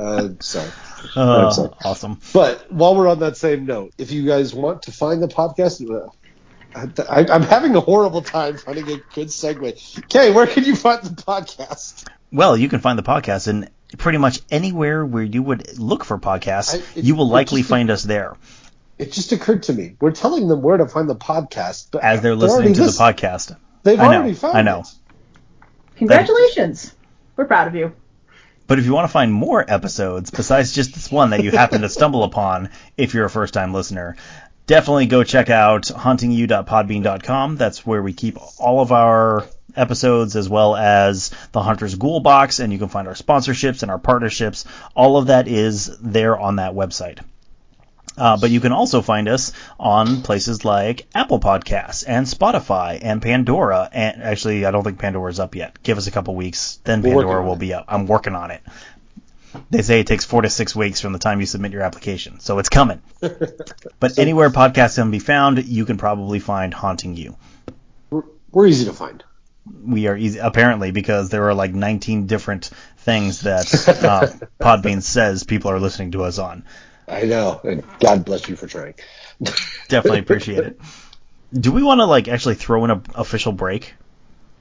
uh, 0.00 0.28
sorry. 0.40 0.70
Oh, 1.16 1.74
awesome. 1.84 2.20
But 2.32 2.70
while 2.72 2.94
we're 2.94 3.08
on 3.08 3.20
that 3.20 3.36
same 3.36 3.66
note, 3.66 3.92
if 3.98 4.12
you 4.12 4.26
guys 4.26 4.54
want 4.54 4.82
to 4.82 4.92
find 4.92 5.22
the 5.22 5.28
podcast, 5.28 5.80
uh, 5.90 6.10
I, 7.08 7.26
I'm 7.32 7.42
having 7.42 7.74
a 7.74 7.80
horrible 7.80 8.22
time 8.22 8.58
finding 8.58 8.84
a 8.90 8.96
good 9.14 9.28
segue. 9.28 10.08
Kay, 10.08 10.30
where 10.32 10.46
can 10.46 10.64
you 10.64 10.76
find 10.76 11.02
the 11.02 11.10
podcast? 11.22 12.06
Well, 12.32 12.56
you 12.56 12.68
can 12.68 12.80
find 12.80 12.98
the 12.98 13.02
podcast 13.02 13.48
in 13.48 13.68
pretty 13.98 14.18
much 14.18 14.40
anywhere 14.50 15.04
where 15.04 15.22
you 15.24 15.42
would 15.42 15.78
look 15.78 16.04
for 16.04 16.18
podcasts. 16.18 16.74
I- 16.74 16.98
it- 16.98 17.04
you 17.04 17.14
will 17.16 17.28
likely 17.28 17.60
just- 17.62 17.70
find 17.70 17.90
us 17.90 18.02
there. 18.04 18.36
it 18.98 19.10
just 19.12 19.32
occurred 19.32 19.62
to 19.64 19.72
me. 19.72 19.96
We're 20.00 20.12
telling 20.12 20.46
them 20.48 20.60
where 20.62 20.76
to 20.76 20.86
find 20.86 21.08
the 21.08 21.16
podcast, 21.16 21.88
but 21.90 22.04
As 22.04 22.20
they're 22.20 22.32
already 22.32 22.68
listening 22.68 22.74
to 22.74 22.82
the 22.82 22.88
podcast. 22.90 23.56
They've 23.82 23.98
I 23.98 24.08
know, 24.08 24.18
already 24.18 24.34
found 24.34 24.58
I 24.58 24.62
know. 24.62 24.80
it. 24.80 24.86
Congratulations. 25.96 26.94
We're 27.36 27.46
proud 27.46 27.68
of 27.68 27.74
you. 27.74 27.92
But 28.70 28.78
if 28.78 28.86
you 28.86 28.94
want 28.94 29.08
to 29.08 29.12
find 29.12 29.34
more 29.34 29.64
episodes 29.66 30.30
besides 30.30 30.72
just 30.72 30.94
this 30.94 31.10
one 31.10 31.30
that 31.30 31.42
you 31.42 31.50
happen 31.50 31.80
to 31.80 31.88
stumble 31.98 32.22
upon 32.22 32.70
if 32.96 33.14
you're 33.14 33.24
a 33.24 33.28
first 33.28 33.52
time 33.52 33.74
listener, 33.74 34.14
definitely 34.68 35.06
go 35.06 35.24
check 35.24 35.50
out 35.50 35.86
hauntingyou.podbean.com. 35.86 37.56
That's 37.56 37.84
where 37.84 38.00
we 38.00 38.12
keep 38.12 38.38
all 38.60 38.80
of 38.80 38.92
our 38.92 39.44
episodes 39.74 40.36
as 40.36 40.48
well 40.48 40.76
as 40.76 41.32
the 41.50 41.60
Haunter's 41.60 41.96
Ghoul 41.96 42.20
box, 42.20 42.60
and 42.60 42.72
you 42.72 42.78
can 42.78 42.86
find 42.86 43.08
our 43.08 43.14
sponsorships 43.14 43.82
and 43.82 43.90
our 43.90 43.98
partnerships. 43.98 44.64
All 44.94 45.16
of 45.16 45.26
that 45.26 45.48
is 45.48 45.86
there 45.98 46.38
on 46.38 46.56
that 46.56 46.74
website. 46.74 47.18
Uh, 48.20 48.36
but 48.36 48.50
you 48.50 48.60
can 48.60 48.72
also 48.72 49.00
find 49.00 49.28
us 49.28 49.52
on 49.78 50.20
places 50.20 50.62
like 50.62 51.06
Apple 51.14 51.40
Podcasts 51.40 52.04
and 52.06 52.26
Spotify 52.26 52.98
and 53.00 53.22
Pandora. 53.22 53.88
And 53.90 54.22
actually, 54.22 54.66
I 54.66 54.70
don't 54.70 54.84
think 54.84 54.98
Pandora 54.98 55.30
is 55.30 55.40
up 55.40 55.54
yet. 55.54 55.82
Give 55.82 55.96
us 55.96 56.06
a 56.06 56.10
couple 56.10 56.34
weeks, 56.34 56.78
then 56.84 57.00
We're 57.00 57.14
Pandora 57.14 57.42
will 57.42 57.54
it. 57.54 57.60
be 57.60 57.72
up. 57.72 57.86
I'm 57.88 58.06
working 58.06 58.34
on 58.34 58.50
it. 58.50 58.60
They 59.70 59.80
say 59.80 60.00
it 60.00 60.06
takes 60.06 60.26
four 60.26 60.42
to 60.42 60.50
six 60.50 60.76
weeks 60.76 61.00
from 61.00 61.14
the 61.14 61.18
time 61.18 61.40
you 61.40 61.46
submit 61.46 61.72
your 61.72 61.82
application, 61.82 62.40
so 62.40 62.58
it's 62.58 62.68
coming. 62.68 63.00
But 63.98 64.18
anywhere 64.18 64.50
podcasts 64.50 64.96
can 64.96 65.10
be 65.10 65.18
found, 65.18 65.64
you 65.64 65.84
can 65.84 65.96
probably 65.96 66.40
find 66.40 66.72
Haunting 66.72 67.16
You. 67.16 67.36
We're, 68.10 68.22
we're 68.50 68.66
easy 68.66 68.84
to 68.84 68.92
find. 68.92 69.24
We 69.82 70.06
are 70.06 70.16
easy, 70.16 70.38
apparently, 70.38 70.90
because 70.90 71.28
there 71.30 71.48
are 71.48 71.54
like 71.54 71.74
19 71.74 72.26
different 72.26 72.70
things 72.98 73.42
that 73.42 73.66
uh, 73.88 74.46
Podbean 74.60 75.02
says 75.02 75.44
people 75.44 75.70
are 75.70 75.80
listening 75.80 76.12
to 76.12 76.24
us 76.24 76.38
on. 76.38 76.64
I 77.10 77.22
know, 77.24 77.60
and 77.64 77.84
God 77.98 78.24
bless 78.24 78.48
you 78.48 78.56
for 78.56 78.66
trying. 78.66 78.94
Definitely 79.88 80.20
appreciate 80.20 80.58
it. 80.64 80.80
Do 81.52 81.72
we 81.72 81.82
want 81.82 81.98
to 82.00 82.04
like 82.06 82.28
actually 82.28 82.54
throw 82.54 82.84
in 82.84 82.90
an 82.90 83.02
official 83.14 83.52
break? 83.52 83.94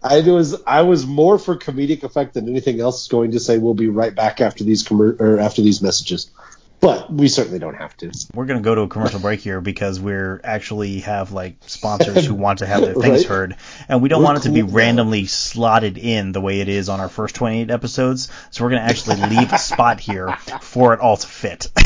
I 0.02 0.22
was 0.22 0.62
I 0.66 0.82
was 0.84 1.06
more 1.06 1.38
for 1.38 1.56
comedic 1.58 2.04
effect 2.04 2.34
than 2.34 2.48
anything 2.50 2.80
else. 2.80 3.08
Going 3.08 3.32
to 3.32 3.40
say 3.40 3.58
we'll 3.58 3.74
be 3.74 3.90
right 3.90 4.16
back 4.16 4.42
after 4.42 4.64
these 4.64 4.84
commer- 4.84 5.20
or 5.20 5.40
after 5.40 5.62
these 5.62 5.82
messages, 5.82 6.32
but 6.80 7.12
we 7.12 7.28
certainly 7.28 7.60
don't 7.60 7.76
have 7.76 7.96
to. 7.98 8.12
We're 8.34 8.46
gonna 8.46 8.62
go 8.62 8.74
to 8.74 8.82
a 8.82 8.88
commercial 8.88 9.20
break 9.20 9.42
here 9.42 9.60
because 9.60 10.00
we're 10.00 10.40
actually 10.44 11.00
have 11.02 11.34
like 11.34 11.58
sponsors 11.68 12.26
who 12.26 12.34
want 12.34 12.60
to 12.60 12.66
have 12.66 12.82
their 12.82 12.94
things 12.94 13.04
Right. 13.10 13.26
heard, 13.26 13.56
and 13.90 14.02
we 14.02 14.08
don't 14.10 14.20
We're 14.20 14.26
want 14.26 14.38
it 14.40 14.42
to 14.44 14.50
be 14.52 14.62
cool 14.62 14.70
now. 14.70 14.76
randomly 14.78 15.26
slotted 15.26 15.98
in 15.98 16.32
the 16.32 16.42
way 16.42 16.62
it 16.62 16.70
is 16.70 16.88
on 16.88 17.02
our 17.02 17.10
first 17.10 17.36
28 17.36 17.70
episodes. 17.70 18.30
So 18.52 18.64
we're 18.64 18.70
gonna 18.72 18.82
actually 18.84 19.18
leave 19.18 19.52
a 19.52 19.58
spot 19.60 20.00
here 20.00 20.32
for 20.62 20.94
it 20.94 21.02
all 21.02 21.18
to 21.18 21.28
fit. 21.28 21.68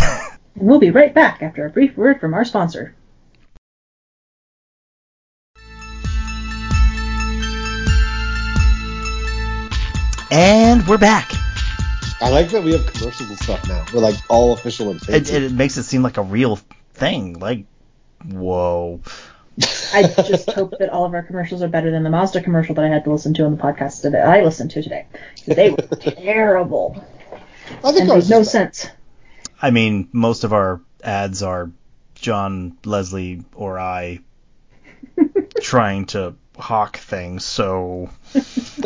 We'll 0.56 0.80
be 0.80 0.92
right 0.92 1.14
back 1.14 1.42
after 1.42 1.66
a 1.66 1.70
brief 1.70 1.98
word 1.98 2.20
from 2.20 2.34
our 2.34 2.46
sponsor. 2.46 2.96
and 10.32 10.86
we're 10.88 10.98
back. 10.98 11.32
I 12.22 12.30
like 12.30 12.50
that 12.50 12.64
we 12.64 12.72
have 12.72 12.86
commercials 12.88 13.30
and 13.30 13.38
stuff 13.40 13.68
now. 13.68 13.86
We're 13.94 14.00
like 14.02 14.16
all 14.30 14.54
official 14.54 14.90
and 14.92 15.02
It, 15.02 15.06
fancy. 15.06 15.36
it 15.36 15.52
makes 15.52 15.78
it 15.78 15.84
seem 15.84 16.02
like 16.02 16.18
a 16.18 16.22
real 16.24 16.56
thing. 16.94 17.38
Like, 17.40 17.66
whoa. 18.26 19.02
I 19.94 20.04
just 20.04 20.50
hope 20.52 20.74
that 20.80 20.90
all 20.90 21.06
of 21.06 21.14
our 21.14 21.22
commercials 21.22 21.62
are 21.62 21.68
better 21.68 21.92
than 21.92 22.04
the 22.04 22.10
Mazda 22.10 22.42
commercial 22.42 22.74
that 22.76 22.86
I 22.86 22.88
had 22.88 23.04
to 23.04 23.12
listen 23.12 23.34
to 23.36 23.46
on 23.46 23.56
the 23.56 23.62
podcast 23.62 24.02
today. 24.02 24.22
I 24.22 24.44
listened 24.44 24.72
to 24.72 24.82
today. 24.82 25.06
They 25.46 25.70
were 25.70 25.78
terrible 26.00 27.04
I 27.84 27.92
think 27.92 28.04
and 28.04 28.12
ours 28.12 28.30
made 28.30 28.36
no 28.36 28.42
is 28.42 28.52
sense. 28.52 28.88
I 29.64 29.72
mean, 29.72 30.10
most 30.12 30.44
of 30.44 30.52
our 30.52 30.82
ads 31.02 31.42
are 31.42 31.72
John, 32.16 32.78
Leslie, 32.84 33.46
or 33.56 33.80
I 33.80 34.20
trying 35.62 36.06
to 36.08 36.36
hawk 36.58 36.98
things, 36.98 37.46
so 37.46 38.10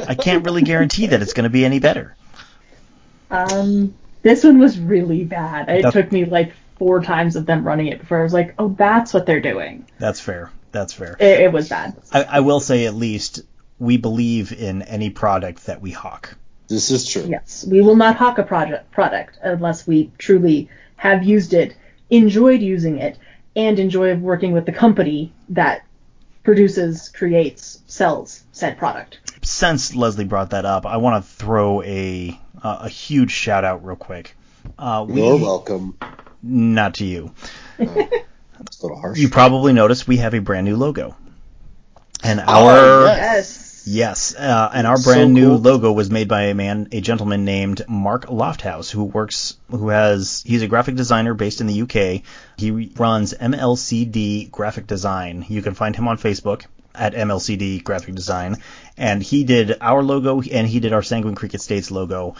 I 0.07 0.13
can't 0.13 0.45
really 0.45 0.61
guarantee 0.61 1.07
that 1.07 1.23
it's 1.23 1.33
going 1.33 1.45
to 1.45 1.49
be 1.49 1.65
any 1.65 1.79
better. 1.79 2.15
Um, 3.31 3.95
this 4.21 4.43
one 4.43 4.59
was 4.59 4.79
really 4.79 5.23
bad. 5.23 5.67
It 5.67 5.81
That- 5.81 5.93
took 5.93 6.11
me 6.11 6.25
like 6.25 6.53
four 6.77 7.01
times 7.01 7.35
of 7.35 7.47
them 7.47 7.65
running 7.65 7.87
it 7.87 7.99
before 7.99 8.19
I 8.19 8.23
was 8.23 8.33
like, 8.33 8.53
oh, 8.59 8.69
that's 8.69 9.15
what 9.15 9.25
they're 9.25 9.41
doing. 9.41 9.87
That's 9.97 10.19
fair. 10.19 10.51
That's 10.71 10.93
fair. 10.93 11.17
It, 11.19 11.41
it 11.41 11.51
was 11.51 11.69
bad. 11.69 11.97
I, 12.13 12.23
I 12.23 12.39
will 12.41 12.59
say 12.59 12.85
at 12.85 12.93
least 12.93 13.41
we 13.79 13.97
believe 13.97 14.53
in 14.53 14.83
any 14.83 15.09
product 15.09 15.65
that 15.65 15.81
we 15.81 15.89
hawk. 15.89 16.35
This 16.67 16.91
is 16.91 17.07
true. 17.07 17.23
Yes, 17.27 17.65
we 17.69 17.81
will 17.81 17.95
not 17.95 18.15
hawk 18.17 18.37
a 18.39 18.43
project 18.43 18.91
product 18.91 19.39
unless 19.41 19.87
we 19.87 20.11
truly 20.17 20.69
have 20.97 21.23
used 21.23 21.53
it, 21.53 21.75
enjoyed 22.09 22.61
using 22.61 22.97
it, 22.97 23.17
and 23.55 23.79
enjoy 23.79 24.15
working 24.15 24.51
with 24.51 24.65
the 24.65 24.71
company 24.73 25.31
that 25.49 25.83
produces, 26.43 27.09
creates, 27.09 27.81
sells 27.87 28.43
said 28.51 28.77
product. 28.77 29.19
Since 29.43 29.95
Leslie 29.95 30.25
brought 30.25 30.49
that 30.49 30.65
up, 30.65 30.85
I 30.85 30.97
want 30.97 31.23
to 31.23 31.29
throw 31.31 31.81
a 31.83 32.37
uh, 32.63 32.79
a 32.81 32.89
huge 32.89 33.31
shout 33.31 33.63
out 33.63 33.85
real 33.85 33.95
quick. 33.95 34.35
Uh, 34.77 35.05
we, 35.07 35.21
You're 35.21 35.37
welcome. 35.37 35.97
Not 36.43 36.95
to 36.95 37.05
you. 37.05 37.33
It's 38.59 38.79
a 38.81 38.87
little 38.87 38.99
harsh. 38.99 39.19
You 39.19 39.29
probably 39.29 39.71
noticed 39.71 40.07
we 40.07 40.17
have 40.17 40.33
a 40.33 40.39
brand 40.39 40.65
new 40.65 40.75
logo. 40.77 41.15
And 42.23 42.39
Oh, 42.39 42.67
our 42.67 43.05
yes. 43.05 43.17
Yes. 43.17 43.66
Yes, 43.87 44.35
uh, 44.35 44.69
and 44.73 44.85
our 44.85 44.97
So 44.97 45.11
brand 45.11 45.33
new 45.33 45.49
cool. 45.49 45.59
logo 45.59 45.91
was 45.91 46.11
made 46.11 46.27
by 46.27 46.43
a 46.43 46.53
man, 46.53 46.89
a 46.91 47.01
gentleman 47.01 47.45
named 47.45 47.83
Mark 47.87 48.25
Lofthouse, 48.25 48.91
who 48.91 49.03
works, 49.03 49.57
who 49.69 49.89
has, 49.89 50.43
he's 50.45 50.61
a 50.61 50.67
graphic 50.67 50.95
designer 50.95 51.33
based 51.33 51.61
in 51.61 51.67
the 51.67 51.81
UK. 51.81 52.23
He 52.57 52.91
runs 52.97 53.33
MLCD 53.33 54.51
Graphic 54.51 54.87
Design. 54.87 55.45
You 55.47 55.61
can 55.61 55.73
find 55.73 55.95
him 55.95 56.07
on 56.07 56.17
Facebook 56.17 56.65
at 56.93 57.13
MLCD 57.13 57.83
Graphic 57.83 58.15
Design, 58.15 58.57
and 58.97 59.21
he 59.23 59.43
did 59.43 59.77
our 59.81 60.03
logo 60.03 60.41
and 60.41 60.67
he 60.67 60.79
did 60.79 60.93
our 60.93 61.03
Sanguine 61.03 61.35
Creek 61.35 61.53
Estates 61.53 61.91
logo 61.91 62.35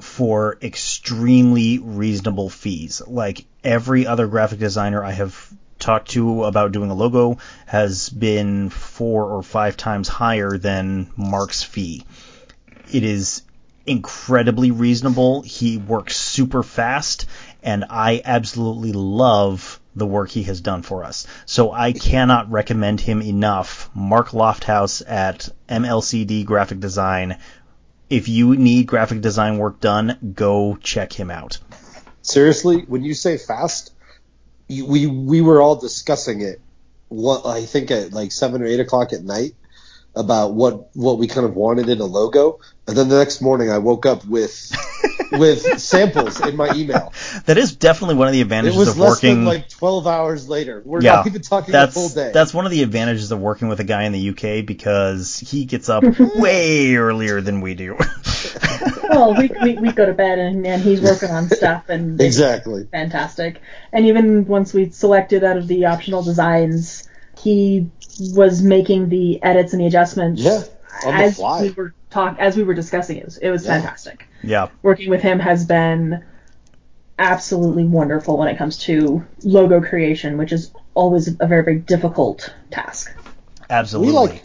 for 0.00 0.58
extremely 0.62 1.78
reasonable 1.78 2.50
fees. 2.50 3.00
Like 3.06 3.44
every 3.62 4.06
other 4.06 4.26
graphic 4.26 4.58
designer 4.58 5.02
I 5.04 5.12
have 5.12 5.52
talked 5.84 6.12
to 6.12 6.44
about 6.44 6.72
doing 6.72 6.90
a 6.90 6.94
logo 6.94 7.36
has 7.66 8.08
been 8.08 8.70
four 8.70 9.24
or 9.26 9.42
five 9.42 9.76
times 9.76 10.08
higher 10.08 10.56
than 10.56 11.10
Mark's 11.14 11.62
fee. 11.62 12.04
It 12.90 13.04
is 13.04 13.42
incredibly 13.86 14.70
reasonable. 14.70 15.42
He 15.42 15.76
works 15.76 16.16
super 16.16 16.62
fast, 16.62 17.26
and 17.62 17.84
I 17.90 18.22
absolutely 18.24 18.92
love 18.92 19.78
the 19.94 20.06
work 20.06 20.30
he 20.30 20.44
has 20.44 20.62
done 20.62 20.82
for 20.82 21.04
us. 21.04 21.26
So 21.44 21.70
I 21.70 21.92
cannot 21.92 22.50
recommend 22.50 23.00
him 23.00 23.20
enough. 23.20 23.90
Mark 23.94 24.30
Lofthouse 24.30 25.02
at 25.06 25.50
MLCD 25.68 26.46
Graphic 26.46 26.80
Design. 26.80 27.38
If 28.08 28.28
you 28.28 28.56
need 28.56 28.86
graphic 28.86 29.20
design 29.20 29.58
work 29.58 29.80
done, 29.80 30.32
go 30.34 30.78
check 30.80 31.12
him 31.12 31.30
out. 31.30 31.58
Seriously, 32.22 32.84
when 32.88 33.04
you 33.04 33.12
say 33.12 33.36
fast, 33.36 33.93
we 34.68 35.06
we 35.06 35.40
were 35.40 35.60
all 35.60 35.76
discussing 35.76 36.40
it. 36.40 36.60
What 37.08 37.46
I 37.46 37.64
think 37.64 37.90
at 37.90 38.12
like 38.12 38.32
seven 38.32 38.62
or 38.62 38.66
eight 38.66 38.80
o'clock 38.80 39.12
at 39.12 39.22
night 39.22 39.54
about 40.16 40.54
what 40.54 40.94
what 40.96 41.18
we 41.18 41.26
kind 41.26 41.46
of 41.46 41.54
wanted 41.56 41.88
in 41.88 42.00
a 42.00 42.04
logo, 42.04 42.60
and 42.86 42.96
then 42.96 43.08
the 43.08 43.18
next 43.18 43.40
morning 43.40 43.70
I 43.70 43.78
woke 43.78 44.06
up 44.06 44.24
with 44.24 44.72
with 45.32 45.80
samples 45.80 46.40
in 46.40 46.56
my 46.56 46.72
email. 46.74 47.12
That 47.46 47.58
is 47.58 47.74
definitely 47.74 48.16
one 48.16 48.28
of 48.28 48.32
the 48.32 48.40
It 48.40 48.42
advantages 48.42 48.76
was 48.76 48.88
of 48.90 48.98
less 48.98 49.10
working. 49.10 49.34
than 49.36 49.44
like 49.44 49.68
twelve 49.68 50.06
hours 50.06 50.48
later. 50.48 50.82
We're 50.84 51.02
yeah, 51.02 51.16
not 51.16 51.26
even 51.26 51.42
talking 51.42 51.72
that's 51.72 51.96
a 51.96 51.98
full 51.98 52.08
day. 52.08 52.30
that's 52.32 52.54
one 52.54 52.64
of 52.64 52.70
the 52.70 52.82
advantages 52.82 53.32
of 53.32 53.40
working 53.40 53.68
with 53.68 53.80
a 53.80 53.84
guy 53.84 54.04
in 54.04 54.12
the 54.12 54.30
UK 54.30 54.64
because 54.64 55.38
he 55.38 55.64
gets 55.64 55.88
up 55.88 56.04
way 56.36 56.94
earlier 56.94 57.40
than 57.40 57.60
we 57.60 57.74
do. 57.74 57.98
Well, 59.08 59.34
we, 59.36 59.50
we, 59.62 59.74
we 59.76 59.92
go 59.92 60.06
to 60.06 60.14
bed 60.14 60.38
and, 60.38 60.66
and 60.66 60.82
he's 60.82 61.00
working 61.00 61.30
on 61.30 61.48
stuff 61.48 61.88
and 61.88 62.20
exactly. 62.20 62.84
fantastic. 62.90 63.60
And 63.92 64.06
even 64.06 64.46
once 64.46 64.72
we 64.72 64.90
selected 64.90 65.44
out 65.44 65.56
of 65.56 65.68
the 65.68 65.86
optional 65.86 66.22
designs, 66.22 67.08
he 67.44 67.90
was 68.32 68.62
making 68.62 69.08
the 69.10 69.40
edits 69.42 69.72
and 69.72 69.80
the 69.82 69.86
adjustments 69.86 70.42
Yeah, 70.42 70.62
on 71.04 71.16
the 71.16 71.24
as 71.24 71.36
fly. 71.36 71.62
we 71.62 71.70
were 71.70 71.94
talk 72.10 72.36
as 72.38 72.56
we 72.56 72.62
were 72.64 72.74
discussing 72.74 73.18
it. 73.18 73.38
It 73.42 73.50
was, 73.50 73.64
Yeah. 73.64 73.80
fantastic. 73.80 74.26
yeah, 74.42 74.68
Working 74.82 75.10
with 75.10 75.22
him 75.22 75.38
has 75.40 75.64
been 75.66 76.24
absolutely 77.18 77.84
wonderful 77.84 78.36
when 78.38 78.48
it 78.48 78.56
comes 78.58 78.78
to 78.78 79.24
logo 79.44 79.80
creation, 79.80 80.36
which 80.38 80.52
is 80.52 80.72
always 80.94 81.28
a 81.28 81.46
very 81.46 81.64
very 81.64 81.78
difficult 81.78 82.52
task. 82.70 83.12
absolutely. 83.70 84.12
We 84.12 84.18
like 84.18 84.42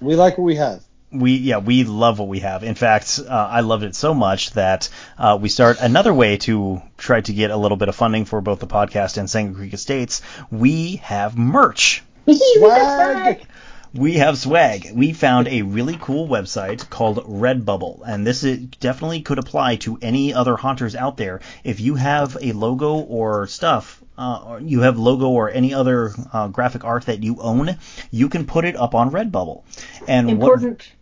we 0.00 0.14
like 0.16 0.38
what 0.38 0.44
we 0.44 0.56
have. 0.56 0.82
we 1.12 1.36
yeah 1.36 1.58
we 1.58 1.84
love 1.84 2.18
what 2.18 2.28
we 2.28 2.40
have. 2.40 2.62
In 2.64 2.74
fact, 2.74 3.18
uh, 3.26 3.30
I 3.32 3.60
loved 3.60 3.84
it 3.84 3.94
so 3.94 4.12
much 4.14 4.52
that 4.52 4.88
uh, 5.18 5.38
we 5.40 5.48
start 5.48 5.78
another 5.80 6.12
way 6.12 6.36
to 6.38 6.82
try 6.98 7.20
to 7.22 7.32
get 7.32 7.50
a 7.50 7.56
little 7.56 7.76
bit 7.78 7.88
of 7.88 7.94
funding 7.96 8.24
for 8.26 8.40
both 8.40 8.58
the 8.60 8.66
podcast 8.66 9.16
and 9.16 9.28
Sanguine 9.28 9.54
Creek 9.54 9.74
Estates. 9.74 10.22
We 10.50 10.96
have 10.96 11.36
merch. 11.38 12.02
Swag. 12.32 13.46
we 13.94 14.14
have 14.14 14.38
swag. 14.38 14.90
We 14.94 15.12
found 15.12 15.48
a 15.48 15.62
really 15.62 15.98
cool 16.00 16.28
website 16.28 16.88
called 16.90 17.18
Redbubble, 17.18 18.02
and 18.06 18.26
this 18.26 18.44
is, 18.44 18.58
definitely 18.80 19.22
could 19.22 19.38
apply 19.38 19.76
to 19.76 19.98
any 20.02 20.34
other 20.34 20.56
haunters 20.56 20.94
out 20.94 21.16
there. 21.16 21.40
If 21.64 21.80
you 21.80 21.94
have 21.94 22.36
a 22.40 22.52
logo 22.52 22.94
or 22.94 23.46
stuff, 23.46 24.02
uh, 24.18 24.42
or 24.46 24.60
you 24.60 24.80
have 24.80 24.98
logo 24.98 25.28
or 25.28 25.50
any 25.50 25.74
other 25.74 26.12
uh, 26.32 26.48
graphic 26.48 26.84
art 26.84 27.06
that 27.06 27.22
you 27.22 27.36
own, 27.40 27.76
you 28.10 28.28
can 28.28 28.46
put 28.46 28.64
it 28.64 28.76
up 28.76 28.94
on 28.94 29.10
Redbubble. 29.10 29.62
And 30.08 30.38
what, 30.38 30.54
Important 30.54 30.92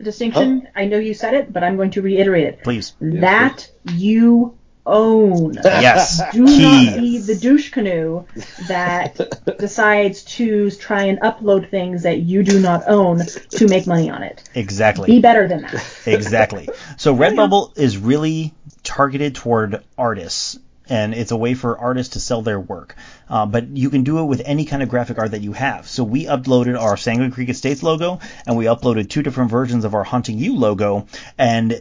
distinction. 0.00 0.68
I 0.74 0.86
know 0.86 0.98
you 0.98 1.14
said 1.14 1.34
it, 1.34 1.52
but 1.52 1.62
I'm 1.62 1.76
going 1.76 1.92
to 1.92 2.02
reiterate 2.02 2.46
it. 2.46 2.62
please, 2.62 2.94
That 3.00 3.70
you 3.94 4.56
own. 4.84 5.54
yes, 5.64 6.20
Do 6.32 6.46
key. 6.46 6.86
not 6.86 6.96
be 6.98 7.18
the 7.18 7.34
douche 7.36 7.70
canoe 7.70 8.24
that 8.68 9.56
decides 9.58 10.22
to 10.24 10.70
try 10.72 11.04
and 11.04 11.20
upload 11.20 11.70
things 11.70 12.02
that 12.02 12.18
you 12.20 12.42
do 12.42 12.60
not 12.60 12.82
own 12.88 13.20
to 13.50 13.66
make 13.68 13.86
money 13.86 14.10
on 14.10 14.22
it. 14.22 14.42
exactly. 14.54 15.06
Be 15.06 15.20
better 15.20 15.46
than 15.48 15.62
that. 15.62 16.02
exactly. 16.06 16.68
So 16.96 17.14
Redbubble 17.14 17.76
is 17.78 17.96
really 17.98 18.52
targeted 18.82 19.34
toward 19.36 19.82
artists, 19.96 20.58
and 20.88 21.14
it's 21.14 21.30
a 21.30 21.36
way 21.36 21.54
for 21.54 21.78
artists 21.78 22.14
to 22.14 22.20
sell 22.20 22.42
their 22.42 22.58
work. 22.60 22.96
Uh, 23.28 23.46
but 23.46 23.76
you 23.76 23.90
can 23.90 24.02
do 24.04 24.18
it 24.18 24.24
with 24.24 24.42
any 24.44 24.64
kind 24.64 24.82
of 24.82 24.88
graphic 24.88 25.18
art 25.18 25.30
that 25.30 25.40
you 25.42 25.52
have. 25.52 25.86
So 25.88 26.04
we 26.04 26.24
uploaded 26.24 26.78
our 26.80 26.96
Sanguine 26.96 27.30
Creek 27.30 27.48
Estates 27.48 27.82
logo, 27.82 28.20
and 28.46 28.56
we 28.56 28.64
uploaded 28.66 29.08
two 29.08 29.22
different 29.22 29.50
versions 29.50 29.84
of 29.84 29.94
our 29.94 30.04
Haunting 30.04 30.38
You 30.38 30.56
logo, 30.56 31.06
and 31.38 31.80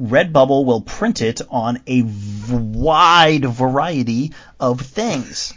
Redbubble 0.00 0.64
will 0.64 0.80
print 0.80 1.22
it 1.22 1.40
on 1.50 1.80
a 1.86 2.02
v- 2.02 2.56
wide 2.56 3.44
variety 3.44 4.32
of 4.58 4.80
things. 4.80 5.54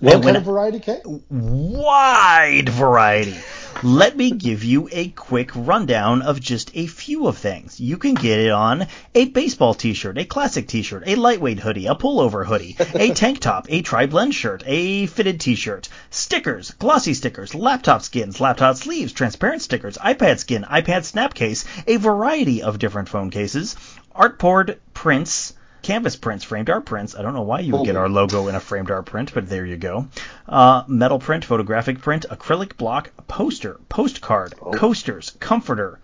What 0.00 0.22
kind 0.22 0.36
of 0.36 0.44
variety, 0.44 0.78
Kay? 0.78 1.00
wide 1.28 2.68
variety. 2.68 3.36
Let 3.82 4.16
me 4.16 4.32
give 4.32 4.64
you 4.64 4.88
a 4.90 5.08
quick 5.10 5.50
rundown 5.54 6.22
of 6.22 6.40
just 6.40 6.70
a 6.74 6.88
few 6.88 7.28
of 7.28 7.38
things. 7.38 7.78
You 7.78 7.96
can 7.96 8.14
get 8.14 8.40
it 8.40 8.50
on 8.50 8.88
a 9.14 9.26
baseball 9.26 9.72
t-shirt, 9.74 10.18
a 10.18 10.24
classic 10.24 10.66
t-shirt, 10.66 11.04
a 11.06 11.14
lightweight 11.14 11.60
hoodie, 11.60 11.86
a 11.86 11.94
pullover 11.94 12.44
hoodie, 12.44 12.76
a 12.94 13.10
tank 13.14 13.38
top, 13.38 13.66
a 13.68 13.82
tri-blend 13.82 14.34
shirt, 14.34 14.64
a 14.66 15.06
fitted 15.06 15.40
t-shirt, 15.40 15.88
stickers, 16.10 16.72
glossy 16.72 17.14
stickers, 17.14 17.54
laptop 17.54 18.02
skins, 18.02 18.40
laptop 18.40 18.76
sleeves, 18.76 19.12
transparent 19.12 19.62
stickers, 19.62 19.96
iPad 19.98 20.38
skin, 20.38 20.64
iPad 20.64 21.04
snap 21.04 21.34
case, 21.34 21.64
a 21.86 21.98
variety 21.98 22.62
of 22.62 22.80
different 22.80 23.08
phone 23.08 23.30
cases, 23.30 23.76
artboard 24.14 24.78
prints, 24.92 25.52
canvas 25.82 26.16
prints, 26.16 26.44
framed 26.44 26.70
art 26.70 26.84
prints. 26.86 27.14
I 27.14 27.22
don't 27.22 27.34
know 27.34 27.42
why 27.42 27.60
you 27.60 27.74
would 27.76 27.86
get 27.86 27.96
our 27.96 28.08
logo 28.08 28.48
in 28.48 28.54
a 28.54 28.60
framed 28.60 28.90
art 28.90 29.06
print, 29.06 29.32
but 29.34 29.48
there 29.48 29.64
you 29.64 29.76
go. 29.76 30.08
Uh, 30.48 30.84
metal 30.88 31.18
print, 31.18 31.44
photographic 31.44 32.00
print, 32.00 32.26
acrylic 32.30 32.76
block, 32.76 33.10
poster, 33.26 33.78
postcard, 33.88 34.54
coasters, 34.74 35.30
comforter. 35.40 35.98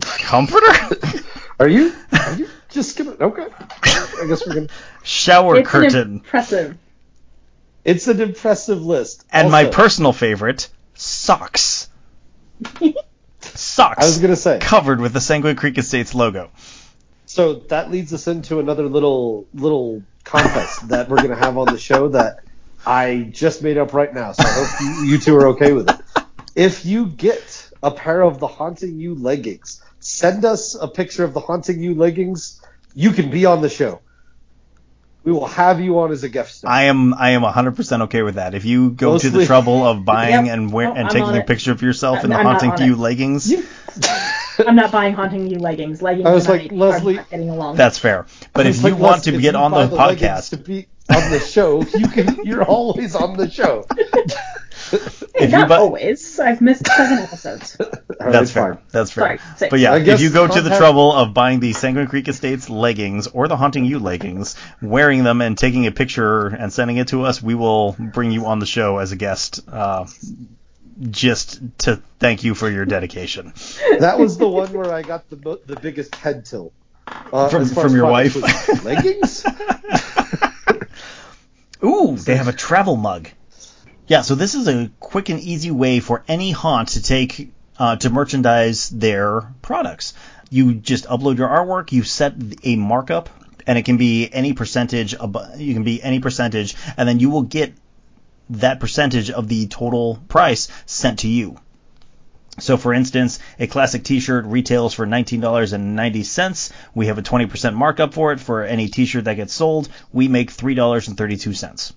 Comforter? 0.00 0.96
Are 1.58 1.68
you? 1.68 1.92
Are 2.12 2.34
you 2.34 2.48
just 2.68 2.98
gonna? 2.98 3.12
Okay. 3.12 3.46
I 3.82 4.26
guess 4.28 4.46
we're 4.46 4.54
gonna. 4.54 4.68
Shower 5.02 5.56
It's 5.56 5.68
curtain. 5.68 6.12
impressive. 6.14 6.76
It's 7.84 8.06
an 8.08 8.20
impressive 8.20 8.84
list. 8.84 9.24
And 9.30 9.50
my 9.50 9.64
personal 9.66 10.12
favorite, 10.12 10.68
socks. 10.94 11.88
Socks. 13.40 14.02
I 14.02 14.04
was 14.06 14.18
gonna 14.18 14.36
say. 14.36 14.58
covered 14.60 15.00
with 15.00 15.12
the 15.12 15.20
Sanguine 15.20 15.56
Creek 15.56 15.78
Estates 15.78 16.14
logo. 16.14 16.50
So 17.26 17.54
that 17.70 17.90
leads 17.90 18.12
us 18.14 18.26
into 18.28 18.60
another 18.60 18.84
little 18.86 19.46
little 19.52 20.02
contest 20.24 20.88
that 20.88 21.08
we're 21.08 21.16
gonna 21.16 21.36
have 21.36 21.58
on 21.58 21.66
the 21.66 21.78
show 21.78 22.08
that 22.08 22.38
I 22.86 23.28
just 23.32 23.62
made 23.62 23.78
up 23.78 23.92
right 23.92 24.12
now. 24.12 24.32
So 24.32 24.44
I 24.44 24.52
hope 24.52 24.80
you, 24.80 25.10
you 25.12 25.18
two 25.18 25.36
are 25.36 25.48
okay 25.48 25.72
with 25.72 25.90
it. 25.90 26.00
If 26.54 26.86
you 26.86 27.06
get 27.06 27.70
a 27.82 27.90
pair 27.90 28.22
of 28.22 28.38
the 28.38 28.46
Haunting 28.46 28.98
You 28.98 29.14
leggings, 29.14 29.82
send 30.00 30.44
us 30.44 30.74
a 30.80 30.88
picture 30.88 31.24
of 31.24 31.34
the 31.34 31.40
Haunting 31.40 31.82
You 31.82 31.94
leggings. 31.94 32.60
You 32.94 33.10
can 33.10 33.30
be 33.30 33.44
on 33.44 33.60
the 33.60 33.68
show. 33.68 34.00
We 35.24 35.32
will 35.32 35.48
have 35.48 35.80
you 35.80 35.98
on 35.98 36.12
as 36.12 36.22
a 36.22 36.28
guest 36.28 36.58
star. 36.58 36.70
I 36.70 36.84
am 36.84 37.12
I 37.12 37.30
am 37.30 37.42
100% 37.42 38.02
okay 38.02 38.22
with 38.22 38.36
that. 38.36 38.54
If 38.54 38.64
you 38.64 38.90
go 38.90 39.18
to 39.18 39.30
the 39.30 39.44
trouble 39.44 39.84
of 39.84 40.04
buying 40.04 40.46
Yep. 40.46 40.54
and 40.54 40.72
wear 40.72 40.88
and 40.88 40.98
I'm 41.00 41.08
taking 41.08 41.34
a 41.34 41.40
it. 41.40 41.46
picture 41.48 41.72
of 41.72 41.82
yourself 41.82 42.22
in 42.22 42.30
the 42.30 42.36
I'm 42.36 42.46
Haunting 42.46 42.70
on 42.70 42.78
to 42.78 42.86
You 42.86 42.94
leggings, 42.94 43.52
I'm 44.66 44.76
not 44.76 44.92
buying 44.92 45.14
haunting 45.14 45.48
you 45.48 45.58
leggings. 45.58 46.00
Leggings 46.02 46.26
I 46.26 46.32
was 46.32 46.48
like, 46.48 46.70
are 46.72 46.74
Leslie- 46.74 47.16
not 47.16 47.30
getting 47.30 47.50
along. 47.50 47.76
that's 47.76 47.98
fair. 47.98 48.26
But 48.52 48.66
if 48.66 48.76
It's 48.76 48.84
you 48.84 48.90
like, 48.90 49.00
want 49.00 49.24
to 49.24 49.38
get 49.38 49.54
on 49.54 49.70
buy 49.72 49.86
the 49.86 49.96
podcast, 49.96 50.50
to 50.50 50.56
be 50.56 50.86
on 51.08 51.30
the 51.30 51.40
show, 51.40 51.82
you 51.82 52.08
can. 52.08 52.36
You're 52.44 52.64
always 52.64 53.14
on 53.14 53.36
the 53.36 53.50
show. 53.50 53.86
if 54.92 55.30
you 55.40 55.48
not 55.48 55.68
buy, 55.68 55.76
always. 55.76 56.38
I've 56.40 56.60
missed 56.60 56.86
seven 56.86 57.18
episodes. 57.18 57.76
That's 58.18 58.50
fair. 58.50 58.74
fine. 58.74 58.82
That's 58.90 59.10
fair. 59.12 59.24
Sorry, 59.38 59.38
six. 59.56 59.70
But 59.70 59.80
yeah, 59.80 59.96
if 59.96 60.20
you 60.20 60.30
go 60.30 60.46
to 60.46 60.60
the 60.62 60.76
trouble 60.76 61.12
of 61.12 61.34
buying 61.34 61.60
the 61.60 61.72
Sanguine 61.72 62.06
Creek 62.08 62.28
Estates 62.28 62.68
leggings 62.70 63.26
or 63.28 63.46
the 63.48 63.56
Haunting 63.56 63.84
You 63.84 63.98
leggings, 63.98 64.56
wearing 64.82 65.22
them 65.24 65.40
and 65.42 65.56
taking 65.56 65.86
a 65.86 65.92
picture 65.92 66.46
and 66.46 66.72
sending 66.72 66.96
it 66.96 67.08
to 67.08 67.22
us, 67.24 67.42
we 67.42 67.54
will 67.54 67.94
bring 67.98 68.30
you 68.32 68.46
on 68.46 68.58
the 68.58 68.66
show 68.66 68.98
as 68.98 69.12
a 69.12 69.16
guest. 69.16 69.60
Uh, 69.70 70.06
just 71.10 71.60
to 71.78 72.02
thank 72.18 72.44
you 72.44 72.54
for 72.54 72.70
your 72.70 72.84
dedication. 72.84 73.52
That 74.00 74.18
was 74.18 74.38
the 74.38 74.48
one 74.48 74.72
where 74.72 74.92
I 74.92 75.02
got 75.02 75.28
the 75.30 75.36
mo- 75.36 75.60
the 75.66 75.76
biggest 75.76 76.14
head 76.14 76.44
tilt. 76.46 76.72
Uh, 77.32 77.48
From- 77.48 77.66
from 77.66 77.94
your 77.94 78.10
wife? 78.10 78.36
leggings? 78.84 79.44
Ooh, 81.84 82.16
they 82.16 82.36
have 82.36 82.48
a 82.48 82.52
travel 82.52 82.96
mug. 82.96 83.28
Yeah, 84.08 84.22
so 84.22 84.34
this 84.34 84.54
is 84.54 84.66
a 84.68 84.90
quick 85.00 85.28
and 85.28 85.40
easy 85.40 85.70
way 85.70 86.00
for 86.00 86.24
any 86.26 86.50
haunt 86.52 86.90
to 86.90 87.02
take 87.02 87.50
uh, 87.78 87.96
to 87.96 88.10
merchandise 88.10 88.88
their 88.88 89.42
products. 89.62 90.14
You 90.48 90.74
just 90.74 91.06
upload 91.06 91.38
your 91.38 91.48
artwork, 91.48 91.92
you 91.92 92.02
set 92.04 92.34
a 92.62 92.76
markup, 92.76 93.28
and 93.66 93.76
it 93.76 93.84
can 93.84 93.96
be 93.96 94.28
any 94.32 94.52
percentage. 94.54 95.14
Ab- 95.14 95.56
you 95.58 95.74
can 95.74 95.82
be 95.84 96.02
any 96.02 96.20
percentage, 96.20 96.76
and 96.96 97.08
then 97.08 97.18
you 97.20 97.30
will 97.30 97.42
get 97.42 97.74
that 98.50 98.80
percentage 98.80 99.30
of 99.30 99.48
the 99.48 99.66
total 99.66 100.18
price 100.28 100.68
sent 100.86 101.20
to 101.20 101.28
you. 101.28 101.58
So, 102.58 102.78
for 102.78 102.94
instance, 102.94 103.38
a 103.58 103.66
classic 103.66 104.02
T-shirt 104.02 104.46
retails 104.46 104.94
for 104.94 105.06
$19.90. 105.06 106.72
We 106.94 107.06
have 107.08 107.18
a 107.18 107.22
20% 107.22 107.74
markup 107.74 108.14
for 108.14 108.32
it. 108.32 108.40
For 108.40 108.62
any 108.64 108.88
T-shirt 108.88 109.24
that 109.24 109.34
gets 109.34 109.52
sold, 109.52 109.88
we 110.12 110.28
make 110.28 110.50
$3.32. 110.50 111.92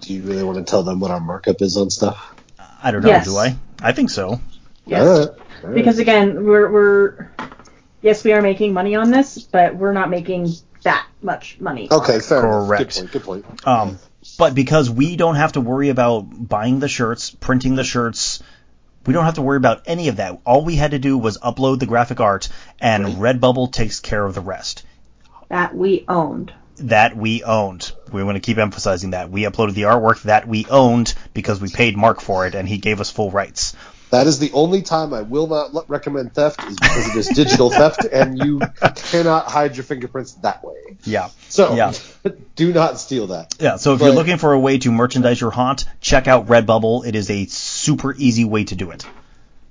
Do 0.00 0.14
you 0.14 0.22
really 0.22 0.44
want 0.44 0.58
to 0.58 0.64
tell 0.70 0.84
them 0.84 1.00
what 1.00 1.10
our 1.10 1.18
markup 1.20 1.60
is 1.62 1.76
on 1.76 1.90
stuff? 1.90 2.34
I 2.82 2.92
don't 2.92 3.02
know, 3.02 3.08
Yes. 3.08 3.24
do 3.26 3.36
I? 3.36 3.56
I 3.82 3.92
think 3.92 4.10
so. 4.10 4.40
Yes. 4.86 5.00
All 5.02 5.18
right, 5.18 5.28
all 5.28 5.68
right. 5.68 5.74
Because 5.74 5.98
again, 5.98 6.44
we're 6.44 6.70
we're 6.70 7.28
yes, 8.02 8.22
we 8.24 8.32
are 8.32 8.40
making 8.42 8.72
money 8.72 8.94
on 8.94 9.10
this, 9.10 9.38
but 9.38 9.74
we're 9.76 9.92
not 9.92 10.08
making 10.10 10.48
that 10.82 11.06
much 11.22 11.58
money. 11.60 11.88
okay, 11.90 12.20
fair 12.20 12.40
enough. 12.40 12.68
Correct. 12.68 12.94
Good 12.94 13.00
point. 13.00 13.12
Good 13.12 13.22
point. 13.22 13.66
Um, 13.66 13.98
but 14.38 14.54
because 14.54 14.90
we 14.90 15.16
don't 15.16 15.36
have 15.36 15.52
to 15.52 15.60
worry 15.60 15.88
about 15.88 16.22
buying 16.22 16.78
the 16.78 16.88
shirts, 16.88 17.30
printing 17.30 17.74
the 17.74 17.84
shirts, 17.84 18.42
we 19.06 19.14
don't 19.14 19.24
have 19.24 19.34
to 19.34 19.42
worry 19.42 19.56
about 19.56 19.82
any 19.86 20.08
of 20.08 20.16
that. 20.16 20.40
All 20.44 20.64
we 20.64 20.76
had 20.76 20.90
to 20.90 20.98
do 20.98 21.16
was 21.16 21.38
upload 21.38 21.78
the 21.78 21.86
graphic 21.86 22.20
art, 22.20 22.48
and 22.80 23.06
Redbubble 23.06 23.72
takes 23.72 24.00
care 24.00 24.24
of 24.24 24.34
the 24.34 24.40
rest. 24.40 24.84
That 25.48 25.74
we 25.74 26.04
owned. 26.08 26.52
That 26.76 27.16
we 27.16 27.42
owned. 27.42 27.92
We 28.12 28.22
want 28.22 28.36
to 28.36 28.40
keep 28.40 28.58
emphasizing 28.58 29.10
that. 29.10 29.30
We 29.30 29.42
uploaded 29.42 29.74
the 29.74 29.82
artwork 29.82 30.22
that 30.22 30.46
we 30.46 30.66
owned 30.70 31.14
because 31.34 31.60
we 31.60 31.70
paid 31.70 31.96
Mark 31.96 32.20
for 32.20 32.46
it, 32.46 32.54
and 32.54 32.68
he 32.68 32.78
gave 32.78 33.00
us 33.00 33.10
full 33.10 33.30
rights. 33.30 33.74
That 34.10 34.26
is 34.26 34.38
the 34.38 34.50
only 34.52 34.82
time 34.82 35.14
I 35.14 35.22
will 35.22 35.46
not 35.46 35.88
recommend 35.88 36.34
theft 36.34 36.62
is 36.64 36.76
because 36.76 37.08
it 37.08 37.16
is 37.16 37.28
digital 37.28 37.70
theft, 37.78 38.04
and 38.04 38.38
you 38.38 38.60
cannot 39.10 39.46
hide 39.46 39.76
your 39.76 39.84
fingerprints 39.84 40.32
that 40.42 40.64
way. 40.64 40.98
Yeah. 41.04 41.28
So 41.48 41.74
Yeah. 41.74 41.92
do 42.56 42.72
not 42.72 42.98
steal 42.98 43.28
that. 43.28 43.54
Yeah, 43.60 43.76
so 43.76 43.94
if 43.94 44.00
you're 44.00 44.10
looking 44.10 44.38
for 44.38 44.52
a 44.52 44.58
way 44.58 44.78
to 44.78 44.90
merchandise 44.90 45.40
your 45.40 45.50
haunt, 45.50 45.84
check 46.00 46.26
out 46.28 46.48
Redbubble. 46.48 47.06
It 47.06 47.14
is 47.14 47.30
a 47.30 47.46
super 47.46 48.14
easy 48.14 48.44
way 48.44 48.64
to 48.64 48.74
do 48.74 48.90
it. 48.90 49.06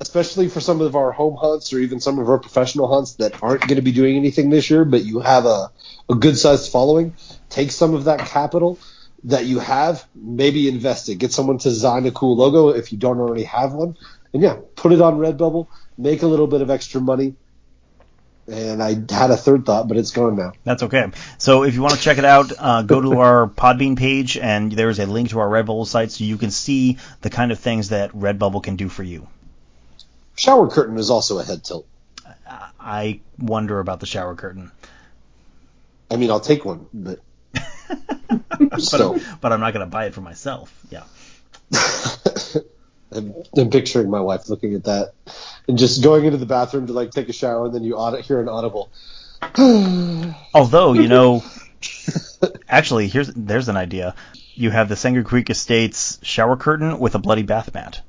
especially 0.02 0.48
for 0.48 0.62
some 0.62 0.80
of 0.80 0.96
our 0.96 1.12
home 1.12 1.36
haunts 1.36 1.74
or 1.74 1.80
even 1.80 2.00
some 2.00 2.20
of 2.20 2.30
our 2.30 2.40
professional 2.40 2.88
haunts 2.88 3.16
that 3.16 3.44
aren't 3.44 3.62
going 3.62 3.76
to 3.76 3.82
be 3.82 3.92
doing 3.92 4.16
anything 4.16 4.50
this 4.50 4.70
year, 4.70 4.86
but 4.86 5.04
you 5.04 5.20
have 5.20 5.46
a, 5.46 5.70
a 6.10 6.16
good 6.16 6.38
sized 6.38 6.72
following, 6.72 7.14
take 7.50 7.70
some 7.70 7.94
of 7.94 8.06
that 8.06 8.20
capital 8.20 8.80
that 9.26 9.46
you 9.46 9.60
have, 9.60 10.06
maybe 10.16 10.70
invest 10.70 11.10
it. 11.10 11.16
Get 11.16 11.34
someone 11.34 11.58
to 11.58 11.68
design 11.70 12.06
a 12.06 12.12
cool 12.12 12.38
logo 12.38 12.70
if 12.70 12.94
you 12.94 12.98
don't 12.98 13.20
already 13.20 13.44
have 13.44 13.74
one. 13.74 13.98
And 14.34 14.42
yeah, 14.42 14.58
put 14.76 14.92
it 14.92 15.02
on 15.02 15.18
Redbubble, 15.18 15.68
make 15.98 16.22
a 16.22 16.28
little 16.28 16.48
bit 16.48 16.62
of 16.62 16.70
extra 16.70 17.02
money. 17.02 17.36
And 18.48 18.82
I 18.82 18.96
had 19.10 19.30
a 19.30 19.38
third 19.38 19.66
thought, 19.66 19.88
but 19.88 19.98
it's 19.98 20.10
gone 20.10 20.36
now. 20.36 20.54
That's 20.64 20.82
okay. 20.84 21.12
So 21.38 21.64
if 21.64 21.76
you 21.76 21.84
want 21.84 21.94
to 21.94 22.02
check 22.02 22.18
it 22.18 22.26
out, 22.26 22.52
uh, 22.58 22.82
go 22.82 23.00
to 23.00 23.20
our 23.20 23.48
Podbean 23.56 23.96
page, 23.96 24.38
and 24.38 24.72
there's 24.72 24.98
a 24.98 25.06
link 25.06 25.30
to 25.30 25.40
our 25.40 25.48
Redbubble 25.48 25.86
site 25.86 26.12
so 26.12 26.24
you 26.24 26.38
can 26.38 26.50
see 26.50 26.98
the 27.22 27.30
kind 27.30 27.52
of 27.52 27.60
things 27.60 27.90
that 27.90 28.12
Redbubble 28.12 28.64
can 28.64 28.76
do 28.76 28.90
for 28.90 29.04
you. 29.04 29.28
Shower 30.36 30.68
curtain 30.68 30.98
is 30.98 31.12
also 31.12 31.38
a 31.38 31.44
head 31.44 31.64
tilt. 31.64 31.86
I 32.80 33.20
wonder 33.38 33.80
about 33.80 34.00
the 34.00 34.08
shower 34.08 34.34
curtain, 34.34 34.72
I 36.12 36.16
mean, 36.16 36.32
I'll 36.32 36.40
take 36.40 36.66
one, 36.66 36.88
but 36.94 37.20
still. 38.80 39.20
but 39.42 39.54
I'm 39.54 39.60
not 39.60 39.74
going 39.74 39.86
to 39.86 39.90
buy 39.90 40.06
it 40.06 40.14
for 40.14 40.22
myself. 40.22 40.74
Yeah. 40.90 41.04
I'm, 43.12 43.34
I'm 43.58 43.70
picturing 43.70 44.10
my 44.10 44.20
wife 44.20 44.50
looking 44.50 44.76
at 44.76 44.84
that 44.86 45.14
and 45.68 45.78
just 45.78 46.04
going 46.04 46.26
into 46.26 46.38
the 46.38 46.46
bathroom 46.46 46.88
to 46.88 46.94
like 46.94 47.12
take 47.12 47.30
a 47.30 47.34
shower, 47.34 47.66
and 47.66 47.76
then 47.76 47.84
you 47.84 47.96
audit, 47.96 48.26
hear 48.26 48.40
an 48.40 48.50
audible. 48.50 48.92
Although, 50.54 50.94
you 50.94 51.08
know, 51.08 51.44
actually, 52.68 53.08
here's 53.08 53.30
there's 53.30 53.70
an 53.70 53.78
idea. 53.78 54.16
You 54.54 54.70
have 54.72 54.90
the 54.90 54.96
Sanguine 54.96 55.24
Creek 55.24 55.50
Estates 55.50 56.20
shower 56.22 56.58
curtain 56.58 57.00
with 57.00 57.16
a 57.16 57.20
bloody 57.20 57.44
bath 57.44 57.74
mat. 57.74 58.02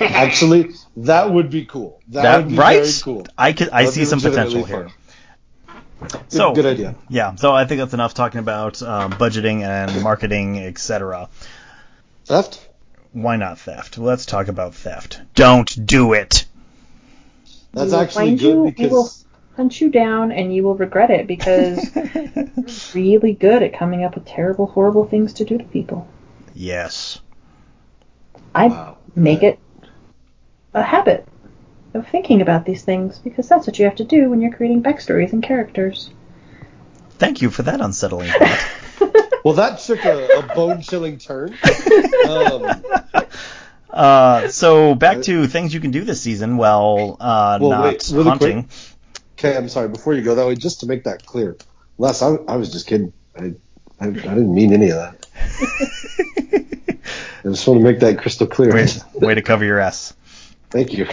Actually, 0.00 0.70
that 0.98 1.30
would 1.32 1.50
be 1.50 1.64
cool. 1.64 2.00
That, 2.08 2.22
That 2.22 2.36
would 2.38 2.48
be 2.48 2.56
right? 2.56 2.80
very 2.82 2.92
cool. 3.02 3.26
I 3.38 3.52
could 3.52 3.70
I 3.70 3.82
That'd 3.84 3.94
see 3.94 4.04
some 4.04 4.20
potential 4.20 4.64
here. 4.64 4.88
fun. 4.88 6.20
So 6.28 6.52
good 6.52 6.66
idea. 6.66 6.96
Yeah, 7.08 7.36
so 7.36 7.52
I 7.52 7.64
think 7.64 7.78
that's 7.78 7.94
enough 7.94 8.12
talking 8.14 8.40
about 8.40 8.82
um, 8.82 9.12
budgeting 9.12 9.62
and 9.62 10.02
marketing, 10.02 10.58
etc. 10.58 11.28
Theft? 12.26 12.68
Why 13.12 13.36
not 13.36 13.58
theft? 13.58 13.98
Let's 13.98 14.24
talk 14.26 14.48
about 14.48 14.74
theft. 14.74 15.20
Don't 15.34 15.86
do 15.86 16.14
it. 16.14 16.46
That's 17.72 17.92
actually 17.92 18.30
find 18.30 18.38
good 18.38 18.54
you, 18.54 18.62
we 18.62 18.70
because 18.70 18.90
will 18.90 19.10
hunt 19.56 19.80
you 19.80 19.90
down, 19.90 20.32
and 20.32 20.54
you 20.54 20.62
will 20.62 20.74
regret 20.74 21.10
it 21.10 21.26
because 21.26 21.90
you're 22.14 22.46
really 22.94 23.32
good 23.34 23.62
at 23.62 23.74
coming 23.74 24.04
up 24.04 24.14
with 24.14 24.24
terrible, 24.24 24.66
horrible 24.66 25.04
things 25.06 25.34
to 25.34 25.44
do 25.44 25.58
to 25.58 25.64
people. 25.64 26.06
Yes. 26.54 27.20
I 28.54 28.68
Wow. 28.68 28.98
make 29.14 29.42
it 29.42 29.58
a 30.74 30.82
habit 30.82 31.26
of 31.94 32.08
thinking 32.08 32.40
about 32.40 32.64
these 32.64 32.82
things 32.82 33.18
because 33.18 33.48
that's 33.48 33.66
what 33.66 33.78
you 33.78 33.84
have 33.84 33.96
to 33.96 34.04
do 34.04 34.30
when 34.30 34.40
you're 34.40 34.52
creating 34.52 34.82
backstories 34.82 35.32
and 35.32 35.42
characters. 35.42 36.10
Thank 37.18 37.42
you 37.42 37.50
for 37.50 37.62
that 37.62 37.80
unsettling 37.80 38.30
thought. 38.30 38.68
well, 39.44 39.54
that 39.54 39.78
took 39.80 40.04
a, 40.04 40.26
a 40.38 40.54
bone-chilling 40.54 41.18
turn. 41.18 41.56
Um, 42.28 42.82
Uh, 43.92 44.48
so 44.48 44.94
back 44.94 45.20
to 45.20 45.46
things 45.46 45.74
you 45.74 45.80
can 45.80 45.90
do 45.90 46.02
this 46.02 46.22
season 46.22 46.56
while 46.56 47.18
uh, 47.20 47.58
Well, 47.60 47.70
not 47.70 47.84
wait, 47.84 48.10
really 48.10 48.30
hunting. 48.30 48.68
okay, 49.38 49.54
I'm 49.54 49.68
sorry. 49.68 49.88
Before 49.88 50.14
you 50.14 50.22
go 50.22 50.34
that 50.34 50.46
way, 50.46 50.54
just 50.54 50.80
to 50.80 50.86
make 50.86 51.04
that 51.04 51.26
clear, 51.26 51.58
Les, 51.98 52.22
I, 52.22 52.36
I 52.48 52.56
was 52.56 52.72
just 52.72 52.86
kidding. 52.86 53.12
I, 53.36 53.52
I, 54.00 54.06
I 54.06 54.10
didn't 54.10 54.54
mean 54.54 54.72
any 54.72 54.88
of 54.88 54.96
that. 54.96 55.26
I 57.44 57.48
just 57.48 57.66
want 57.68 57.80
to 57.80 57.84
make 57.84 58.00
that 58.00 58.18
crystal 58.18 58.46
clear. 58.46 58.72
Way, 58.72 58.86
way 59.14 59.34
to 59.34 59.42
cover 59.42 59.64
your 59.64 59.78
ass. 59.78 60.14
Thank 60.70 60.94
you. 60.94 61.06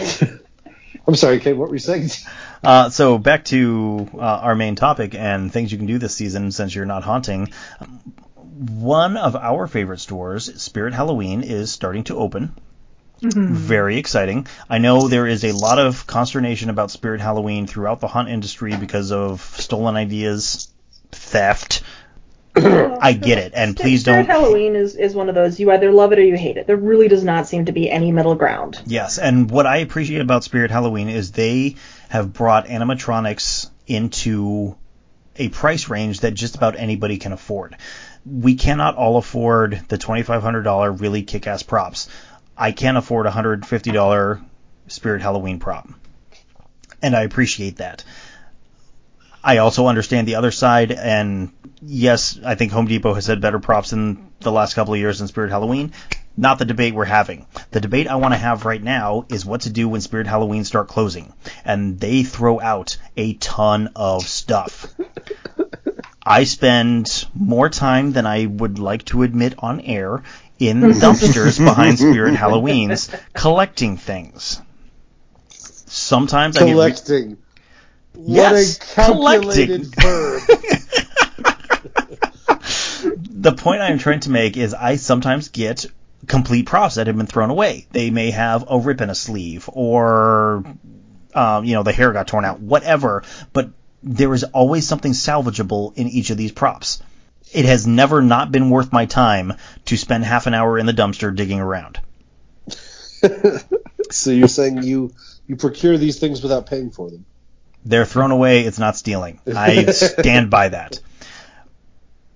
I'm 1.06 1.16
sorry, 1.16 1.38
Kate. 1.38 1.52
What 1.54 1.68
were 1.68 1.74
you 1.74 1.80
saying? 1.80 2.08
Uh, 2.62 2.90
so 2.90 3.18
back 3.18 3.44
to 3.46 4.08
uh, 4.14 4.18
our 4.18 4.54
main 4.54 4.76
topic 4.76 5.14
and 5.14 5.52
things 5.52 5.72
you 5.72 5.78
can 5.78 5.86
do 5.86 5.98
this 5.98 6.14
season 6.14 6.52
since 6.52 6.74
you're 6.74 6.84
not 6.84 7.02
haunting. 7.02 7.48
One 8.34 9.16
of 9.16 9.36
our 9.36 9.66
favorite 9.66 10.00
stores, 10.00 10.62
Spirit 10.62 10.92
Halloween, 10.92 11.42
is 11.42 11.72
starting 11.72 12.04
to 12.04 12.16
open. 12.16 12.54
Very 13.22 13.98
exciting. 13.98 14.46
I 14.68 14.78
know 14.78 15.08
there 15.08 15.26
is 15.26 15.44
a 15.44 15.52
lot 15.52 15.78
of 15.78 16.06
consternation 16.06 16.70
about 16.70 16.90
Spirit 16.90 17.20
Halloween 17.20 17.66
throughout 17.66 18.00
the 18.00 18.08
haunt 18.08 18.30
industry 18.30 18.74
because 18.76 19.12
of 19.12 19.42
stolen 19.42 19.96
ideas, 19.96 20.68
theft. 21.12 21.82
I 22.56 23.12
get 23.12 23.38
it, 23.38 23.52
and 23.54 23.76
please 23.76 24.02
Spirit 24.02 24.26
don't. 24.26 24.26
Halloween 24.26 24.74
is, 24.74 24.96
is 24.96 25.14
one 25.14 25.28
of 25.28 25.34
those 25.34 25.60
you 25.60 25.70
either 25.70 25.92
love 25.92 26.12
it 26.12 26.18
or 26.18 26.24
you 26.24 26.36
hate 26.36 26.56
it. 26.56 26.66
There 26.66 26.76
really 26.76 27.08
does 27.08 27.22
not 27.22 27.46
seem 27.46 27.66
to 27.66 27.72
be 27.72 27.90
any 27.90 28.10
middle 28.10 28.34
ground. 28.34 28.80
Yes, 28.86 29.18
and 29.18 29.50
what 29.50 29.66
I 29.66 29.78
appreciate 29.78 30.20
about 30.20 30.42
Spirit 30.42 30.70
Halloween 30.70 31.08
is 31.08 31.30
they 31.30 31.76
have 32.10 32.32
brought 32.32 32.66
animatronics 32.66 33.70
into 33.86 34.76
a 35.36 35.48
price 35.48 35.88
range 35.88 36.20
that 36.20 36.34
just 36.34 36.56
about 36.56 36.74
anybody 36.76 37.18
can 37.18 37.32
afford. 37.32 37.76
We 38.26 38.56
cannot 38.56 38.96
all 38.96 39.16
afford 39.16 39.80
the 39.88 39.96
$2,500 39.96 41.00
really 41.00 41.22
kick-ass 41.22 41.62
props. 41.62 42.08
I 42.56 42.72
can't 42.72 42.98
afford 42.98 43.26
a 43.26 43.30
$150 43.30 44.44
Spirit 44.88 45.22
Halloween 45.22 45.60
prop. 45.60 45.88
And 47.00 47.14
I 47.14 47.22
appreciate 47.22 47.76
that. 47.76 48.02
I 49.42 49.58
also 49.58 49.86
understand 49.86 50.26
the 50.26 50.34
other 50.34 50.50
side, 50.50 50.90
and 50.90 51.52
yes, 51.80 52.40
I 52.44 52.56
think 52.56 52.72
Home 52.72 52.86
Depot 52.86 53.14
has 53.14 53.26
had 53.26 53.40
better 53.40 53.60
props 53.60 53.92
in 53.92 54.32
the 54.40 54.52
last 54.52 54.74
couple 54.74 54.94
of 54.94 55.00
years 55.00 55.20
than 55.20 55.28
Spirit 55.28 55.50
Halloween. 55.50 55.92
Not 56.36 56.58
the 56.58 56.64
debate 56.64 56.94
we're 56.94 57.04
having. 57.04 57.46
The 57.70 57.80
debate 57.80 58.08
I 58.08 58.16
want 58.16 58.34
to 58.34 58.38
have 58.38 58.64
right 58.64 58.82
now 58.82 59.26
is 59.28 59.44
what 59.44 59.62
to 59.62 59.70
do 59.70 59.88
when 59.88 60.00
Spirit 60.00 60.26
Halloween 60.26 60.64
start 60.64 60.88
closing, 60.88 61.32
and 61.64 61.98
they 61.98 62.22
throw 62.22 62.60
out 62.60 62.96
a 63.16 63.34
ton 63.34 63.90
of 63.96 64.22
stuff. 64.22 64.86
I 66.22 66.44
spend 66.44 67.26
more 67.34 67.68
time 67.68 68.12
than 68.12 68.26
I 68.26 68.46
would 68.46 68.78
like 68.78 69.04
to 69.06 69.22
admit 69.22 69.54
on 69.58 69.80
air 69.80 70.22
in 70.58 70.80
dumpsters 71.00 71.58
behind 71.58 71.98
Spirit 71.98 72.34
Halloweens 72.34 73.12
collecting 73.32 73.96
things. 73.96 74.60
Sometimes 75.48 76.56
I 76.56 76.60
get 76.60 76.66
re- 76.66 76.72
Collecting. 76.72 77.38
Yes, 78.14 78.78
calculated 78.94 79.86
verb. 79.86 80.42
the 83.30 83.52
point 83.56 83.80
I'm 83.80 83.98
trying 83.98 84.20
to 84.20 84.30
make 84.30 84.56
is 84.56 84.74
I 84.74 84.96
sometimes 84.96 85.48
get 85.48 85.86
complete 86.30 86.64
props 86.64 86.94
that 86.94 87.08
have 87.08 87.16
been 87.16 87.26
thrown 87.26 87.50
away. 87.50 87.86
They 87.90 88.10
may 88.10 88.30
have 88.30 88.64
a 88.70 88.78
rip 88.78 89.00
in 89.00 89.10
a 89.10 89.14
sleeve 89.16 89.68
or 89.72 90.64
um, 91.34 91.64
you 91.64 91.74
know 91.74 91.82
the 91.82 91.92
hair 91.92 92.12
got 92.12 92.28
torn 92.28 92.44
out, 92.44 92.60
whatever. 92.60 93.24
But 93.52 93.70
there 94.02 94.32
is 94.32 94.44
always 94.44 94.86
something 94.86 95.12
salvageable 95.12 95.96
in 95.96 96.06
each 96.06 96.30
of 96.30 96.36
these 96.36 96.52
props. 96.52 97.02
It 97.52 97.64
has 97.64 97.84
never 97.84 98.22
not 98.22 98.52
been 98.52 98.70
worth 98.70 98.92
my 98.92 99.06
time 99.06 99.54
to 99.86 99.96
spend 99.96 100.24
half 100.24 100.46
an 100.46 100.54
hour 100.54 100.78
in 100.78 100.86
the 100.86 100.92
dumpster 100.92 101.34
digging 101.34 101.58
around. 101.58 102.00
so 104.10 104.30
you're 104.30 104.46
saying 104.46 104.84
you 104.84 105.12
you 105.48 105.56
procure 105.56 105.98
these 105.98 106.20
things 106.20 106.42
without 106.42 106.66
paying 106.66 106.92
for 106.92 107.10
them? 107.10 107.26
They're 107.84 108.04
thrown 108.04 108.30
away. 108.30 108.60
It's 108.60 108.78
not 108.78 108.96
stealing. 108.96 109.40
I 109.54 109.86
stand 109.90 110.48
by 110.48 110.68
that. 110.68 111.00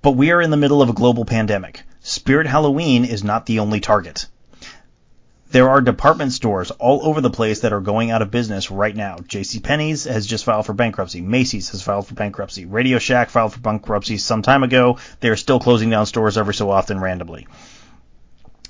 But 0.03 0.12
we 0.12 0.32
are 0.32 0.42
in 0.42 0.51
the 0.51 0.57
middle 0.57 0.82
of 0.82 0.88
a 0.88 0.92
global 0.92 1.24
pandemic. 1.24 1.84
Spirit 2.07 2.46
Halloween 2.46 3.07
is 3.07 3.24
not 3.24 3.46
the 3.46 3.61
only 3.61 3.80
target. 3.80 4.26
There 5.52 5.70
are 5.70 5.80
department 5.80 6.32
stores 6.32 6.70
all 6.72 7.00
over 7.02 7.22
the 7.22 7.30
place 7.30 7.61
that 7.61 7.72
are 7.72 7.80
going 7.80 8.11
out 8.11 8.20
of 8.20 8.30
business 8.30 8.70
right 8.70 8.94
now. 8.94 9.16
J.C. 9.26 9.61
Penney's 9.61 10.05
has 10.05 10.26
just 10.26 10.44
filed 10.44 10.66
for 10.66 10.74
bankruptcy. 10.74 11.22
Macy's 11.22 11.70
has 11.70 11.80
filed 11.80 12.07
for 12.07 12.12
bankruptcy. 12.12 12.66
Radio 12.66 12.98
Shack 12.98 13.30
filed 13.30 13.55
for 13.55 13.61
bankruptcy 13.61 14.18
some 14.18 14.42
time 14.42 14.62
ago. 14.64 14.98
They 15.20 15.30
are 15.30 15.36
still 15.36 15.59
closing 15.59 15.88
down 15.88 16.05
stores 16.05 16.36
every 16.36 16.52
so 16.52 16.70
often 16.70 17.00
randomly. 17.00 17.46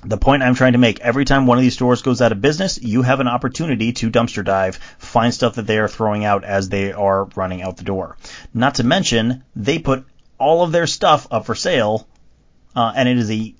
The 0.05 0.17
point 0.17 0.41
I'm 0.41 0.55
trying 0.55 0.71
to 0.71 0.77
make, 0.77 1.01
every 1.01 1.25
time 1.25 1.45
one 1.45 1.57
of 1.57 1.61
these 1.61 1.73
stores 1.73 2.03
goes 2.03 2.21
out 2.21 2.31
of 2.31 2.39
business, 2.39 2.81
you 2.81 3.01
have 3.01 3.19
an 3.19 3.27
opportunity 3.27 3.91
to 3.91 4.09
dumpster 4.09 4.45
dive, 4.45 4.77
find 4.97 5.33
stuff 5.33 5.55
that 5.55 5.67
they 5.67 5.79
are 5.79 5.89
throwing 5.89 6.23
out 6.23 6.45
as 6.45 6.69
they 6.69 6.93
are 6.93 7.25
running 7.35 7.61
out 7.61 7.75
the 7.75 7.83
door. 7.83 8.15
Not 8.53 8.75
to 8.75 8.85
mention, 8.85 9.43
they 9.57 9.77
put 9.77 10.05
all 10.37 10.63
of 10.63 10.71
their 10.71 10.87
stuff 10.87 11.27
up 11.31 11.45
for 11.45 11.55
sale, 11.55 12.07
uh, 12.75 12.93
and 12.95 13.07
it 13.09 13.17
is 13.17 13.31
a 13.31 13.53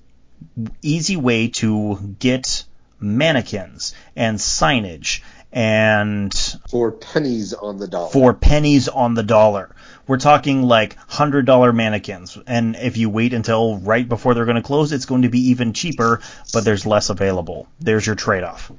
easy 0.82 1.16
way 1.16 1.48
to 1.48 2.16
get 2.18 2.64
mannequins 3.00 3.94
and 4.14 4.38
signage 4.38 5.20
and 5.52 6.32
For 6.68 6.92
pennies 6.92 7.54
on 7.54 7.78
the 7.78 7.88
dollar. 7.88 8.10
for 8.10 8.34
pennies 8.34 8.88
on 8.88 9.14
the 9.14 9.22
dollar. 9.22 9.74
We're 10.06 10.18
talking 10.18 10.62
like 10.62 10.96
hundred 11.08 11.46
dollar 11.46 11.72
mannequins, 11.72 12.36
and 12.46 12.76
if 12.76 12.96
you 12.96 13.08
wait 13.10 13.32
until 13.32 13.78
right 13.78 14.08
before 14.08 14.34
they're 14.34 14.44
going 14.44 14.56
to 14.56 14.62
close, 14.62 14.92
it's 14.92 15.06
going 15.06 15.22
to 15.22 15.28
be 15.28 15.48
even 15.50 15.72
cheaper, 15.72 16.20
but 16.52 16.64
there's 16.64 16.86
less 16.86 17.10
available. 17.10 17.68
There's 17.80 18.06
your 18.06 18.16
trade 18.16 18.44
off. 18.44 18.70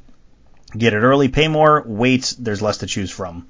Get 0.78 0.94
it 0.94 1.00
early, 1.00 1.30
pay 1.30 1.48
more, 1.48 1.84
wait, 1.86 2.36
there's 2.40 2.62
less 2.62 2.78
to 2.80 2.88
choose 2.88 3.10
from. 3.12 3.48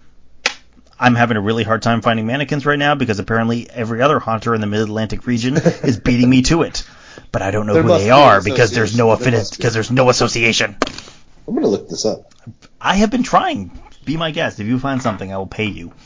I'm 0.99 1.15
having 1.15 1.37
a 1.37 1.41
really 1.41 1.63
hard 1.63 1.81
time 1.81 2.01
finding 2.01 2.25
mannequins 2.25 2.65
right 2.65 2.79
now 2.79 2.95
because 2.95 3.19
apparently 3.19 3.69
every 3.69 4.01
other 4.01 4.19
haunter 4.19 4.55
in 4.55 4.61
the 4.61 4.67
Mid 4.67 4.81
Atlantic 4.81 5.27
region 5.27 5.57
is 5.57 5.99
beating 5.99 6.29
me 6.29 6.41
to 6.43 6.63
it. 6.63 6.87
But 7.31 7.41
I 7.41 7.51
don't 7.51 7.67
know 7.67 7.73
There 7.73 7.83
who 7.83 7.89
they 7.89 8.09
are 8.09 8.41
because 8.41 8.71
there's 8.71 8.97
no 8.97 9.11
association. 9.11 9.31
There 9.31 9.39
affini- 9.39 9.41
must 9.41 9.51
be. 9.51 9.57
because 9.57 9.73
there's 9.73 9.91
no 9.91 10.09
association. 10.09 10.75
I'm 11.47 11.55
gonna 11.55 11.67
look 11.67 11.89
this 11.89 12.05
up. 12.05 12.33
I 12.81 12.95
have 12.95 13.11
been 13.11 13.23
trying. 13.23 13.71
Be 14.05 14.17
my 14.17 14.31
guest. 14.31 14.59
If 14.59 14.67
you 14.67 14.79
find 14.79 15.01
something, 15.01 15.31
I 15.31 15.37
will 15.37 15.47
pay 15.47 15.65
you. 15.65 15.93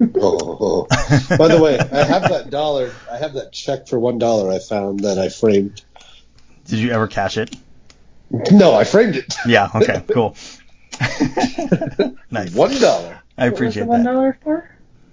Oh, 0.00 0.38
oh, 0.60 0.86
oh, 0.90 1.36
By 1.36 1.48
the 1.48 1.60
way, 1.60 1.76
I 1.76 2.04
have 2.04 2.28
that 2.28 2.50
dollar. 2.50 2.92
I 3.10 3.16
have 3.16 3.32
that 3.32 3.50
check 3.52 3.88
for 3.88 3.98
one 3.98 4.18
dollar 4.18 4.48
I 4.52 4.60
found 4.60 5.00
that 5.00 5.18
I 5.18 5.28
framed. 5.28 5.82
Did 6.66 6.78
you 6.78 6.92
ever 6.92 7.08
cash 7.08 7.36
it? 7.36 7.56
No, 8.52 8.74
I 8.74 8.84
framed 8.84 9.16
it. 9.16 9.34
Yeah. 9.44 9.68
Okay. 9.74 10.04
Cool. 10.12 10.36
nice. 12.30 12.54
One 12.54 12.78
dollar. 12.80 13.22
I 13.38 13.44
What 13.44 13.52
was 13.52 13.54
appreciate 13.54 13.82
the 13.84 13.88
one 13.88 14.02
that. 14.04 14.36
for? 14.42 14.68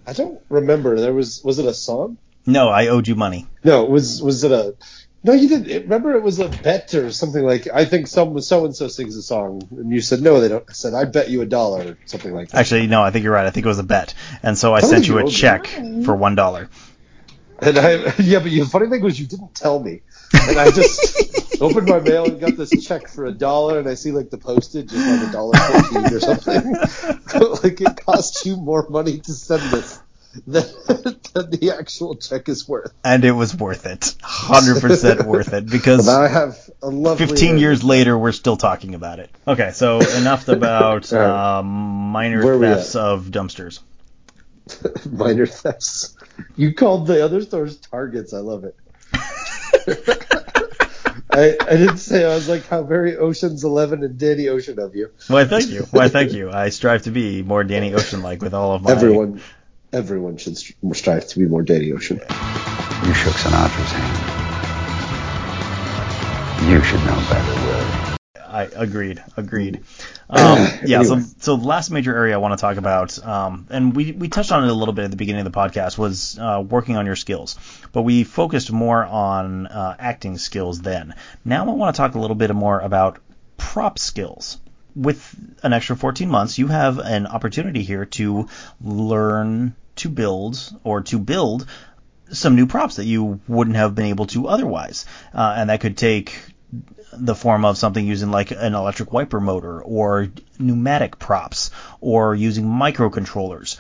I 0.08 0.14
don't 0.14 0.40
remember. 0.50 1.00
There 1.00 1.14
was 1.14 1.42
was 1.44 1.60
it 1.60 1.66
a 1.66 1.74
song? 1.74 2.18
No, 2.46 2.70
I 2.70 2.88
owed 2.88 3.08
you 3.08 3.16
money. 3.16 3.48
No, 3.64 3.86
was 3.86 4.22
was 4.22 4.44
it 4.44 4.52
a? 4.52 4.76
No, 5.24 5.34
you 5.34 5.50
didn't. 5.50 5.68
It- 5.70 5.84
Remember, 5.84 6.14
it 6.16 6.22
was 6.22 6.40
a 6.40 6.48
bet 6.50 6.94
or 6.94 7.12
something 7.12 7.44
like. 7.44 7.68
I 7.74 7.86
think 7.86 8.08
some 8.08 8.40
so 8.42 8.66
and 8.66 8.76
so 8.76 8.88
sings 8.88 9.16
a 9.16 9.24
song, 9.24 9.68
and 9.72 9.92
you 9.92 10.02
said 10.02 10.22
no, 10.22 10.40
they 10.40 10.50
don't. 10.50 10.64
I 10.70 10.74
said 10.74 10.94
I 10.94 11.06
bet 11.06 11.30
you 11.30 11.42
a 11.42 11.46
dollar 11.48 11.84
or 11.94 11.98
something 12.06 12.32
like 12.34 12.50
that. 12.50 12.60
Actually, 12.60 12.86
no, 12.88 13.02
I 13.02 13.10
think 13.12 13.24
you're 13.24 13.34
right. 13.34 13.48
I 13.48 13.50
think 13.50 13.66
it 13.66 13.70
was 13.70 13.80
a 13.80 13.84
bet, 13.84 14.14
and 14.44 14.58
so 14.58 14.76
I 14.76 14.82
Tell 14.82 14.90
sent 14.90 15.08
you 15.08 15.14
you 15.14 15.20
a 15.20 15.24
owed 15.24 15.30
me. 15.30 15.34
check 15.34 15.68
for 16.06 16.16
one 16.16 16.36
dollar. 16.36 16.70
And 17.60 17.78
I 17.80 17.94
yeah, 18.20 18.40
but 18.40 18.46
the 18.52 18.68
funny 18.72 18.90
thing 18.90 19.02
was 19.02 19.20
you 19.20 19.26
didn't 19.26 19.56
tell 19.56 19.80
me, 19.82 20.02
and 20.34 20.58
I 20.60 20.70
just 20.70 21.45
opened 21.62 21.88
my 21.88 22.00
mail 22.00 22.26
and 22.26 22.40
got 22.40 22.58
this 22.58 22.86
check 22.86 23.08
for 23.08 23.26
a 23.26 23.32
dollar, 23.32 23.80
and 23.80 23.88
I 23.88 23.94
see 23.96 24.12
like 24.12 24.30
the 24.30 24.38
postage 24.38 24.92
is 24.94 25.06
like 25.06 25.30
a 25.30 25.32
dollar 25.32 25.58
fifteen 25.58 26.14
or 26.14 26.20
something. 26.20 26.74
like 27.64 27.82
it 27.82 28.06
costs 28.06 28.46
you 28.46 28.58
more 28.58 28.88
money 28.90 29.20
to 29.20 29.34
send 29.34 29.62
this 29.72 30.00
than, 30.46 30.64
than 31.34 31.50
the 31.50 31.76
actual 31.78 32.16
check 32.16 32.50
is 32.50 32.68
worth. 32.68 32.94
And 33.04 33.24
it 33.24 33.32
was 33.32 33.56
worth 33.56 33.86
it. 33.86 34.02
100% 34.22 35.26
worth 35.26 35.54
it 35.54 35.66
because 35.70 36.06
Well, 36.06 36.20
now 36.20 36.26
I 36.26 36.28
have 36.28 36.58
a 36.82 36.90
lovely. 36.90 37.26
15 37.28 37.58
years 37.58 37.84
later, 37.84 38.18
we're 38.18 38.32
still 38.32 38.58
talking 38.58 38.96
about 38.96 39.20
it. 39.20 39.30
Okay, 39.48 39.72
so 39.72 40.00
enough 40.00 40.48
about 40.48 41.12
right. 41.14 41.58
um, 41.60 41.66
minor 41.68 42.44
Where 42.44 42.60
thefts 42.60 42.96
of 42.96 43.28
dumpsters. 43.28 43.80
minor 45.12 45.46
thefts. 45.46 46.18
You 46.56 46.74
called 46.74 47.08
the 47.08 47.24
other 47.24 47.42
stores 47.42 47.78
targets. 47.78 48.34
I 48.34 48.40
love 48.40 48.66
it. 48.66 48.76
I, 51.36 51.58
I 51.60 51.76
didn't 51.76 51.98
say 51.98 52.24
I 52.24 52.34
was 52.34 52.48
like 52.48 52.66
how 52.68 52.84
very 52.84 53.18
Ocean's 53.18 53.66
Eleven 53.66 54.04
and 54.04 54.18
Danny 54.18 54.48
Ocean 54.48 54.80
of 54.80 54.96
you. 54.96 55.12
Why, 55.28 55.44
thank 55.44 55.68
you. 55.68 55.82
Why, 55.92 56.08
thank 56.08 56.32
you. 56.32 56.50
I 56.50 56.70
strive 56.70 57.04
to 57.04 57.12
be 57.12 57.44
more 57.44 57.66
Danny 57.66 57.94
Ocean 57.94 58.22
like 58.22 58.42
with 58.42 58.54
all 58.54 58.74
of 58.74 58.84
my. 58.84 58.92
Everyone, 58.92 59.42
everyone 59.92 60.38
should 60.38 60.58
strive 60.58 61.28
to 61.28 61.40
be 61.40 61.46
more 61.46 61.62
Danny 61.62 61.92
Ocean. 61.92 62.20
You 62.20 63.14
shook 63.14 63.34
Sinatra's 63.34 63.92
hand. 63.92 64.46
You 66.72 66.82
should 66.82 67.04
know 67.06 67.22
better, 67.30 67.54
Will. 67.68 68.05
I 68.56 68.64
agreed. 68.74 69.22
Agreed. 69.36 69.84
Um, 70.30 70.68
yeah. 70.86 71.04
So, 71.04 71.20
so 71.40 71.58
the 71.58 71.68
last 71.68 71.92
major 71.92 72.16
area 72.16 72.36
I 72.36 72.38
want 72.38 72.58
to 72.58 72.62
talk 72.62 72.78
about, 72.78 73.22
um, 73.26 73.68
and 73.70 73.94
we 73.94 74.14
we 74.14 74.30
touched 74.30 74.54
on 74.54 74.64
it 74.64 74.70
a 74.70 74.74
little 74.74 74.94
bit 74.94 75.04
at 75.04 75.12
the 75.12 75.18
beginning 75.18 75.46
of 75.46 75.52
the 75.52 75.58
podcast, 75.58 75.98
was 75.98 76.40
uh, 76.40 76.64
working 76.68 76.96
on 76.96 77.06
your 77.06 77.18
skills. 77.18 77.58
But 77.92 78.04
we 78.04 78.24
focused 78.24 78.72
more 78.72 79.04
on 79.04 79.68
uh, 79.68 79.98
acting 80.00 80.38
skills 80.38 80.82
then. 80.82 81.16
Now 81.44 81.68
I 81.68 81.74
want 81.74 81.94
to 81.94 81.98
talk 81.98 82.16
a 82.16 82.20
little 82.20 82.36
bit 82.36 82.54
more 82.56 82.80
about 82.80 83.20
prop 83.58 84.00
skills. 84.00 84.58
With 84.96 85.36
an 85.62 85.74
extra 85.74 85.98
14 85.98 86.30
months, 86.30 86.58
you 86.58 86.68
have 86.68 87.00
an 87.00 87.28
opportunity 87.28 87.84
here 87.84 88.06
to 88.06 88.48
learn 88.80 89.76
to 89.98 90.08
build 90.08 90.58
or 90.86 91.02
to 91.02 91.20
build 91.20 91.68
some 92.32 92.56
new 92.56 92.66
props 92.66 92.96
that 92.96 93.06
you 93.06 93.42
wouldn't 93.50 93.76
have 93.76 93.96
been 93.96 94.06
able 94.06 94.28
to 94.28 94.48
otherwise. 94.48 95.06
Uh, 95.34 95.56
and 95.58 95.70
that 95.70 95.82
could 95.82 95.98
take 95.98 96.55
the 97.18 97.36
form 97.36 97.66
of 97.66 97.78
something 97.78 98.06
using 98.06 98.32
like 98.32 98.52
an 98.52 98.76
electric 98.76 99.12
wiper 99.12 99.40
motor 99.40 99.82
or 99.82 100.30
pneumatic 100.60 101.20
props 101.20 101.72
or 102.02 102.36
using 102.36 102.66
microcontrollers. 102.66 103.78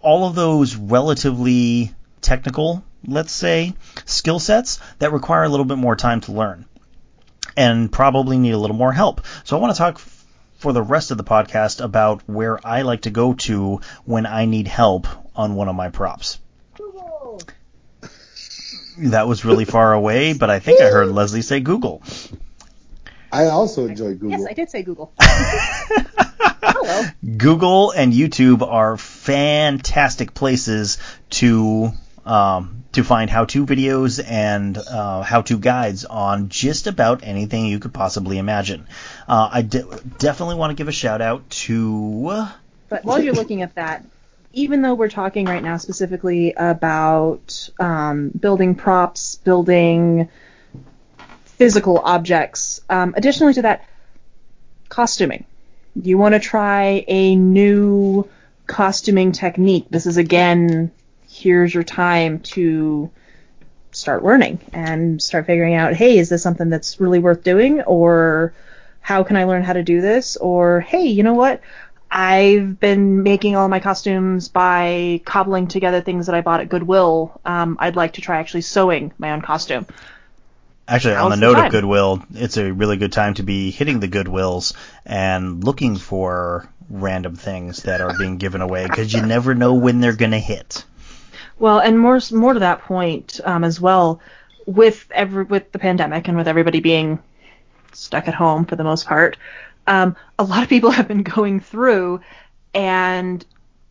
All 0.00 0.26
of 0.26 0.34
those 0.34 0.76
relatively 0.76 1.92
technical, 2.20 2.84
let's 3.06 3.32
say, 3.32 3.74
skill 4.04 4.38
sets 4.38 4.78
that 4.98 5.12
require 5.12 5.44
a 5.44 5.48
little 5.48 5.64
bit 5.64 5.78
more 5.78 5.96
time 5.96 6.20
to 6.22 6.32
learn 6.32 6.66
and 7.56 7.90
probably 7.90 8.38
need 8.38 8.52
a 8.52 8.58
little 8.58 8.76
more 8.76 8.92
help. 8.92 9.24
So 9.44 9.56
I 9.56 9.60
want 9.60 9.74
to 9.74 9.78
talk 9.78 10.00
for 10.58 10.72
the 10.72 10.82
rest 10.82 11.10
of 11.10 11.18
the 11.18 11.24
podcast 11.24 11.82
about 11.82 12.22
where 12.26 12.64
I 12.66 12.82
like 12.82 13.02
to 13.02 13.10
go 13.10 13.34
to 13.34 13.80
when 14.04 14.26
I 14.26 14.46
need 14.46 14.68
help 14.68 15.06
on 15.34 15.54
one 15.54 15.68
of 15.68 15.76
my 15.76 15.90
props. 15.90 16.38
That 18.98 19.28
was 19.28 19.44
really 19.44 19.64
far 19.64 19.92
away, 19.92 20.32
but 20.32 20.50
I 20.50 20.58
think 20.58 20.80
I 20.80 20.88
heard 20.88 21.08
Leslie 21.08 21.42
say 21.42 21.60
Google. 21.60 22.02
I 23.30 23.46
also 23.46 23.86
enjoy 23.86 24.14
Google. 24.14 24.30
Yes, 24.30 24.46
I 24.48 24.52
did 24.52 24.70
say 24.70 24.82
Google. 24.82 25.12
Hello. 25.20 27.04
Google 27.36 27.90
and 27.90 28.12
YouTube 28.12 28.62
are 28.66 28.96
fantastic 28.96 30.34
places 30.34 30.98
to 31.30 31.90
um, 32.24 32.84
to 32.92 33.04
find 33.04 33.30
how-to 33.30 33.66
videos 33.66 34.22
and 34.26 34.76
uh, 34.76 35.22
how-to 35.22 35.58
guides 35.58 36.04
on 36.04 36.48
just 36.48 36.86
about 36.86 37.22
anything 37.22 37.66
you 37.66 37.78
could 37.78 37.92
possibly 37.92 38.38
imagine. 38.38 38.86
Uh, 39.28 39.48
I 39.52 39.62
de- 39.62 39.84
definitely 40.18 40.56
want 40.56 40.70
to 40.70 40.74
give 40.74 40.88
a 40.88 40.92
shout 40.92 41.20
out 41.20 41.48
to 41.50 42.46
But 42.88 43.04
while 43.04 43.22
you're 43.22 43.34
looking 43.34 43.62
at 43.62 43.74
that, 43.76 44.04
even 44.56 44.80
though 44.80 44.94
we're 44.94 45.10
talking 45.10 45.44
right 45.44 45.62
now 45.62 45.76
specifically 45.76 46.54
about 46.56 47.68
um, 47.78 48.30
building 48.30 48.74
props, 48.74 49.34
building 49.34 50.30
physical 51.44 51.98
objects, 51.98 52.80
um, 52.88 53.12
additionally 53.18 53.52
to 53.52 53.62
that, 53.62 53.86
costuming. 54.88 55.44
You 55.94 56.16
want 56.16 56.32
to 56.34 56.40
try 56.40 57.04
a 57.06 57.36
new 57.36 58.26
costuming 58.66 59.32
technique. 59.32 59.88
This 59.90 60.06
is 60.06 60.16
again, 60.16 60.90
here's 61.28 61.74
your 61.74 61.84
time 61.84 62.40
to 62.40 63.10
start 63.92 64.24
learning 64.24 64.60
and 64.72 65.20
start 65.22 65.44
figuring 65.44 65.74
out, 65.74 65.92
hey, 65.92 66.16
is 66.16 66.30
this 66.30 66.42
something 66.42 66.70
that's 66.70 66.98
really 66.98 67.18
worth 67.18 67.42
doing? 67.42 67.82
Or 67.82 68.54
how 69.02 69.22
can 69.22 69.36
I 69.36 69.44
learn 69.44 69.64
how 69.64 69.74
to 69.74 69.82
do 69.82 70.00
this? 70.00 70.38
Or, 70.38 70.80
hey, 70.80 71.08
you 71.08 71.22
know 71.22 71.34
what? 71.34 71.60
I've 72.10 72.78
been 72.78 73.22
making 73.22 73.56
all 73.56 73.68
my 73.68 73.80
costumes 73.80 74.48
by 74.48 75.20
cobbling 75.24 75.66
together 75.68 76.00
things 76.00 76.26
that 76.26 76.34
I 76.34 76.40
bought 76.40 76.60
at 76.60 76.68
Goodwill. 76.68 77.40
Um, 77.44 77.76
I'd 77.80 77.96
like 77.96 78.14
to 78.14 78.20
try 78.20 78.38
actually 78.38 78.62
sewing 78.62 79.12
my 79.18 79.32
own 79.32 79.42
costume. 79.42 79.86
Actually, 80.88 81.16
on 81.16 81.30
the 81.30 81.36
note 81.36 81.58
of. 81.58 81.72
Goodwill, 81.72 82.22
it's 82.32 82.56
a 82.56 82.72
really 82.72 82.96
good 82.96 83.12
time 83.12 83.34
to 83.34 83.42
be 83.42 83.72
hitting 83.72 83.98
the 83.98 84.06
Goodwills 84.06 84.72
and 85.04 85.64
looking 85.64 85.96
for 85.96 86.68
random 86.88 87.34
things 87.34 87.82
that 87.82 88.00
are 88.00 88.16
being 88.16 88.36
given 88.38 88.60
away 88.60 88.86
because 88.86 89.12
you 89.12 89.22
never 89.22 89.54
know 89.54 89.74
when 89.74 90.00
they're 90.00 90.14
going 90.14 90.30
to 90.30 90.38
hit. 90.38 90.84
Well, 91.58 91.80
and 91.80 91.98
more 91.98 92.20
more 92.30 92.52
to 92.52 92.60
that 92.60 92.82
point 92.82 93.40
um, 93.44 93.64
as 93.64 93.80
well, 93.80 94.20
with 94.64 95.06
every 95.10 95.44
with 95.44 95.72
the 95.72 95.78
pandemic 95.80 96.28
and 96.28 96.36
with 96.36 96.46
everybody 96.46 96.80
being 96.80 97.18
stuck 97.92 98.28
at 98.28 98.34
home 98.34 98.64
for 98.66 98.76
the 98.76 98.84
most 98.84 99.06
part, 99.06 99.36
um, 99.86 100.16
a 100.38 100.44
lot 100.44 100.62
of 100.62 100.68
people 100.68 100.90
have 100.98 101.08
been 101.08 101.22
going 101.22 101.60
through 101.60 102.20
and 102.74 103.44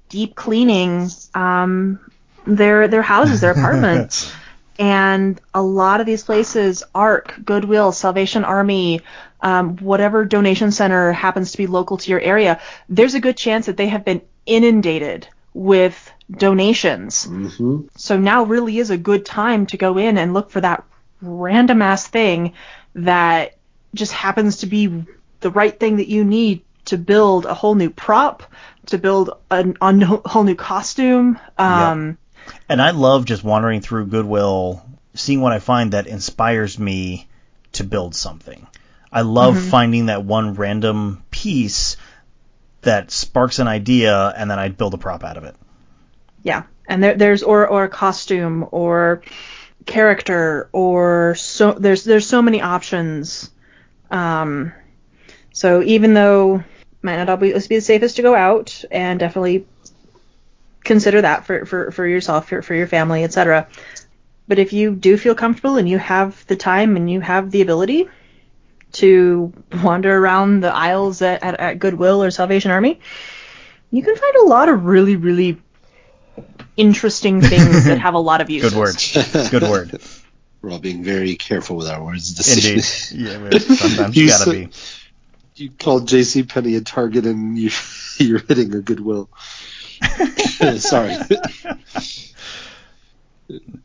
deep 0.09 0.35
cleaning 0.35 1.09
um, 1.33 1.99
their 2.45 2.87
their 2.87 3.01
houses, 3.01 3.41
their 3.41 3.51
apartments. 3.51 4.31
And 4.77 5.39
a 5.53 5.61
lot 5.61 6.01
of 6.01 6.05
these 6.05 6.25
places, 6.25 6.83
ARC, 6.93 7.33
Goodwill, 7.45 7.93
Salvation 7.93 8.43
Army, 8.43 8.99
um, 9.39 9.77
whatever 9.77 10.25
donation 10.25 10.71
center 10.71 11.13
happens 11.13 11.51
to 11.51 11.57
be 11.57 11.65
local 11.65 11.95
to 11.95 12.11
your 12.11 12.19
area, 12.19 12.59
there's 12.89 13.13
a 13.13 13.21
good 13.21 13.37
chance 13.37 13.67
that 13.67 13.77
they 13.77 13.87
have 13.87 14.03
been 14.03 14.21
inundated 14.45 15.29
with 15.53 16.11
donations. 16.29 17.23
hmm 17.23 17.83
So 17.95 18.19
now 18.19 18.43
really 18.43 18.77
is 18.79 18.89
a 18.89 18.97
good 18.97 19.25
time 19.25 19.65
to 19.67 19.77
go 19.77 19.97
in 19.97 20.17
and 20.17 20.33
look 20.33 20.51
for 20.51 20.59
that 20.59 20.83
random 21.21 21.81
ass 21.81 22.07
thing 22.07 22.53
that 22.95 23.55
just 23.93 24.11
happens 24.11 24.57
to 24.57 24.65
be 24.65 25.05
the 25.45 25.51
right 25.51 25.79
thing 25.79 25.97
that 25.97 26.07
you 26.07 26.25
need 26.25 26.63
to 26.85 26.97
build 26.97 27.45
a 27.45 27.53
whole 27.53 27.75
new 27.75 27.91
prop, 27.91 28.41
to 28.87 28.97
build 28.97 29.29
a, 29.51 29.73
a 29.79 30.05
whole 30.27 30.43
new 30.43 30.55
costume. 30.55 31.37
Um, 31.59 32.17
And 32.67 32.81
I 32.81 32.89
love 32.89 33.25
just 33.25 33.43
wandering 33.43 33.81
through 33.81 34.07
Goodwill, 34.07 34.83
seeing 35.13 35.41
what 35.41 35.51
I 35.51 35.59
find 35.59 35.91
that 35.91 36.07
inspires 36.07 36.79
me 36.79 37.27
to 37.73 37.83
build 37.83 38.15
something. 38.15 38.65
I 39.11 39.21
love 39.21 39.55
finding 39.69 40.07
that 40.07 40.25
one 40.25 40.55
random 40.55 41.23
piece 41.29 41.95
that 42.81 43.11
sparks 43.11 43.59
an 43.59 43.67
idea, 43.67 44.33
and 44.35 44.49
then 44.49 44.57
I 44.57 44.69
build 44.69 44.95
a 44.95 44.97
prop 44.97 45.23
out 45.23 45.37
of 45.37 45.43
it. 45.43 45.55
Yeah, 46.41 46.63
and 46.87 47.03
there, 47.03 47.13
there's 47.13 47.43
or 47.43 47.67
or 47.67 47.87
costume 47.87 48.67
or 48.71 49.21
character 49.85 50.69
or 50.71 51.35
so 51.35 51.73
there's 51.73 52.03
there's 52.03 52.27
so 52.27 52.41
many 52.41 52.61
options. 52.61 53.51
Um, 54.09 54.73
so 55.55 55.81
even 55.81 56.13
though 56.13 56.61
might 57.01 57.15
not 57.15 57.29
always 57.29 57.67
be 57.69 57.75
the 57.75 57.81
safest 57.81 58.17
to 58.17 58.21
go 58.21 58.35
out, 58.35 58.83
and 58.91 59.17
definitely 59.19 59.65
consider 60.83 61.21
that 61.21 61.45
for 61.45 61.65
for, 61.65 61.91
for 61.91 62.05
yourself, 62.05 62.49
for, 62.49 62.61
for 62.61 62.75
your 62.75 62.87
family, 62.87 63.23
etc. 63.23 63.67
But 64.47 64.59
if 64.59 64.73
you 64.73 64.93
do 64.93 65.17
feel 65.17 65.33
comfortable 65.33 65.77
and 65.77 65.87
you 65.87 65.97
have 65.97 66.45
the 66.47 66.55
time 66.57 66.97
and 66.97 67.09
you 67.09 67.21
have 67.21 67.51
the 67.51 67.61
ability 67.61 68.09
to 68.93 69.53
wander 69.83 70.15
around 70.17 70.59
the 70.59 70.73
aisles 70.73 71.21
at, 71.21 71.41
at, 71.41 71.59
at 71.59 71.79
Goodwill 71.79 72.21
or 72.21 72.31
Salvation 72.31 72.71
Army, 72.71 72.99
you 73.91 74.03
can 74.03 74.15
find 74.15 74.35
a 74.35 74.43
lot 74.45 74.67
of 74.69 74.85
really, 74.85 75.15
really 75.15 75.57
interesting 76.77 77.41
things 77.41 77.85
that 77.85 77.99
have 77.99 78.13
a 78.13 78.19
lot 78.19 78.41
of 78.41 78.49
uses. 78.51 78.73
Good 78.73 78.79
word. 78.79 79.49
Good 79.51 79.63
word. 79.63 80.01
We're 80.61 80.71
all 80.71 80.79
being 80.79 81.03
very 81.03 81.35
careful 81.35 81.75
with 81.77 81.87
our 81.87 82.03
words. 82.03 82.47
Indeed. 82.55 82.83
Yeah, 83.11 83.59
sometimes 83.59 84.15
you 84.17 84.23
You 84.23 84.29
gotta 84.29 84.43
said- 84.43 84.51
be. 84.51 84.69
You 85.55 85.71
called 85.71 86.07
J.C. 86.07 86.43
Penney 86.43 86.75
a 86.75 86.81
target, 86.81 87.25
and 87.25 87.57
you 87.57 87.71
you're 88.17 88.39
hitting 88.39 88.73
a 88.75 88.81
Goodwill. 88.81 89.29
Sorry. 90.77 91.17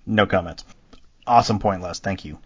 No 0.07 0.27
comment. 0.27 0.65
Awesome 1.27 1.61
point, 1.61 1.83
Les. 1.83 2.01
Thank 2.01 2.25
you. 2.25 2.39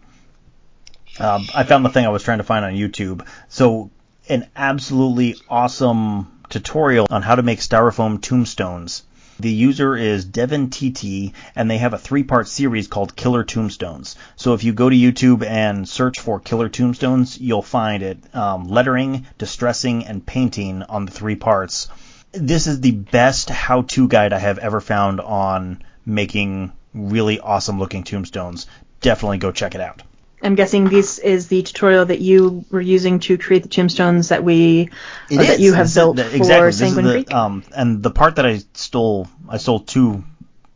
Um, 1.17 1.47
I 1.55 1.63
found 1.63 1.85
the 1.85 1.89
thing 1.89 2.05
I 2.05 2.09
was 2.09 2.23
trying 2.23 2.39
to 2.39 2.43
find 2.43 2.65
on 2.65 2.73
YouTube. 2.73 3.25
So, 3.47 3.89
an 4.29 4.47
absolutely 4.55 5.35
awesome 5.49 6.41
tutorial 6.49 7.07
on 7.09 7.21
how 7.21 7.35
to 7.35 7.41
make 7.41 7.59
styrofoam 7.59 8.21
tombstones 8.21 9.03
The 9.39 9.51
user 9.51 9.97
is 9.97 10.23
Devin 10.23 10.69
TT, 10.69 11.33
and 11.55 11.69
they 11.69 11.77
have 11.77 11.93
a 11.93 11.97
three 11.97 12.23
part 12.23 12.47
series 12.47 12.87
called 12.87 13.15
Killer 13.15 13.43
Tombstones. 13.43 14.15
So 14.37 14.53
if 14.53 14.63
you 14.63 14.71
go 14.71 14.89
to 14.89 14.95
YouTube 14.95 15.45
and 15.45 15.87
search 15.87 16.19
for 16.19 16.39
Killer 16.39 16.69
Tombstones, 16.69 17.37
you'll 17.37 17.61
find 17.61 18.01
it 18.01 18.17
um, 18.33 18.69
lettering, 18.69 19.25
distressing, 19.37 20.05
and 20.05 20.25
painting 20.25 20.83
on 20.83 21.05
the 21.05 21.11
three 21.11 21.35
parts. 21.35 21.89
This 22.31 22.67
is 22.67 22.79
the 22.79 22.91
best 22.91 23.49
how 23.49 23.81
to 23.81 24.07
guide 24.07 24.31
I 24.31 24.39
have 24.39 24.57
ever 24.57 24.79
found 24.79 25.19
on 25.19 25.83
making 26.05 26.71
really 26.93 27.39
awesome 27.39 27.77
looking 27.77 28.03
tombstones. 28.03 28.67
Definitely 29.01 29.39
go 29.39 29.51
check 29.51 29.75
it 29.75 29.81
out. 29.81 30.01
I'm 30.45 30.53
guessing 30.53 30.89
this 30.89 31.17
is 31.17 31.47
the 31.47 31.63
tutorial 31.63 32.05
that 32.05 32.19
you 32.19 32.65
were 32.69 32.79
using 32.79 33.19
to 33.21 33.37
create 33.37 33.63
the 33.63 33.69
tombstones 33.69 34.29
that 34.29 34.43
we 34.43 34.89
that 35.29 35.59
you 35.59 35.73
have 35.73 35.91
built 35.93 36.17
the- 36.17 36.25
for 36.25 36.35
exactly. 36.35 36.69
Is 36.69 36.77
Sanguine 36.77 37.05
the- 37.05 37.11
Creek. 37.11 37.33
Um, 37.33 37.63
and 37.75 38.03
the 38.03 38.11
part 38.11 38.35
that 38.35 38.45
I 38.45 38.61
stole, 38.75 39.27
I 39.49 39.57
stole 39.57 39.79
two 39.79 40.23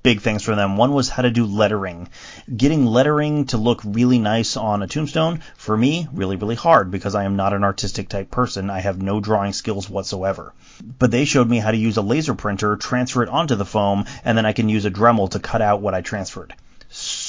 big 0.01 0.21
things 0.21 0.41
from 0.41 0.55
them. 0.55 0.75
One 0.77 0.93
was 0.93 1.09
how 1.09 1.21
to 1.21 1.29
do 1.29 1.45
lettering. 1.45 2.07
Getting 2.55 2.87
lettering 2.87 3.45
to 3.47 3.57
look 3.57 3.81
really 3.85 4.17
nice 4.17 4.57
on 4.57 4.81
a 4.81 4.87
tombstone, 4.87 5.41
for 5.55 5.77
me, 5.77 6.07
really, 6.13 6.35
really 6.35 6.55
hard 6.55 6.89
because 6.89 7.13
I 7.13 7.25
am 7.25 7.35
not 7.35 7.53
an 7.53 7.63
artistic 7.63 8.09
type 8.09 8.31
person. 8.31 8.71
I 8.71 8.79
have 8.79 9.01
no 9.01 9.19
drawing 9.19 9.53
skills 9.53 9.87
whatsoever. 9.87 10.53
But 10.97 11.11
they 11.11 11.25
showed 11.25 11.47
me 11.47 11.59
how 11.59 11.69
to 11.69 11.77
use 11.77 11.97
a 11.97 12.01
laser 12.01 12.33
printer, 12.33 12.75
transfer 12.75 13.21
it 13.21 13.29
onto 13.29 13.55
the 13.55 13.65
foam, 13.65 14.05
and 14.25 14.35
then 14.35 14.47
I 14.47 14.53
can 14.53 14.67
use 14.67 14.85
a 14.85 14.91
Dremel 14.91 15.29
to 15.31 15.39
cut 15.39 15.61
out 15.61 15.81
what 15.81 15.93
I 15.93 16.01
transferred. 16.01 16.55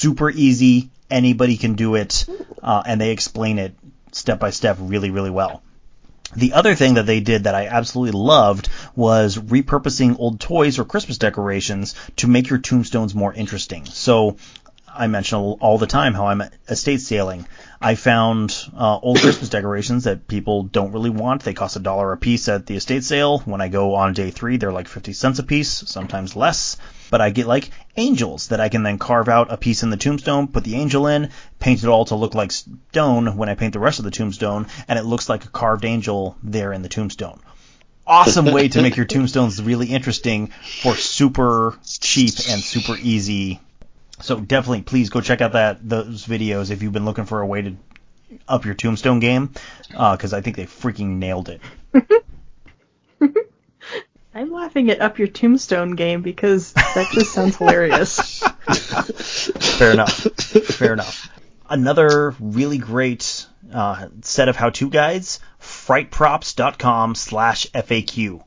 Super 0.01 0.31
easy. 0.31 0.89
Anybody 1.11 1.57
can 1.57 1.75
do 1.75 1.93
it. 1.93 2.25
Uh, 2.63 2.81
and 2.83 2.99
they 2.99 3.11
explain 3.11 3.59
it 3.59 3.75
step 4.11 4.39
by 4.39 4.49
step 4.49 4.77
really, 4.79 5.11
really 5.11 5.29
well. 5.29 5.61
The 6.35 6.53
other 6.53 6.73
thing 6.73 6.95
that 6.95 7.05
they 7.05 7.19
did 7.19 7.43
that 7.43 7.53
I 7.53 7.67
absolutely 7.67 8.19
loved 8.19 8.67
was 8.95 9.37
repurposing 9.37 10.17
old 10.17 10.39
toys 10.39 10.79
or 10.79 10.85
Christmas 10.85 11.19
decorations 11.19 11.93
to 12.15 12.27
make 12.27 12.49
your 12.49 12.57
tombstones 12.57 13.13
more 13.13 13.31
interesting. 13.31 13.85
So 13.85 14.37
I 14.87 15.05
mention 15.05 15.37
all 15.37 15.77
the 15.77 15.85
time 15.85 16.15
how 16.15 16.25
I'm 16.25 16.41
estate 16.67 17.01
sailing. 17.01 17.45
I 17.79 17.93
found 17.93 18.57
uh, 18.75 18.97
old 18.97 19.19
Christmas 19.19 19.49
decorations 19.57 20.05
that 20.05 20.27
people 20.27 20.63
don't 20.63 20.93
really 20.93 21.11
want. 21.11 21.43
They 21.43 21.53
cost 21.53 21.75
a 21.75 21.79
dollar 21.79 22.11
a 22.11 22.17
piece 22.17 22.49
at 22.49 22.65
the 22.65 22.75
estate 22.75 23.03
sale. 23.03 23.37
When 23.45 23.61
I 23.61 23.67
go 23.67 23.93
on 23.93 24.13
day 24.13 24.31
three, 24.31 24.57
they're 24.57 24.71
like 24.71 24.87
50 24.87 25.13
cents 25.13 25.37
a 25.37 25.43
piece, 25.43 25.69
sometimes 25.69 26.35
less. 26.35 26.77
But 27.11 27.21
I 27.21 27.29
get 27.29 27.45
like 27.45 27.69
angels 27.95 28.47
that 28.47 28.59
I 28.59 28.69
can 28.69 28.81
then 28.81 28.97
carve 28.97 29.29
out 29.29 29.51
a 29.51 29.57
piece 29.57 29.83
in 29.83 29.91
the 29.91 29.97
tombstone, 29.97 30.47
put 30.47 30.63
the 30.63 30.75
angel 30.75 31.05
in, 31.05 31.29
paint 31.59 31.83
it 31.83 31.87
all 31.87 32.05
to 32.05 32.15
look 32.15 32.33
like 32.33 32.51
stone 32.51 33.37
when 33.37 33.49
I 33.49 33.53
paint 33.53 33.73
the 33.73 33.79
rest 33.79 33.99
of 33.99 34.05
the 34.05 34.11
tombstone, 34.11 34.65
and 34.87 34.97
it 34.97 35.05
looks 35.05 35.29
like 35.29 35.45
a 35.45 35.49
carved 35.49 35.85
angel 35.85 36.35
there 36.41 36.73
in 36.73 36.81
the 36.81 36.89
tombstone 36.89 37.39
awesome 38.11 38.45
way 38.45 38.67
to 38.67 38.81
make 38.81 38.97
your 38.97 39.05
tombstones 39.15 39.61
really 39.61 39.87
interesting 39.87 40.47
for 40.81 40.95
super 40.95 41.77
cheap 41.83 42.33
and 42.49 42.61
super 42.61 42.97
easy. 43.01 43.59
So 44.21 44.39
definitely, 44.39 44.81
please 44.81 45.09
go 45.09 45.21
check 45.21 45.41
out 45.41 45.53
that 45.53 45.87
those 45.87 46.25
videos 46.25 46.71
if 46.71 46.83
you've 46.83 46.93
been 46.93 47.05
looking 47.05 47.25
for 47.25 47.41
a 47.41 47.45
way 47.45 47.61
to 47.63 47.75
up 48.47 48.65
your 48.65 48.75
tombstone 48.75 49.19
game, 49.19 49.51
uh, 49.95 50.15
because 50.15 50.33
I 50.33 50.41
think 50.41 50.55
they 50.55 50.65
freaking 50.65 51.17
nailed 51.17 51.49
it. 51.49 51.61
I'm 54.33 54.51
laughing 54.51 54.89
at 54.89 55.01
up 55.01 55.19
your 55.19 55.27
tombstone 55.27 55.95
game 55.95 56.21
because 56.21 56.71
that 56.73 57.09
just 57.11 57.33
sounds 57.33 57.57
hilarious. 57.57 58.39
Fair 59.77 59.91
enough. 59.91 60.13
Fair 60.13 60.93
enough. 60.93 61.29
Another 61.69 62.33
really 62.39 62.77
great 62.77 63.45
uh, 63.73 64.07
set 64.21 64.47
of 64.47 64.55
how-to 64.55 64.89
guides, 64.89 65.39
frightprops.com 65.61 67.15
slash 67.15 67.67
FAQ. 67.71 68.43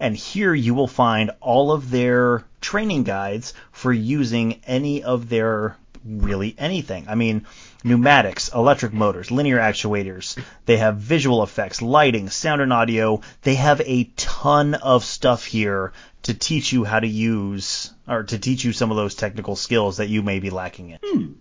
And 0.00 0.16
here 0.16 0.54
you 0.54 0.74
will 0.74 0.88
find 0.88 1.30
all 1.40 1.72
of 1.72 1.90
their 1.90 2.44
training 2.60 3.04
guides 3.04 3.54
for 3.72 3.92
using 3.92 4.60
any 4.66 5.02
of 5.02 5.28
their 5.28 5.76
really 6.06 6.54
anything. 6.58 7.06
I 7.08 7.14
mean, 7.14 7.46
pneumatics, 7.84 8.48
electric 8.54 8.92
motors, 8.92 9.30
linear 9.30 9.58
actuators. 9.58 10.38
They 10.64 10.78
have 10.78 10.96
visual 10.98 11.42
effects, 11.42 11.82
lighting, 11.82 12.30
sound 12.30 12.60
and 12.60 12.72
audio. 12.72 13.20
They 13.42 13.54
have 13.56 13.80
a 13.80 14.04
ton 14.16 14.74
of 14.74 15.04
stuff 15.04 15.44
here 15.44 15.92
to 16.24 16.34
teach 16.34 16.72
you 16.72 16.84
how 16.84 17.00
to 17.00 17.06
use 17.06 17.92
or 18.08 18.24
to 18.24 18.38
teach 18.38 18.64
you 18.64 18.72
some 18.72 18.90
of 18.90 18.96
those 18.96 19.14
technical 19.14 19.56
skills 19.56 19.98
that 19.98 20.08
you 20.08 20.22
may 20.22 20.40
be 20.40 20.50
lacking 20.50 20.90
in. 20.90 20.98
Hmm. 21.02 21.32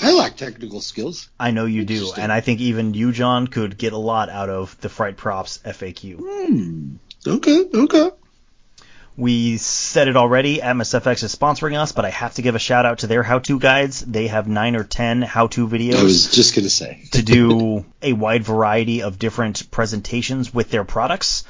I 0.00 0.12
lack 0.12 0.36
technical 0.36 0.80
skills. 0.80 1.28
I 1.38 1.52
know 1.52 1.66
you 1.66 1.84
do, 1.84 2.12
and 2.18 2.32
I 2.32 2.40
think 2.40 2.60
even 2.60 2.94
you, 2.94 3.12
John, 3.12 3.46
could 3.46 3.78
get 3.78 3.92
a 3.92 3.98
lot 3.98 4.28
out 4.28 4.50
of 4.50 4.78
the 4.80 4.88
Fright 4.88 5.16
Props 5.16 5.60
FAQ. 5.64 6.16
Hmm. 6.18 6.96
Okay, 7.26 7.64
okay. 7.72 8.10
We 9.16 9.58
said 9.58 10.08
it 10.08 10.16
already, 10.16 10.58
Atmos 10.58 11.00
FX 11.00 11.22
is 11.22 11.34
sponsoring 11.34 11.78
us, 11.78 11.92
but 11.92 12.04
I 12.04 12.10
have 12.10 12.34
to 12.34 12.42
give 12.42 12.56
a 12.56 12.58
shout 12.58 12.84
out 12.84 12.98
to 12.98 13.06
their 13.06 13.22
how-to 13.22 13.60
guides. 13.60 14.00
They 14.00 14.26
have 14.26 14.48
nine 14.48 14.74
or 14.74 14.82
ten 14.82 15.22
how-to 15.22 15.68
videos 15.68 16.00
I 16.00 16.02
was 16.02 16.32
just 16.32 16.56
gonna 16.56 16.68
say. 16.68 17.04
to 17.12 17.22
do 17.22 17.84
a 18.02 18.12
wide 18.12 18.42
variety 18.42 19.02
of 19.02 19.18
different 19.18 19.70
presentations 19.70 20.52
with 20.52 20.70
their 20.70 20.82
products. 20.82 21.44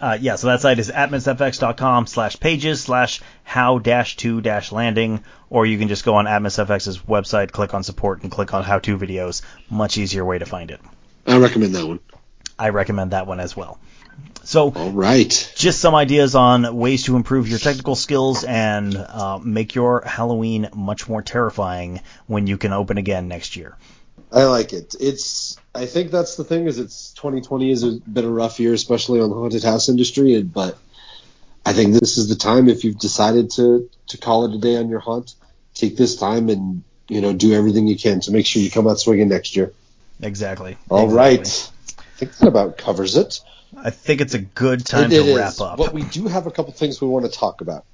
Uh, 0.00 0.18
yeah, 0.20 0.34
so 0.36 0.48
that 0.48 0.60
site 0.60 0.78
is 0.80 0.90
atmosfx.com 0.90 2.06
slash 2.06 2.38
pages 2.40 2.80
slash 2.80 3.20
how 3.44 3.78
dash 3.78 4.16
to 4.16 4.40
dash 4.40 4.72
landing, 4.72 5.22
or 5.48 5.66
you 5.66 5.78
can 5.78 5.88
just 5.88 6.04
go 6.04 6.16
on 6.16 6.26
atmosfx's 6.26 6.98
website, 6.98 7.52
click 7.52 7.72
on 7.72 7.84
support, 7.84 8.22
and 8.22 8.32
click 8.32 8.52
on 8.52 8.64
how 8.64 8.80
to 8.80 8.98
videos. 8.98 9.42
Much 9.68 9.96
easier 9.96 10.24
way 10.24 10.38
to 10.38 10.46
find 10.46 10.70
it. 10.72 10.80
I 11.26 11.38
recommend 11.38 11.74
that 11.76 11.86
one. 11.86 12.00
I 12.58 12.70
recommend 12.70 13.12
that 13.12 13.26
one 13.26 13.40
as 13.40 13.56
well. 13.56 13.78
So, 14.42 14.72
All 14.72 14.90
right. 14.90 15.52
just 15.56 15.80
some 15.80 15.94
ideas 15.94 16.34
on 16.34 16.76
ways 16.76 17.04
to 17.04 17.16
improve 17.16 17.48
your 17.48 17.58
technical 17.58 17.94
skills 17.94 18.42
and 18.42 18.96
uh, 18.96 19.38
make 19.42 19.74
your 19.74 20.02
Halloween 20.04 20.68
much 20.74 21.08
more 21.08 21.22
terrifying 21.22 22.00
when 22.26 22.46
you 22.46 22.58
can 22.58 22.72
open 22.72 22.98
again 22.98 23.28
next 23.28 23.54
year. 23.56 23.76
I 24.32 24.44
like 24.44 24.72
it. 24.72 24.94
It's. 24.98 25.56
I 25.74 25.86
think 25.86 26.10
that's 26.10 26.36
the 26.36 26.44
thing 26.44 26.66
is 26.66 26.78
it's 26.78 27.12
2020 27.12 27.70
has 27.70 27.84
been 28.00 28.24
a 28.24 28.30
rough 28.30 28.58
year, 28.58 28.72
especially 28.74 29.20
on 29.20 29.30
the 29.30 29.36
haunted 29.36 29.62
house 29.62 29.88
industry. 29.88 30.42
But 30.42 30.78
I 31.64 31.72
think 31.72 31.94
this 31.94 32.18
is 32.18 32.28
the 32.28 32.36
time 32.36 32.68
if 32.68 32.84
you've 32.84 32.98
decided 32.98 33.50
to 33.52 33.88
to 34.08 34.18
call 34.18 34.46
it 34.46 34.54
a 34.54 34.58
day 34.58 34.76
on 34.76 34.88
your 34.88 35.00
haunt, 35.00 35.34
take 35.74 35.96
this 35.96 36.16
time 36.16 36.48
and 36.48 36.82
you 37.08 37.20
know 37.20 37.32
do 37.32 37.52
everything 37.52 37.86
you 37.86 37.96
can 37.96 38.20
to 38.20 38.32
make 38.32 38.46
sure 38.46 38.62
you 38.62 38.70
come 38.70 38.88
out 38.88 38.98
swinging 39.00 39.28
next 39.28 39.56
year. 39.56 39.72
Exactly. 40.22 40.76
All 40.88 41.04
Exactly. 41.04 41.38
right. 41.38 41.72
I 41.98 42.02
think 42.16 42.36
that 42.36 42.48
about 42.48 42.78
covers 42.78 43.16
it. 43.16 43.40
I 43.76 43.90
think 43.90 44.20
it's 44.20 44.34
a 44.34 44.38
good 44.40 44.84
time 44.84 45.04
It- 45.12 45.14
it 45.18 45.22
to 45.24 45.28
is. 45.30 45.36
wrap 45.36 45.60
up. 45.60 45.78
But 45.78 45.94
we 45.94 46.02
do 46.02 46.26
have 46.26 46.46
a 46.46 46.50
couple 46.50 46.72
things 46.72 47.00
we 47.00 47.08
want 47.08 47.24
to 47.26 47.30
talk 47.30 47.60
about. 47.60 47.84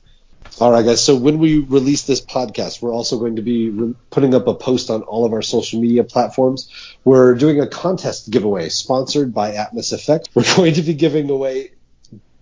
All 0.59 0.71
right, 0.71 0.85
guys. 0.85 1.03
So 1.05 1.17
when 1.17 1.39
we 1.39 1.59
release 1.59 2.03
this 2.03 2.21
podcast, 2.21 2.81
we're 2.81 2.93
also 2.93 3.19
going 3.19 3.37
to 3.37 3.43
be 3.43 3.69
re- 3.69 3.95
putting 4.11 4.35
up 4.35 4.47
a 4.47 4.55
post 4.55 4.89
on 4.91 5.03
all 5.03 5.25
of 5.27 5.33
our 5.33 5.43
social 5.43 5.81
media 5.81 6.03
platforms. 6.05 6.71
We're 7.05 7.35
doing 7.35 7.61
a 7.61 7.67
contest 7.67 8.31
giveaway 8.31 8.69
sponsored 8.71 9.35
by 9.35 9.53
Atmos 9.53 9.93
Effects. 9.93 10.29
We're 10.35 10.45
going 10.57 10.75
to 10.75 10.83
be 10.83 10.95
giving 10.95 11.29
away 11.29 11.73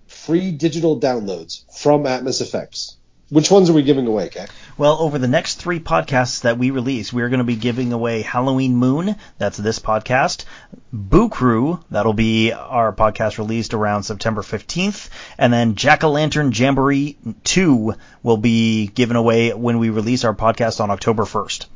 free 0.07 0.53
digital 0.53 1.01
downloads 1.01 1.65
from 1.77 2.05
Atmos 2.05 2.41
Effects. 2.41 2.97
Which 3.31 3.51
ones 3.51 3.71
are 3.71 3.73
we 3.73 3.83
giving 3.83 4.07
away, 4.07 4.29
Kak? 4.29 4.51
Well, 4.77 4.99
over 5.01 5.19
the 5.19 5.29
next 5.29 5.55
three 5.55 5.81
podcasts 5.81 6.43
that 6.43 6.59
we 6.59 6.71
release, 6.71 7.13
we're 7.13 7.31
going 7.31 7.39
to 7.39 7.45
be 7.45 7.57
giving 7.57 7.93
away 7.93 8.21
Halloween 8.21 8.77
Moon. 8.77 9.17
That's 9.39 9.57
this 9.57 9.79
podcast. 9.79 10.45
Boo 10.93 11.31
Crew. 11.31 11.81
That'll 11.91 12.13
be 12.13 12.53
our 12.53 12.93
podcast 12.93 13.39
released 13.39 13.73
around 13.73 14.03
September 14.03 14.43
15th. 14.43 15.09
And 15.39 15.53
then 15.53 15.75
Jack 15.75 16.05
o' 16.05 16.11
Lantern 16.11 16.53
Jamboree 16.53 17.17
2 17.45 17.95
will 18.23 18.37
be 18.37 18.89
given 18.89 19.17
away 19.17 19.55
when 19.55 19.79
we 19.79 19.89
release 19.89 20.25
our 20.25 20.35
podcast 20.35 20.81
on 20.81 20.91
October 20.91 21.25
1st. 21.25 21.67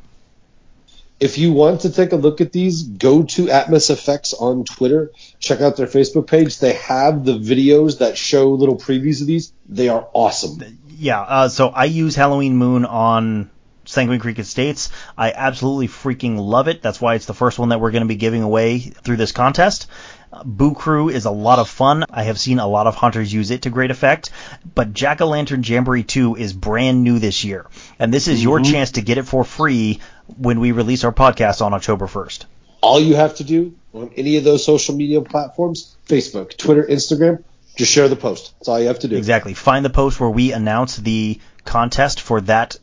If 1.19 1.37
you 1.37 1.51
want 1.51 1.81
to 1.81 1.91
take 1.91 2.13
a 2.13 2.15
look 2.15 2.39
at 2.39 2.53
these, 2.53 2.83
go 2.83 3.23
to 3.23 3.45
Atmos 3.47 3.89
Effects 3.89 4.33
on 4.33 4.63
Twitter. 4.63 5.11
Check 5.39 5.59
out 5.59 5.75
their 5.75 5.87
Facebook 5.87 6.27
page. 6.27 6.59
They 6.59 6.73
have 6.73 7.25
the 7.25 7.37
videos 7.37 7.99
that 7.99 8.17
show 8.17 8.51
little 8.51 8.77
previews 8.77 9.19
of 9.19 9.27
these. 9.27 9.51
They 9.67 9.89
are 9.89 10.07
awesome. 10.13 10.79
Yeah, 10.87 11.21
uh, 11.21 11.49
so 11.49 11.69
I 11.69 11.85
use 11.85 12.15
Halloween 12.15 12.55
Moon 12.55 12.85
on 12.85 13.49
Sanguine 13.89 14.19
Creek 14.19 14.39
Estates. 14.39 14.91
I 15.17 15.31
absolutely 15.31 15.87
freaking 15.87 16.37
love 16.37 16.67
it. 16.67 16.81
That's 16.81 17.01
why 17.01 17.15
it's 17.15 17.25
the 17.25 17.33
first 17.33 17.59
one 17.59 17.69
that 17.69 17.81
we're 17.81 17.91
going 17.91 18.03
to 18.03 18.07
be 18.07 18.15
giving 18.15 18.43
away 18.43 18.79
through 18.79 19.17
this 19.17 19.31
contest. 19.31 19.87
Uh, 20.31 20.43
Boo 20.43 20.75
Crew 20.75 21.09
is 21.09 21.25
a 21.25 21.31
lot 21.31 21.57
of 21.59 21.67
fun. 21.67 22.05
I 22.09 22.23
have 22.23 22.39
seen 22.39 22.59
a 22.59 22.67
lot 22.67 22.85
of 22.85 22.95
haunters 22.95 23.33
use 23.33 23.49
it 23.49 23.63
to 23.63 23.71
great 23.71 23.89
effect. 23.89 24.29
But 24.75 24.93
Jack 24.93 25.21
o' 25.21 25.27
Lantern 25.27 25.63
Jamboree 25.63 26.03
2 26.03 26.35
is 26.35 26.53
brand 26.53 27.03
new 27.03 27.17
this 27.19 27.43
year. 27.43 27.65
And 27.97 28.13
this 28.13 28.27
is 28.27 28.43
your 28.43 28.59
chance 28.59 28.91
to 28.91 29.01
get 29.01 29.17
it 29.17 29.23
for 29.23 29.43
free 29.43 29.99
when 30.37 30.59
we 30.59 30.71
release 30.71 31.03
our 31.03 31.11
podcast 31.13 31.61
on 31.61 31.73
October 31.73 32.07
1st. 32.07 32.45
all 32.81 32.99
you 32.99 33.15
have 33.15 33.35
to 33.35 33.43
do 33.43 33.75
on 33.93 34.11
any 34.15 34.37
of 34.37 34.43
those 34.43 34.63
social 34.63 34.95
media 34.95 35.21
platforms 35.21 35.95
Facebook, 36.07 36.55
Twitter, 36.57 36.83
Instagram 36.83 37.43
just 37.79 37.91
share 37.93 38.09
the 38.09 38.15
post. 38.17 38.53
That's 38.59 38.67
all 38.67 38.79
you 38.79 38.87
have 38.87 38.99
to 38.99 39.07
do. 39.07 39.15
Exactly. 39.15 39.53
Find 39.53 39.85
the 39.85 39.89
post 39.89 40.19
where 40.19 40.29
we 40.29 40.51
announce 40.51 40.97
the 40.97 41.39
contest 41.63 42.19
for 42.19 42.41
that 42.41 42.77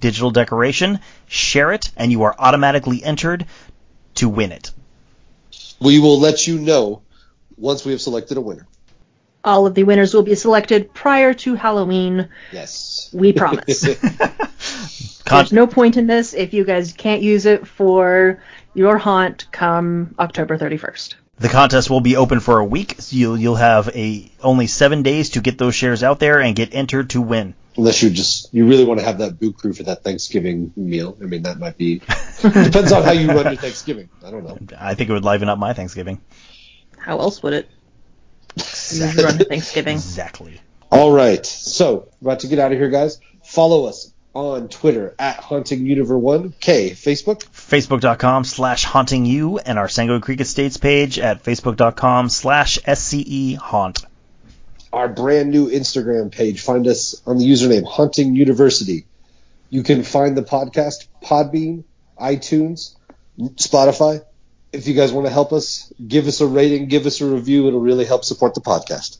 digital 0.00 0.30
decoration, 0.30 1.00
share 1.26 1.72
it, 1.72 1.90
and 1.94 2.10
you 2.10 2.22
are 2.22 2.34
automatically 2.38 3.04
entered 3.04 3.44
to 4.14 4.30
win 4.30 4.52
it. 4.52 4.70
We 5.78 5.98
will 5.98 6.18
let 6.18 6.46
you 6.46 6.58
know 6.58 7.02
once 7.58 7.84
we 7.84 7.92
have 7.92 8.00
selected 8.00 8.38
a 8.38 8.40
winner. 8.40 8.66
All 9.44 9.66
of 9.66 9.74
the 9.74 9.84
winners 9.84 10.12
will 10.12 10.22
be 10.22 10.34
selected 10.34 10.92
prior 10.92 11.32
to 11.34 11.54
Halloween. 11.54 12.28
Yes. 12.52 13.08
We 13.12 13.32
promise. 13.32 13.84
Con- 15.24 15.38
There's 15.38 15.52
no 15.52 15.66
point 15.66 15.96
in 15.96 16.06
this 16.06 16.34
if 16.34 16.52
you 16.52 16.64
guys 16.64 16.92
can't 16.92 17.22
use 17.22 17.46
it 17.46 17.66
for 17.66 18.42
your 18.74 18.98
haunt 18.98 19.46
come 19.52 20.14
October 20.18 20.58
31st. 20.58 21.14
the 21.38 21.48
contest 21.48 21.88
will 21.88 22.00
be 22.00 22.16
open 22.16 22.40
for 22.40 22.58
a 22.58 22.64
week. 22.64 22.96
So 22.98 23.16
you'll 23.16 23.38
you'll 23.38 23.54
have 23.56 23.88
a 23.94 24.30
only 24.42 24.66
seven 24.66 25.02
days 25.02 25.30
to 25.30 25.40
get 25.40 25.56
those 25.56 25.74
shares 25.74 26.02
out 26.02 26.18
there 26.18 26.40
and 26.40 26.54
get 26.56 26.74
entered 26.74 27.10
to 27.10 27.20
win. 27.22 27.54
Unless 27.76 28.02
you 28.02 28.10
just 28.10 28.52
you 28.52 28.66
really 28.66 28.84
want 28.84 28.98
to 29.00 29.06
have 29.06 29.18
that 29.18 29.38
boo 29.38 29.52
crew 29.52 29.72
for 29.72 29.84
that 29.84 30.02
Thanksgiving 30.02 30.72
meal. 30.76 31.16
I 31.22 31.24
mean, 31.26 31.42
that 31.42 31.58
might 31.58 31.78
be 31.78 31.98
depends 32.42 32.92
on 32.92 33.04
how 33.04 33.12
you 33.12 33.28
run 33.28 33.46
your 33.46 33.56
Thanksgiving. 33.56 34.08
I 34.24 34.30
don't 34.30 34.44
know. 34.44 34.58
I 34.78 34.94
think 34.94 35.08
it 35.08 35.12
would 35.12 35.24
liven 35.24 35.48
up 35.48 35.58
my 35.58 35.72
Thanksgiving. 35.72 36.20
How 36.98 37.18
else 37.20 37.42
would 37.42 37.52
it? 37.54 37.70
Usually 38.56 39.24
run 39.24 39.38
Thanksgiving. 39.38 39.96
Exactly. 39.96 40.60
All 40.90 41.12
right, 41.12 41.44
so 41.46 42.08
about 42.20 42.40
to 42.40 42.48
get 42.48 42.58
out 42.58 42.72
of 42.72 42.78
here, 42.78 42.88
guys. 42.90 43.20
Follow 43.44 43.86
us 43.86 44.12
on 44.34 44.68
Twitter 44.68 45.14
at 45.18 45.36
Haunting 45.36 45.86
Universe 45.86 46.20
One. 46.20 46.52
K 46.60 46.90
Facebook. 46.90 47.44
Facebook.com 47.44 48.44
slash 48.44 48.84
haunting 48.84 49.24
you 49.26 49.58
and 49.58 49.78
our 49.78 49.88
Sanguine 49.88 50.20
Creek 50.20 50.40
Estates 50.40 50.76
page 50.76 51.18
at 51.18 51.42
Facebook.com 51.44 52.28
slash 52.28 52.78
SCE 52.80 53.56
haunt. 53.56 54.04
our 54.92 55.08
brand 55.08 55.50
new 55.50 55.68
Instagram 55.70 56.32
page. 56.32 56.60
Find 56.60 56.86
us 56.88 57.22
on 57.26 57.38
the 57.38 57.44
username 57.48 57.84
Haunting 57.84 58.34
University. 58.34 59.04
You 59.68 59.84
can 59.84 60.02
find 60.02 60.36
the 60.36 60.42
podcast 60.42 61.06
Podbean, 61.22 61.84
iTunes, 62.20 62.96
Spotify. 63.38 64.24
If 64.72 64.86
you 64.86 64.94
guys 64.94 65.12
want 65.12 65.26
to 65.26 65.32
help 65.32 65.52
us, 65.52 65.92
give 66.06 66.26
us 66.26 66.40
a 66.40 66.46
rating, 66.46 66.86
give 66.88 67.06
us 67.06 67.20
a 67.20 67.26
review. 67.26 67.66
It'll 67.68 67.80
really 67.80 68.04
help 68.04 68.24
support 68.24 68.54
the 68.54 68.60
podcast. 68.60 69.18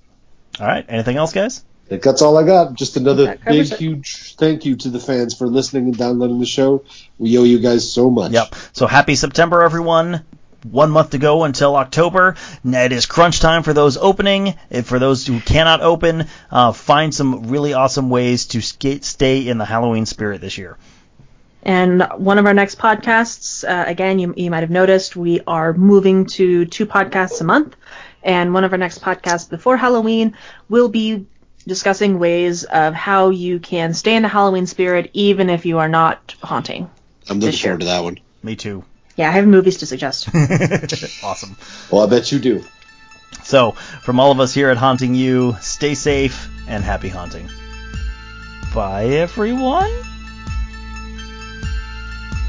All 0.60 0.66
right. 0.66 0.84
Anything 0.88 1.16
else, 1.16 1.32
guys? 1.32 1.64
I 1.86 1.88
think 1.90 2.02
that's 2.04 2.22
all 2.22 2.38
I 2.38 2.44
got. 2.44 2.74
Just 2.74 2.96
another 2.96 3.36
big, 3.44 3.72
it. 3.72 3.78
huge 3.78 4.36
thank 4.36 4.64
you 4.64 4.76
to 4.76 4.90
the 4.90 5.00
fans 5.00 5.34
for 5.34 5.48
listening 5.48 5.84
and 5.86 5.98
downloading 5.98 6.38
the 6.38 6.46
show. 6.46 6.84
We 7.18 7.36
owe 7.36 7.42
you 7.42 7.58
guys 7.58 7.92
so 7.92 8.10
much. 8.10 8.30
Yep. 8.30 8.54
So 8.72 8.86
happy 8.86 9.16
September, 9.16 9.62
everyone. 9.62 10.24
One 10.62 10.90
month 10.90 11.10
to 11.10 11.18
go 11.18 11.42
until 11.44 11.74
October. 11.74 12.36
Now 12.62 12.84
It 12.84 12.92
is 12.92 13.06
crunch 13.06 13.40
time 13.40 13.64
for 13.64 13.72
those 13.72 13.96
opening. 13.96 14.54
If 14.68 14.86
for 14.86 14.98
those 14.98 15.26
who 15.26 15.40
cannot 15.40 15.80
open, 15.80 16.26
uh, 16.50 16.72
find 16.72 17.12
some 17.12 17.48
really 17.48 17.72
awesome 17.72 18.08
ways 18.08 18.46
to 18.46 18.60
skate, 18.60 19.04
stay 19.04 19.48
in 19.48 19.58
the 19.58 19.64
Halloween 19.64 20.06
spirit 20.06 20.40
this 20.40 20.58
year. 20.58 20.76
And 21.62 22.02
one 22.16 22.38
of 22.38 22.46
our 22.46 22.54
next 22.54 22.78
podcasts, 22.78 23.68
uh, 23.68 23.84
again, 23.88 24.18
you, 24.18 24.32
you 24.36 24.50
might 24.50 24.60
have 24.60 24.70
noticed, 24.70 25.14
we 25.16 25.40
are 25.46 25.72
moving 25.74 26.26
to 26.26 26.64
two 26.64 26.86
podcasts 26.86 27.40
a 27.40 27.44
month. 27.44 27.76
And 28.22 28.54
one 28.54 28.64
of 28.64 28.72
our 28.72 28.78
next 28.78 29.02
podcasts 29.02 29.48
before 29.48 29.76
Halloween 29.76 30.36
will 30.68 30.88
be 30.88 31.26
discussing 31.66 32.18
ways 32.18 32.64
of 32.64 32.94
how 32.94 33.28
you 33.30 33.58
can 33.60 33.92
stay 33.94 34.16
in 34.16 34.22
the 34.22 34.28
Halloween 34.28 34.66
spirit 34.66 35.10
even 35.12 35.50
if 35.50 35.66
you 35.66 35.78
are 35.78 35.88
not 35.88 36.34
haunting. 36.42 36.90
I'm 37.28 37.36
looking 37.36 37.40
This 37.40 37.62
year. 37.62 37.72
forward 37.72 37.80
to 37.80 37.86
that 37.86 38.04
one. 38.04 38.18
Me 38.42 38.56
too. 38.56 38.84
Yeah, 39.16 39.28
I 39.28 39.32
have 39.32 39.46
movies 39.46 39.78
to 39.78 39.86
suggest. 39.86 40.28
awesome. 41.22 41.56
Well, 41.90 42.02
I 42.02 42.06
bet 42.06 42.32
you 42.32 42.38
do. 42.38 42.64
So, 43.44 43.72
from 43.72 44.18
all 44.18 44.32
of 44.32 44.40
us 44.40 44.54
here 44.54 44.70
at 44.70 44.76
Haunting 44.78 45.14
You, 45.14 45.56
stay 45.60 45.94
safe 45.94 46.48
and 46.68 46.82
happy 46.82 47.08
haunting. 47.08 47.48
Bye, 48.74 49.06
everyone. 49.06 49.90